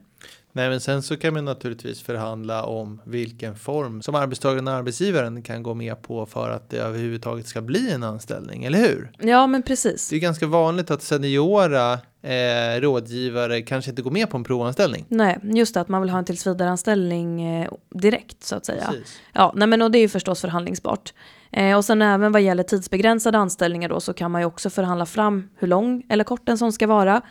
Nej, 0.54 0.70
men 0.70 0.80
sen 0.80 1.04
så 1.04 1.18
kan 1.18 1.34
man 1.34 1.46
naturligtvis 1.46 2.02
förhandla 2.02 2.64
om 2.64 3.02
vilken 3.06 3.56
form 3.56 4.02
som 4.02 4.16
arbetstagaren 4.16 4.68
och 4.68 4.74
arbetsgivaren 4.74 5.42
kan 5.42 5.64
gå 5.64 5.74
med 5.74 6.02
på 6.02 6.26
för 6.26 6.50
att 6.50 6.70
det 6.70 6.78
överhuvudtaget 6.78 7.48
ska 7.48 7.62
bli 7.62 7.92
en 7.92 8.04
anställning, 8.04 8.64
eller 8.64 8.80
hur? 8.80 9.12
Ja 9.20 9.48
men 9.48 9.64
precis. 9.64 10.10
Det 10.10 10.16
är 10.16 10.20
ganska 10.20 10.48
vanligt 10.48 10.92
att 10.92 11.02
seniora 11.02 11.94
eh, 12.22 12.82
rådgivare 12.82 13.62
kanske 13.62 13.92
inte 13.92 14.02
går 14.02 14.12
med 14.12 14.30
på 14.30 14.38
en 14.38 14.44
provanställning. 14.44 15.06
Nej, 15.08 15.40
just 15.44 15.74
det 15.74 15.82
att 15.82 15.90
man 15.90 16.02
vill 16.02 16.10
ha 16.10 16.20
en 16.20 16.26
tillsvidareanställning 16.26 17.42
eh, 17.42 17.72
direkt 17.90 18.44
så 18.44 18.56
att 18.56 18.66
säga. 18.66 18.86
Precis. 18.92 19.20
Ja, 19.34 19.54
nej 19.56 19.68
men 19.68 19.82
och 19.82 19.92
det 19.92 19.98
är 19.98 20.02
ju 20.02 20.10
förstås 20.10 20.42
förhandlingsbart. 20.42 21.14
Eh, 21.52 21.78
och 21.78 21.86
sen 21.86 22.02
även 22.02 22.32
vad 22.32 22.42
gäller 22.42 22.64
tidsbegränsade 22.64 23.38
anställningar 23.38 23.90
då 23.90 24.00
så 24.00 24.14
kan 24.14 24.32
man 24.32 24.42
ju 24.42 24.46
också 24.46 24.70
förhandla 24.70 25.06
fram 25.06 25.50
hur 25.58 25.68
lång 25.68 26.04
eller 26.10 26.24
kort 26.24 26.50
en 26.50 26.58
sån 26.58 26.74
ska 26.74 26.88
vara. 26.88 27.22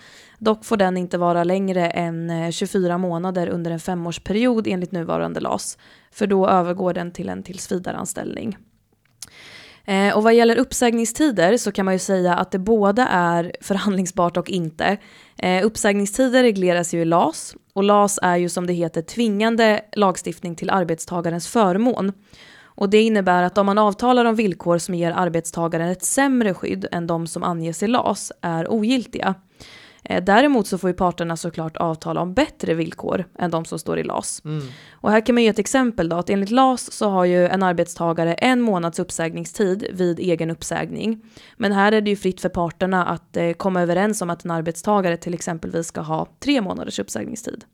Dock 0.41 0.65
får 0.65 0.77
den 0.77 0.97
inte 0.97 1.19
vara 1.19 1.45
längre 1.45 1.87
än 1.87 2.31
eh, 2.31 2.51
24 2.51 2.99
månader 2.99 3.49
under 3.49 3.71
en 3.71 3.81
femårsperiod 3.81 4.67
enligt 4.67 4.93
nuvarande 4.93 5.41
LAS. 5.41 5.79
För 6.13 6.27
då 6.27 6.49
övergår 6.49 6.93
den 6.93 7.13
till 7.13 7.29
en 7.29 7.43
tillsvidareanställning. 7.43 8.57
Eh, 9.85 10.17
och 10.17 10.23
vad 10.23 10.35
gäller 10.35 10.57
uppsägningstider 10.57 11.57
så 11.57 11.73
kan 11.73 11.85
man 11.85 11.95
ju 11.95 11.99
säga 11.99 12.35
att 12.35 12.51
det 12.51 12.59
både 12.59 13.03
är 13.11 13.53
förhandlingsbart 13.61 14.37
och 14.37 14.51
inte. 14.51 14.97
Eh, 15.39 15.67
uppsägningstider 15.67 16.43
regleras 16.43 16.95
ju 16.95 17.01
i 17.01 17.05
LAS 17.05 17.55
och 17.73 17.85
LAS 17.85 18.19
är 18.23 18.37
ju 18.37 18.49
som 18.49 18.67
det 18.67 18.73
heter 18.73 19.03
tvingande 19.03 19.81
lagstiftning 19.93 20.57
till 20.57 20.71
arbetstagarens 20.71 21.49
förmån. 21.49 22.13
Och 22.63 22.91
det 22.91 23.03
innebär 23.03 23.43
att 23.43 23.59
om 23.59 23.67
man 23.67 23.79
avtalar 23.79 24.25
om 24.25 24.35
villkor 24.35 24.79
som 24.79 24.95
ger 24.95 25.13
arbetstagaren 25.13 25.89
ett 25.89 26.05
sämre 26.05 26.55
skydd 26.55 26.87
än 26.93 27.07
de 27.07 27.27
som 27.27 27.43
anges 27.43 27.83
i 27.83 27.87
LAS 27.87 28.33
är 28.41 28.73
ogiltiga. 28.73 29.35
Eh, 30.11 30.23
däremot 30.23 30.67
så 30.67 30.79
får 30.79 30.91
ju 30.91 30.95
parterna 30.95 31.37
såklart 31.37 31.77
avtala 31.77 32.21
om 32.21 32.35
bättre 32.35 32.75
villkor 32.75 33.25
än 33.39 33.51
de 33.51 33.65
som 33.65 33.79
står 33.79 33.99
i 33.99 34.03
LAS. 34.03 34.43
Mm. 34.45 34.63
Och 34.93 35.11
här 35.11 35.27
kan 35.27 35.35
man 35.35 35.43
ge 35.43 35.49
ett 35.49 35.59
exempel 35.59 36.09
då, 36.09 36.17
att 36.17 36.31
enligt 36.31 36.51
LAS 36.51 36.93
så 36.93 37.09
har 37.09 37.25
ju 37.25 37.47
en 37.47 37.63
arbetstagare 37.63 38.35
en 38.35 38.61
månads 38.61 38.99
uppsägningstid 38.99 39.87
vid 39.93 40.19
egen 40.19 40.51
uppsägning. 40.51 41.23
Men 41.57 41.73
här 41.73 41.93
är 41.93 42.01
det 42.01 42.11
ju 42.11 42.17
fritt 42.17 42.41
för 42.41 42.49
parterna 42.49 43.07
att 43.07 43.37
eh, 43.37 43.53
komma 43.53 43.83
överens 43.83 44.23
om 44.23 44.31
att 44.31 44.45
en 44.45 44.51
arbetstagare 44.51 45.17
till 45.17 45.35
exempelvis 45.35 45.87
ska 45.87 46.01
ha 46.01 46.27
tre 46.41 46.61
månaders 46.61 46.99
uppsägningstid. 46.99 47.65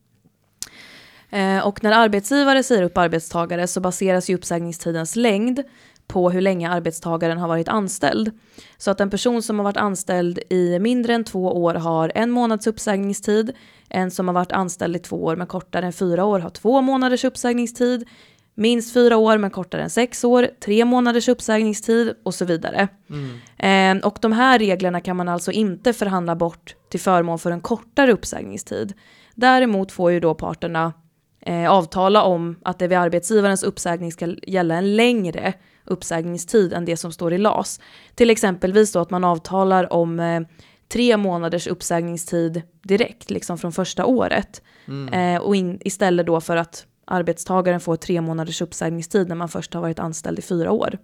Eh, 1.31 1.67
och 1.67 1.83
när 1.85 1.93
arbetsgivare 1.93 2.63
säger 2.63 2.83
upp 2.83 2.99
arbetstagare 2.99 3.67
så 3.67 3.81
baseras 3.81 4.31
ju 4.31 4.35
uppsägningstidens 4.35 5.17
längd 5.17 5.63
på 6.07 6.31
hur 6.31 6.41
länge 6.41 6.71
arbetstagaren 6.71 7.39
har 7.39 7.49
varit 7.49 7.69
anställd. 7.69 8.31
Så 8.77 8.91
att 8.91 9.01
en 9.01 9.11
person 9.11 9.43
som 9.43 9.59
har 9.59 9.65
varit 9.65 9.77
anställd 9.77 10.39
i 10.51 10.79
mindre 10.79 11.15
än 11.15 11.25
två 11.25 11.63
år 11.63 11.75
har 11.75 12.13
en 12.15 12.31
månads 12.31 12.67
uppsägningstid. 12.67 13.53
En 13.89 14.11
som 14.11 14.29
har 14.29 14.35
varit 14.35 14.53
anställd 14.53 14.97
i 14.97 14.99
två 14.99 15.25
år 15.25 15.37
men 15.37 15.47
kortare 15.47 15.87
än 15.87 15.93
fyra 15.93 16.25
år 16.25 16.39
har 16.39 16.51
två 16.51 16.81
månaders 16.81 17.25
uppsägningstid. 17.25 18.09
Minst 18.55 18.95
fyra 18.95 19.17
år 19.17 19.39
men 19.39 19.51
kortare 19.51 19.83
än 19.83 19.91
sex 19.91 20.25
år, 20.25 20.49
tre 20.65 20.85
månaders 20.85 21.29
uppsägningstid 21.29 22.15
och 22.23 22.35
så 22.35 22.45
vidare. 22.45 22.89
Mm. 23.11 24.01
Eh, 24.01 24.07
och 24.07 24.19
de 24.21 24.33
här 24.33 24.59
reglerna 24.59 25.01
kan 25.01 25.17
man 25.17 25.29
alltså 25.29 25.53
inte 25.53 25.93
förhandla 25.93 26.37
bort 26.37 26.75
till 26.89 27.01
förmån 27.01 27.39
för 27.39 27.51
en 27.51 27.61
kortare 27.61 28.13
uppsägningstid. 28.13 28.95
Däremot 29.35 29.93
får 29.93 30.13
ju 30.13 30.21
då 30.21 30.35
parterna 30.35 30.93
eh, 31.41 31.71
avtala 31.71 32.23
om 32.23 32.57
att 32.63 32.79
det 32.79 32.89
vid 32.89 32.99
arbetsgivarens 32.99 33.63
uppsägning 33.63 34.13
ska 34.13 34.35
gälla 34.47 34.75
en 34.75 34.97
längre 34.97 35.55
uppsägningstid 35.87 36.73
än 36.73 36.85
det 36.85 36.97
som 36.97 37.13
står 37.13 37.33
i 37.33 37.39
LAS. 37.39 37.81
Till 38.15 38.31
exempelvis 38.31 38.93
då 38.93 38.99
att 38.99 39.11
man 39.11 39.25
avtalar 39.25 39.93
om 39.93 40.21
eh, 40.21 40.41
tre 40.89 41.17
månaders 41.17 41.67
uppsägningstid 41.67 42.63
direkt, 42.83 43.31
liksom 43.31 43.59
från 43.59 43.73
första 43.73 44.07
året. 44.07 44.63
Mm. 44.89 45.35
Eh, 45.37 45.43
och 45.43 45.57
in, 45.57 45.79
istället 45.85 46.27
då 46.27 46.41
för 46.41 46.57
att 46.57 46.87
arbetstagaren 47.05 47.81
får 47.81 47.97
tre 47.97 48.21
månaders 48.21 48.63
uppsägningstid 48.63 49.29
när 49.29 49.37
man 49.37 49.49
först 49.49 49.75
har 49.75 49.81
varit 49.81 49.99
anställd 49.99 50.39
i 50.39 50.43
fyra 50.43 50.73
år. 50.73 50.99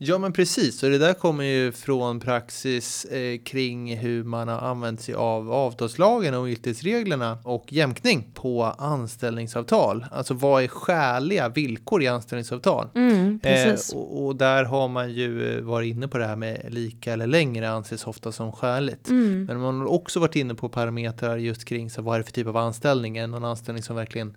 Ja 0.00 0.18
men 0.18 0.32
precis, 0.32 0.82
och 0.82 0.90
det 0.90 0.98
där 0.98 1.14
kommer 1.14 1.44
ju 1.44 1.72
från 1.72 2.20
praxis 2.20 3.04
eh, 3.04 3.38
kring 3.38 3.96
hur 3.96 4.24
man 4.24 4.48
har 4.48 4.58
använt 4.58 5.00
sig 5.00 5.14
av 5.14 5.52
avtalslagen 5.52 6.34
och 6.34 6.48
giltighetsreglerna 6.48 7.38
och 7.44 7.72
jämkning 7.72 8.30
på 8.34 8.64
anställningsavtal. 8.64 10.06
Alltså 10.10 10.34
vad 10.34 10.62
är 10.62 10.68
skäliga 10.68 11.48
villkor 11.48 12.02
i 12.02 12.06
anställningsavtal? 12.06 12.88
Mm, 12.94 13.40
eh, 13.42 13.74
och, 13.94 14.26
och, 14.26 14.36
där 14.36 14.64
har 14.64 14.88
man 14.88 15.12
ju 15.12 15.56
eh, 15.56 15.64
varit 15.64 15.86
inne 15.86 16.08
på 16.08 16.18
det 16.18 16.26
här 16.26 16.36
med 16.36 16.66
lika 16.68 17.12
eller 17.12 17.26
längre 17.26 17.70
anses 17.70 18.06
ofta 18.06 18.32
som 18.32 18.52
skäligt. 18.52 19.08
Mm. 19.08 19.44
Men 19.44 19.60
man 19.60 19.80
har 19.80 19.86
också 19.86 20.20
varit 20.20 20.36
inne 20.36 20.54
på 20.54 20.68
parametrar 20.68 21.36
just 21.36 21.64
kring 21.64 21.90
så 21.90 22.02
vad 22.02 22.14
är 22.14 22.18
det 22.18 22.24
för 22.24 22.32
typ 22.32 22.46
av 22.46 22.56
anställning, 22.56 23.16
en 23.16 23.34
anställning 23.34 23.82
som 23.82 23.96
verkligen 23.96 24.36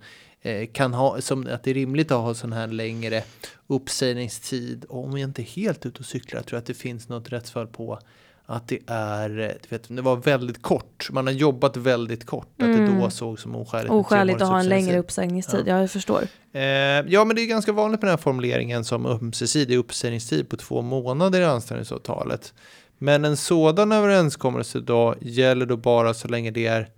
kan 0.73 0.93
ha, 0.93 1.21
som 1.21 1.47
att 1.51 1.63
det 1.63 1.69
är 1.69 1.73
rimligt 1.73 2.11
att 2.11 2.21
ha 2.21 2.33
sån 2.33 2.53
här 2.53 2.67
längre 2.67 3.23
uppsägningstid. 3.67 4.85
Och 4.89 5.03
om 5.03 5.17
jag 5.17 5.29
inte 5.29 5.41
är 5.41 5.43
helt 5.43 5.85
ute 5.85 5.99
och 5.99 6.05
cyklar, 6.05 6.41
tror 6.41 6.57
jag 6.57 6.61
att 6.61 6.65
det 6.65 6.73
finns 6.73 7.09
något 7.09 7.29
rättsfall 7.29 7.67
på 7.67 7.99
att 8.45 8.67
det 8.67 8.79
är, 8.87 9.29
du 9.29 9.67
vet, 9.69 9.95
det 9.95 10.01
var 10.01 10.15
väldigt 10.15 10.61
kort, 10.61 11.09
man 11.11 11.27
har 11.27 11.33
jobbat 11.33 11.77
väldigt 11.77 12.25
kort, 12.25 12.61
mm. 12.61 12.71
att 12.71 12.77
det 12.77 12.83
mm. 12.83 12.99
då 12.99 13.09
såg 13.09 13.39
som 13.39 13.55
oskäligt. 13.55 13.91
Oskäligt 13.91 14.41
att 14.41 14.47
ha 14.47 14.59
en 14.59 14.69
längre 14.69 14.99
uppsägningstid, 14.99 15.63
ja, 15.65 15.79
jag 15.79 15.91
förstår. 15.91 16.27
Eh, 16.53 16.61
ja, 16.61 17.25
men 17.25 17.35
det 17.35 17.41
är 17.41 17.45
ganska 17.45 17.71
vanligt 17.71 18.01
med 18.01 18.07
den 18.07 18.17
här 18.17 18.23
formuleringen 18.23 18.83
som 18.83 19.05
ömsesidig 19.05 19.77
uppsägningstid 19.77 20.49
på 20.49 20.57
två 20.57 20.81
månader 20.81 21.41
i 21.41 21.45
anställningsavtalet. 21.45 22.53
Men 22.97 23.25
en 23.25 23.37
sådan 23.37 23.91
överenskommelse 23.91 24.79
då 24.79 25.15
gäller 25.21 25.65
då 25.65 25.77
bara 25.77 26.13
så 26.13 26.27
länge 26.27 26.51
det 26.51 26.67
är 26.67 26.89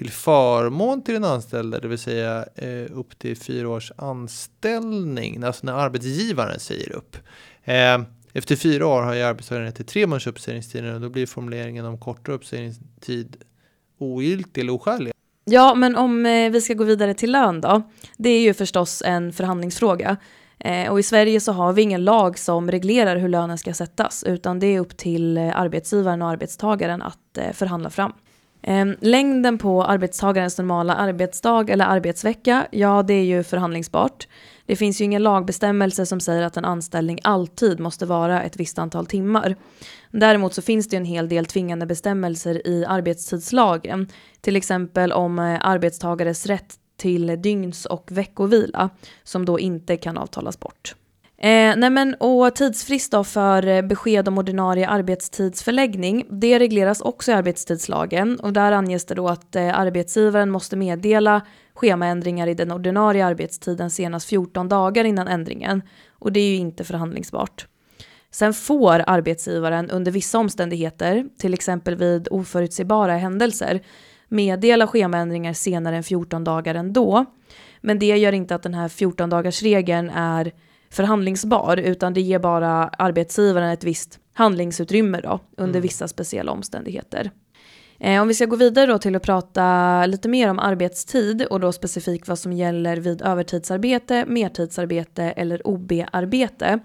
till 0.00 0.10
förmån 0.10 1.02
till 1.02 1.14
den 1.14 1.24
anställde, 1.24 1.80
det 1.80 1.88
vill 1.88 1.98
säga 1.98 2.44
eh, 2.54 2.98
upp 2.98 3.18
till 3.18 3.36
fyra 3.36 3.68
års 3.68 3.92
anställning, 3.96 5.44
alltså 5.44 5.66
när 5.66 5.72
arbetsgivaren 5.72 6.60
säger 6.60 6.92
upp. 6.92 7.16
Eh, 7.64 8.00
efter 8.32 8.56
fyra 8.56 8.86
år 8.86 9.02
har 9.02 9.14
ju 9.14 9.22
arbetstagaren 9.22 9.66
rätt 9.66 9.76
till 9.76 9.84
tre 9.84 10.06
månaders 10.06 10.26
uppsägningstid 10.26 10.94
och 10.94 11.00
då 11.00 11.08
blir 11.08 11.26
formuleringen 11.26 11.84
om 11.84 11.98
kortare 11.98 12.36
uppsägningstid 12.36 13.36
ogiltig 13.98 14.60
eller 14.60 14.72
oskälig. 14.72 15.12
Ja, 15.44 15.74
men 15.74 15.96
om 15.96 16.26
eh, 16.26 16.50
vi 16.50 16.60
ska 16.60 16.74
gå 16.74 16.84
vidare 16.84 17.14
till 17.14 17.32
lön 17.32 17.60
då. 17.60 17.82
Det 18.16 18.30
är 18.30 18.40
ju 18.40 18.54
förstås 18.54 19.02
en 19.06 19.32
förhandlingsfråga. 19.32 20.16
Eh, 20.58 20.92
och 20.92 21.00
i 21.00 21.02
Sverige 21.02 21.40
så 21.40 21.52
har 21.52 21.72
vi 21.72 21.82
ingen 21.82 22.04
lag 22.04 22.38
som 22.38 22.70
reglerar 22.70 23.16
hur 23.16 23.28
lönen 23.28 23.58
ska 23.58 23.74
sättas, 23.74 24.24
utan 24.24 24.58
det 24.58 24.66
är 24.66 24.80
upp 24.80 24.96
till 24.96 25.38
eh, 25.38 25.60
arbetsgivaren 25.60 26.22
och 26.22 26.28
arbetstagaren 26.28 27.02
att 27.02 27.38
eh, 27.38 27.52
förhandla 27.52 27.90
fram. 27.90 28.12
Ehm, 28.62 28.96
längden 29.00 29.58
på 29.58 29.84
arbetstagarens 29.84 30.58
normala 30.58 30.94
arbetsdag 30.94 31.70
eller 31.70 31.84
arbetsvecka, 31.84 32.66
ja 32.70 33.02
det 33.02 33.14
är 33.14 33.24
ju 33.24 33.42
förhandlingsbart. 33.42 34.28
Det 34.66 34.76
finns 34.76 35.00
ju 35.00 35.04
ingen 35.04 35.22
lagbestämmelse 35.22 36.06
som 36.06 36.20
säger 36.20 36.42
att 36.42 36.56
en 36.56 36.64
anställning 36.64 37.18
alltid 37.24 37.80
måste 37.80 38.06
vara 38.06 38.42
ett 38.42 38.56
visst 38.56 38.78
antal 38.78 39.06
timmar. 39.06 39.56
Däremot 40.10 40.54
så 40.54 40.62
finns 40.62 40.88
det 40.88 40.96
en 40.96 41.04
hel 41.04 41.28
del 41.28 41.46
tvingande 41.46 41.86
bestämmelser 41.86 42.66
i 42.66 42.84
arbetstidslagen. 42.88 44.08
Till 44.40 44.56
exempel 44.56 45.12
om 45.12 45.38
eh, 45.38 45.58
arbetstagares 45.60 46.46
rätt 46.46 46.74
till 46.96 47.42
dygns 47.42 47.86
och 47.86 48.12
veckovila 48.12 48.90
som 49.22 49.44
då 49.44 49.58
inte 49.58 49.96
kan 49.96 50.18
avtalas 50.18 50.60
bort. 50.60 50.94
Eh, 51.42 51.76
nej 51.76 51.90
men, 51.90 52.14
och 52.14 52.54
tidsfrist 52.54 53.12
då 53.12 53.24
för 53.24 53.66
eh, 53.66 53.82
besked 53.82 54.28
om 54.28 54.38
ordinarie 54.38 54.88
arbetstidsförläggning, 54.88 56.26
det 56.30 56.58
regleras 56.58 57.00
också 57.00 57.30
i 57.30 57.34
arbetstidslagen 57.34 58.40
och 58.40 58.52
där 58.52 58.72
anges 58.72 59.04
det 59.04 59.14
då 59.14 59.28
att 59.28 59.56
eh, 59.56 59.78
arbetsgivaren 59.78 60.50
måste 60.50 60.76
meddela 60.76 61.42
schemaändringar 61.74 62.46
i 62.46 62.54
den 62.54 62.72
ordinarie 62.72 63.26
arbetstiden 63.26 63.90
senast 63.90 64.28
14 64.28 64.68
dagar 64.68 65.04
innan 65.04 65.28
ändringen 65.28 65.82
och 66.18 66.32
det 66.32 66.40
är 66.40 66.50
ju 66.50 66.56
inte 66.56 66.84
förhandlingsbart. 66.84 67.66
Sen 68.30 68.54
får 68.54 69.04
arbetsgivaren 69.06 69.90
under 69.90 70.12
vissa 70.12 70.38
omständigheter, 70.38 71.26
till 71.38 71.54
exempel 71.54 71.96
vid 71.96 72.28
oförutsägbara 72.30 73.16
händelser, 73.16 73.80
meddela 74.28 74.86
schemaändringar 74.86 75.52
senare 75.52 75.96
än 75.96 76.02
14 76.02 76.44
dagar 76.44 76.74
ändå. 76.74 77.24
Men 77.80 77.98
det 77.98 78.16
gör 78.16 78.32
inte 78.32 78.54
att 78.54 78.62
den 78.62 78.74
här 78.74 78.88
14 78.88 79.30
dagars 79.30 79.62
regeln 79.62 80.10
är 80.10 80.52
förhandlingsbar 80.92 81.76
utan 81.76 82.14
det 82.14 82.20
ger 82.20 82.38
bara 82.38 82.88
arbetsgivaren 82.88 83.70
ett 83.70 83.84
visst 83.84 84.18
handlingsutrymme 84.34 85.20
då, 85.20 85.40
under 85.56 85.78
mm. 85.78 85.82
vissa 85.82 86.08
speciella 86.08 86.52
omständigheter. 86.52 87.30
Eh, 88.00 88.22
om 88.22 88.28
vi 88.28 88.34
ska 88.34 88.46
gå 88.46 88.56
vidare 88.56 88.86
då 88.86 88.98
till 88.98 89.16
att 89.16 89.22
prata 89.22 90.06
lite 90.06 90.28
mer 90.28 90.50
om 90.50 90.58
arbetstid 90.58 91.42
och 91.42 91.60
då 91.60 91.72
specifikt 91.72 92.28
vad 92.28 92.38
som 92.38 92.52
gäller 92.52 92.96
vid 92.96 93.22
övertidsarbete, 93.22 94.24
mertidsarbete 94.26 95.22
eller 95.22 95.66
OB-arbete. 95.66 96.80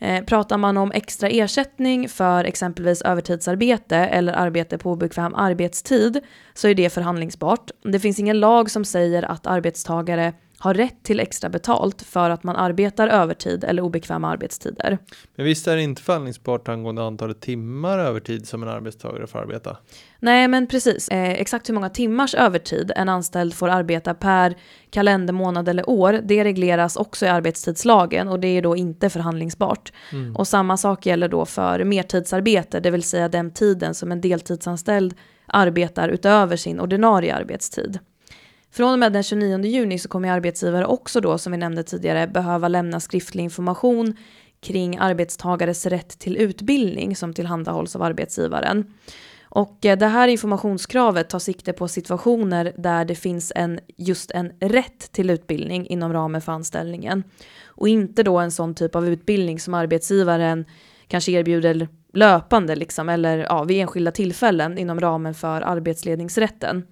Eh, 0.00 0.24
pratar 0.24 0.58
man 0.58 0.76
om 0.76 0.92
extra 0.92 1.28
ersättning 1.28 2.08
för 2.08 2.44
exempelvis 2.44 3.02
övertidsarbete 3.02 3.96
eller 3.96 4.32
arbete 4.32 4.78
på 4.78 4.90
obekväm 4.90 5.34
arbetstid 5.34 6.20
så 6.54 6.68
är 6.68 6.74
det 6.74 6.90
förhandlingsbart. 6.90 7.70
Det 7.82 8.00
finns 8.00 8.18
ingen 8.18 8.40
lag 8.40 8.70
som 8.70 8.84
säger 8.84 9.22
att 9.22 9.46
arbetstagare 9.46 10.32
har 10.58 10.74
rätt 10.74 11.02
till 11.02 11.20
extra 11.20 11.50
betalt 11.50 12.02
för 12.02 12.30
att 12.30 12.44
man 12.44 12.56
arbetar 12.56 13.08
övertid 13.08 13.64
eller 13.64 13.82
obekväma 13.82 14.28
arbetstider. 14.28 14.98
Men 15.36 15.46
visst 15.46 15.66
är 15.66 15.76
det 15.76 15.82
inte 15.82 16.02
förhandlingsbart 16.02 16.68
angående 16.68 17.02
antalet 17.02 17.40
timmar 17.40 17.98
övertid 17.98 18.48
som 18.48 18.62
en 18.62 18.68
arbetstagare 18.68 19.26
får 19.26 19.38
arbeta? 19.38 19.76
Nej, 20.18 20.48
men 20.48 20.66
precis. 20.66 21.08
Eh, 21.08 21.30
exakt 21.30 21.68
hur 21.68 21.74
många 21.74 21.90
timmars 21.90 22.34
övertid 22.34 22.92
en 22.96 23.08
anställd 23.08 23.54
får 23.54 23.68
arbeta 23.68 24.14
per 24.14 24.56
kalendermånad 24.90 25.68
eller 25.68 25.90
år, 25.90 26.20
det 26.22 26.44
regleras 26.44 26.96
också 26.96 27.26
i 27.26 27.28
arbetstidslagen 27.28 28.28
och 28.28 28.40
det 28.40 28.48
är 28.48 28.62
då 28.62 28.76
inte 28.76 29.10
förhandlingsbart. 29.10 29.92
Mm. 30.12 30.36
Och 30.36 30.48
samma 30.48 30.76
sak 30.76 31.06
gäller 31.06 31.28
då 31.28 31.44
för 31.44 31.84
mertidsarbete, 31.84 32.80
det 32.80 32.90
vill 32.90 33.02
säga 33.02 33.28
den 33.28 33.50
tiden 33.50 33.94
som 33.94 34.12
en 34.12 34.20
deltidsanställd 34.20 35.14
arbetar 35.46 36.08
utöver 36.08 36.56
sin 36.56 36.80
ordinarie 36.80 37.34
arbetstid. 37.34 37.98
Från 38.74 38.92
och 38.92 38.98
med 38.98 39.12
den 39.12 39.22
29 39.22 39.64
juni 39.64 39.98
så 39.98 40.08
kommer 40.08 40.30
arbetsgivare 40.30 40.86
också 40.86 41.20
då, 41.20 41.38
som 41.38 41.52
vi 41.52 41.58
nämnde 41.58 41.82
tidigare, 41.82 42.26
behöva 42.26 42.68
lämna 42.68 43.00
skriftlig 43.00 43.44
information 43.44 44.16
kring 44.60 44.96
arbetstagares 44.98 45.86
rätt 45.86 46.18
till 46.18 46.36
utbildning 46.36 47.16
som 47.16 47.34
tillhandahålls 47.34 47.96
av 47.96 48.02
arbetsgivaren. 48.02 48.94
Och 49.42 49.86
eh, 49.86 49.98
det 49.98 50.06
här 50.06 50.28
informationskravet 50.28 51.30
tar 51.30 51.38
sikte 51.38 51.72
på 51.72 51.88
situationer 51.88 52.72
där 52.76 53.04
det 53.04 53.14
finns 53.14 53.52
en, 53.56 53.80
just 53.96 54.30
en 54.30 54.52
rätt 54.60 55.12
till 55.12 55.30
utbildning 55.30 55.86
inom 55.86 56.12
ramen 56.12 56.40
för 56.40 56.52
anställningen. 56.52 57.24
Och 57.66 57.88
inte 57.88 58.22
då 58.22 58.38
en 58.38 58.50
sån 58.50 58.74
typ 58.74 58.96
av 58.96 59.08
utbildning 59.08 59.60
som 59.60 59.74
arbetsgivaren 59.74 60.64
kanske 61.08 61.32
erbjuder 61.32 61.88
löpande 62.12 62.76
liksom, 62.76 63.08
eller 63.08 63.38
ja, 63.38 63.64
vid 63.64 63.80
enskilda 63.80 64.12
tillfällen 64.12 64.78
inom 64.78 65.00
ramen 65.00 65.34
för 65.34 65.60
arbetsledningsrätten. 65.60 66.84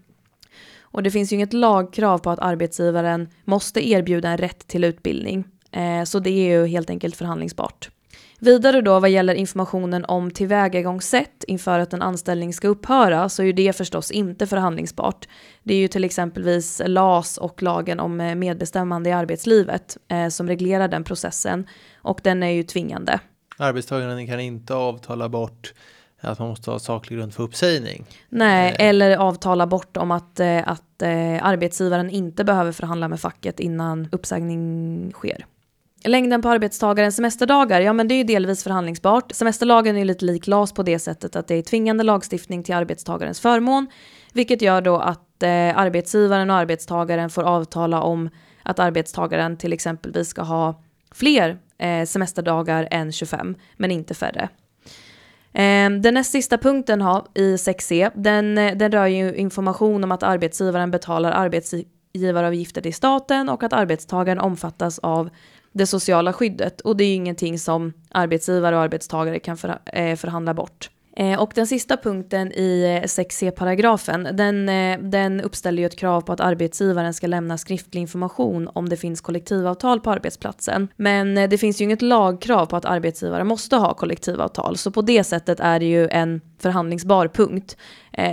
Och 0.93 1.03
det 1.03 1.11
finns 1.11 1.33
ju 1.33 1.37
inget 1.37 1.53
lagkrav 1.53 2.19
på 2.19 2.31
att 2.31 2.39
arbetsgivaren 2.39 3.29
måste 3.45 3.89
erbjuda 3.89 4.29
en 4.29 4.39
rätt 4.39 4.69
till 4.69 4.85
utbildning. 4.85 5.45
Eh, 5.73 6.05
så 6.05 6.19
det 6.19 6.31
är 6.31 6.59
ju 6.59 6.67
helt 6.67 6.91
enkelt 6.91 7.17
förhandlingsbart. 7.17 7.91
Vidare 8.39 8.81
då 8.81 9.01
vad 9.01 9.11
gäller 9.11 9.35
informationen 9.35 10.05
om 10.05 10.31
tillvägagångssätt 10.31 11.45
inför 11.47 11.79
att 11.79 11.93
en 11.93 12.03
anställning 12.03 12.55
ska 12.55 12.69
upphöra 12.69 13.29
så 13.29 13.43
är 13.43 13.47
ju 13.47 13.53
det 13.53 13.77
förstås 13.77 14.11
inte 14.11 14.47
förhandlingsbart. 14.47 15.29
Det 15.63 15.75
är 15.75 15.79
ju 15.79 15.89
till 15.89 16.05
exempelvis 16.05 16.83
LAS 16.87 17.39
och 17.39 17.63
lagen 17.63 18.01
om 18.01 18.21
eh, 18.21 18.35
medbestämmande 18.35 19.11
i 19.11 19.13
arbetslivet 19.13 19.97
eh, 20.09 20.29
som 20.29 20.49
reglerar 20.49 20.89
den 20.89 21.05
processen 21.05 21.67
och 21.97 22.21
den 22.23 22.43
är 22.43 22.51
ju 22.51 22.63
tvingande. 22.63 23.21
Arbetstagaren 23.59 24.27
kan 24.27 24.41
inte 24.41 24.75
avtala 24.75 25.29
bort 25.29 25.75
att 26.31 26.39
man 26.39 26.49
måste 26.49 26.71
ha 26.71 26.79
saklig 26.79 27.19
grund 27.19 27.35
för 27.35 27.43
uppsägning. 27.43 28.05
Nej, 28.29 28.77
eh. 28.79 28.89
eller 28.89 29.17
avtala 29.17 29.67
bort 29.67 29.97
om 29.97 30.11
att, 30.11 30.41
eh, 30.41 30.69
att 30.69 31.03
eh, 31.03 31.47
arbetsgivaren 31.47 32.11
inte 32.11 32.45
behöver 32.45 32.73
förhandla 32.73 33.09
med 33.09 33.21
facket 33.21 33.61
innan 33.61 34.09
uppsägning 34.13 35.13
sker. 35.13 35.47
Längden 36.05 36.43
på 36.43 36.49
arbetstagarens 36.49 37.17
semesterdagar, 37.17 37.81
ja 37.81 37.93
men 37.93 38.09
det 38.09 38.15
är 38.15 38.17
ju 38.17 38.25
delvis 38.25 38.65
förhandlingsbart. 38.65 39.33
Semesterlagen 39.33 39.97
är 39.97 40.05
lite 40.05 40.25
lik 40.25 40.47
LAS 40.47 40.73
på 40.73 40.83
det 40.83 40.99
sättet 40.99 41.37
att 41.37 41.49
det 41.49 41.55
är 41.55 41.63
tvingande 41.63 42.05
lagstiftning 42.05 42.63
till 42.63 42.75
arbetstagarens 42.75 43.41
förmån, 43.41 43.87
vilket 44.33 44.63
gör 44.63 44.81
då 44.81 44.99
att 44.99 45.43
eh, 45.43 45.79
arbetsgivaren 45.79 46.51
och 46.51 46.57
arbetstagaren 46.57 47.31
får 47.31 47.43
avtala 47.43 48.03
om 48.03 48.31
att 48.63 48.79
arbetstagaren 48.79 49.57
till 49.57 49.73
exempelvis 49.73 50.29
ska 50.29 50.43
ha 50.43 50.83
fler 51.11 51.59
eh, 51.79 52.05
semesterdagar 52.05 52.89
än 52.91 53.13
25, 53.13 53.55
men 53.77 53.91
inte 53.91 54.15
färre. 54.15 54.49
Ehm, 55.55 56.03
den 56.03 56.15
näst 56.15 56.33
sista 56.33 56.59
punkten 56.59 57.01
ha, 57.01 57.27
i 57.35 57.57
6c, 57.57 58.11
den, 58.15 58.59
eh, 58.59 58.77
den 58.77 58.93
rör 58.93 59.07
ju 59.07 59.35
information 59.35 60.05
om 60.05 60.13
att 60.13 60.23
arbetsgivaren 60.23 60.91
betalar 60.91 61.33
arbetsgivaravgifter 61.33 62.81
till 62.81 62.95
staten 62.95 63.49
och 63.49 63.63
att 63.63 63.73
arbetstagaren 63.73 64.39
omfattas 64.39 64.99
av 64.99 65.31
det 65.73 65.87
sociala 65.87 66.33
skyddet 66.33 66.81
och 66.81 66.97
det 66.97 67.05
är 67.05 67.09
ju 67.09 67.15
ingenting 67.15 67.59
som 67.59 67.93
arbetsgivare 68.11 68.77
och 68.77 68.83
arbetstagare 68.83 69.39
kan 69.39 69.57
för, 69.57 69.79
eh, 69.87 70.17
förhandla 70.17 70.55
bort. 70.55 70.91
Eh, 71.17 71.41
och 71.41 71.53
den 71.55 71.67
sista 71.67 71.97
punkten 71.97 72.53
i 72.53 73.01
eh, 73.03 73.07
6c-paragrafen, 73.07 74.29
den, 74.33 74.69
eh, 74.69 74.99
den 74.99 75.41
uppställer 75.41 75.83
ju 75.83 75.87
ett 75.87 75.97
krav 75.97 76.21
på 76.21 76.33
att 76.33 76.41
arbetsgivaren 76.41 77.15
ska 77.15 77.27
lämna 77.27 77.59
skriftlig 77.59 78.01
information 78.01 78.69
om 78.75 78.89
det 78.89 78.97
finns 78.97 79.21
kollektivavtal 79.21 80.01
på 80.01 80.11
arbetsplatsen. 80.11 80.89
Men 80.97 81.35
det 81.35 81.59
finns 81.59 81.81
ju 81.81 81.85
inget 81.85 82.03
lagkrav 82.03 82.67
på 82.67 82.77
att 82.77 82.85
arbetsgivare 82.85 83.45
måste 83.45 83.77
ha 83.77 83.95
kollektivavtal, 83.95 84.77
så 84.77 84.91
på 84.91 85.03
det 85.03 85.25
sättet 85.25 85.61
är 85.61 85.81
det 85.81 85.87
ju 85.87 86.09
en 86.09 86.41
förhandlingsbar 86.59 87.29
punkt. 87.29 87.77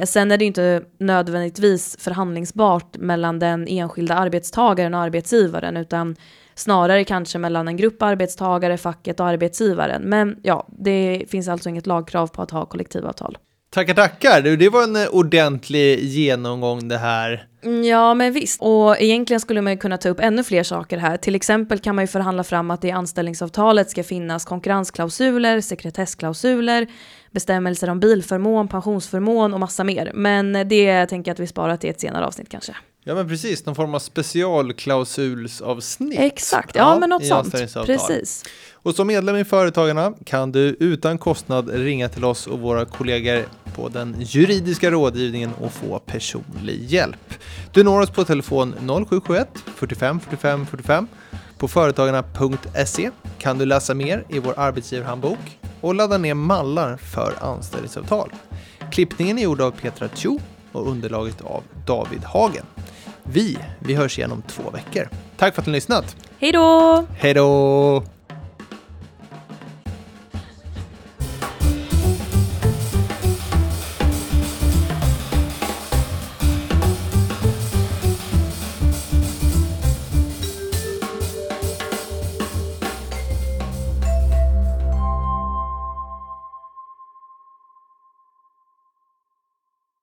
sen 0.05 0.31
är 0.31 0.37
det 0.37 0.43
ju 0.43 0.47
inte 0.47 0.81
nödvändigtvis 0.99 1.97
förhandlingsbart 1.99 2.97
mellan 2.97 3.39
den 3.39 3.67
enskilda 3.67 4.15
arbetstagaren 4.15 4.93
och 4.93 4.99
arbetsgivaren, 4.99 5.77
utan 5.77 6.15
snarare 6.59 7.03
kanske 7.03 7.37
mellan 7.37 7.67
en 7.67 7.77
grupp 7.77 8.01
arbetstagare, 8.01 8.77
facket 8.77 9.19
och 9.19 9.27
arbetsgivaren. 9.27 10.01
Men 10.01 10.37
ja, 10.43 10.67
det 10.79 11.25
finns 11.29 11.47
alltså 11.47 11.69
inget 11.69 11.87
lagkrav 11.87 12.27
på 12.27 12.41
att 12.41 12.51
ha 12.51 12.65
kollektivavtal. 12.65 13.37
Tackar, 13.71 13.93
tackar. 13.93 14.41
Det 14.41 14.69
var 14.69 14.83
en 14.83 14.95
eh, 14.95 15.07
ordentlig 15.11 15.99
genomgång 15.99 16.87
det 16.87 16.97
här. 16.97 17.45
Mm, 17.63 17.83
ja, 17.83 18.13
men 18.13 18.33
visst. 18.33 18.61
Och 18.61 19.01
egentligen 19.01 19.39
skulle 19.39 19.61
man 19.61 19.77
kunna 19.77 19.97
ta 19.97 20.09
upp 20.09 20.19
ännu 20.19 20.43
fler 20.43 20.63
saker 20.63 20.97
här. 20.97 21.17
Till 21.17 21.35
exempel 21.35 21.79
kan 21.79 21.95
man 21.95 22.03
ju 22.03 22.07
förhandla 22.07 22.43
fram 22.43 22.71
att 22.71 22.81
det 22.81 22.87
i 22.87 22.91
anställningsavtalet 22.91 23.89
ska 23.89 24.03
finnas 24.03 24.45
konkurrensklausuler, 24.45 25.61
sekretessklausuler, 25.61 26.87
bestämmelser 27.31 27.89
om 27.89 27.99
bilförmån, 27.99 28.67
pensionsförmån 28.67 29.53
och 29.53 29.59
massa 29.59 29.83
mer. 29.83 30.11
Men 30.13 30.53
det 30.53 31.05
tänker 31.05 31.29
jag 31.29 31.33
att 31.33 31.39
vi 31.39 31.47
sparar 31.47 31.77
till 31.77 31.89
ett 31.89 32.01
senare 32.01 32.25
avsnitt 32.25 32.49
kanske. 32.49 32.75
Ja 33.03 33.15
men 33.15 33.27
precis, 33.27 33.65
någon 33.65 33.75
form 33.75 33.95
av 33.95 33.99
specialklausulsavsnitt. 33.99 36.19
Exakt, 36.19 36.75
ja, 36.75 36.93
ja 36.93 36.99
men 36.99 37.09
något 37.09 37.25
sånt. 37.25 37.51
Precis. 37.85 38.43
Och 38.73 38.95
som 38.95 39.07
medlem 39.07 39.35
i 39.35 39.45
Företagarna 39.45 40.13
kan 40.25 40.51
du 40.51 40.77
utan 40.79 41.17
kostnad 41.17 41.69
ringa 41.69 42.09
till 42.09 42.25
oss 42.25 42.47
och 42.47 42.59
våra 42.59 42.85
kollegor 42.85 43.45
på 43.75 43.89
den 43.89 44.15
juridiska 44.19 44.91
rådgivningen 44.91 45.51
och 45.61 45.71
få 45.71 45.99
personlig 45.99 46.83
hjälp. 46.83 47.33
Du 47.73 47.83
når 47.83 48.01
oss 48.01 48.09
på 48.09 48.23
telefon 48.23 48.75
0771 49.07 49.49
45 49.75 50.19
45 50.19 50.65
45. 50.65 51.07
På 51.57 51.67
företagarna.se 51.67 53.11
kan 53.37 53.57
du 53.57 53.65
läsa 53.65 53.93
mer 53.93 54.25
i 54.29 54.39
vår 54.39 54.53
arbetsgivarhandbok 54.57 55.59
och 55.81 55.95
ladda 55.95 56.17
ner 56.17 56.33
mallar 56.33 56.97
för 56.97 57.33
anställningsavtal. 57.41 58.33
Klippningen 58.91 59.37
är 59.37 59.43
gjord 59.43 59.61
av 59.61 59.71
Petra 59.71 60.09
Chu 60.15 60.37
och 60.71 60.87
underlaget 60.87 61.41
av 61.41 61.63
David 61.85 62.23
Hagen. 62.23 62.65
Vi, 63.23 63.57
vi 63.79 63.95
hörs 63.95 64.17
igen 64.17 64.31
om 64.31 64.41
två 64.41 64.69
veckor. 64.69 65.09
Tack 65.37 65.55
för 65.55 65.61
att 65.61 65.65
ni 65.65 65.71
har 65.71 65.75
lyssnat. 65.75 66.15
Hej 66.39 66.51
då! 66.51 67.05
Hej 67.17 67.33
då! 67.33 68.03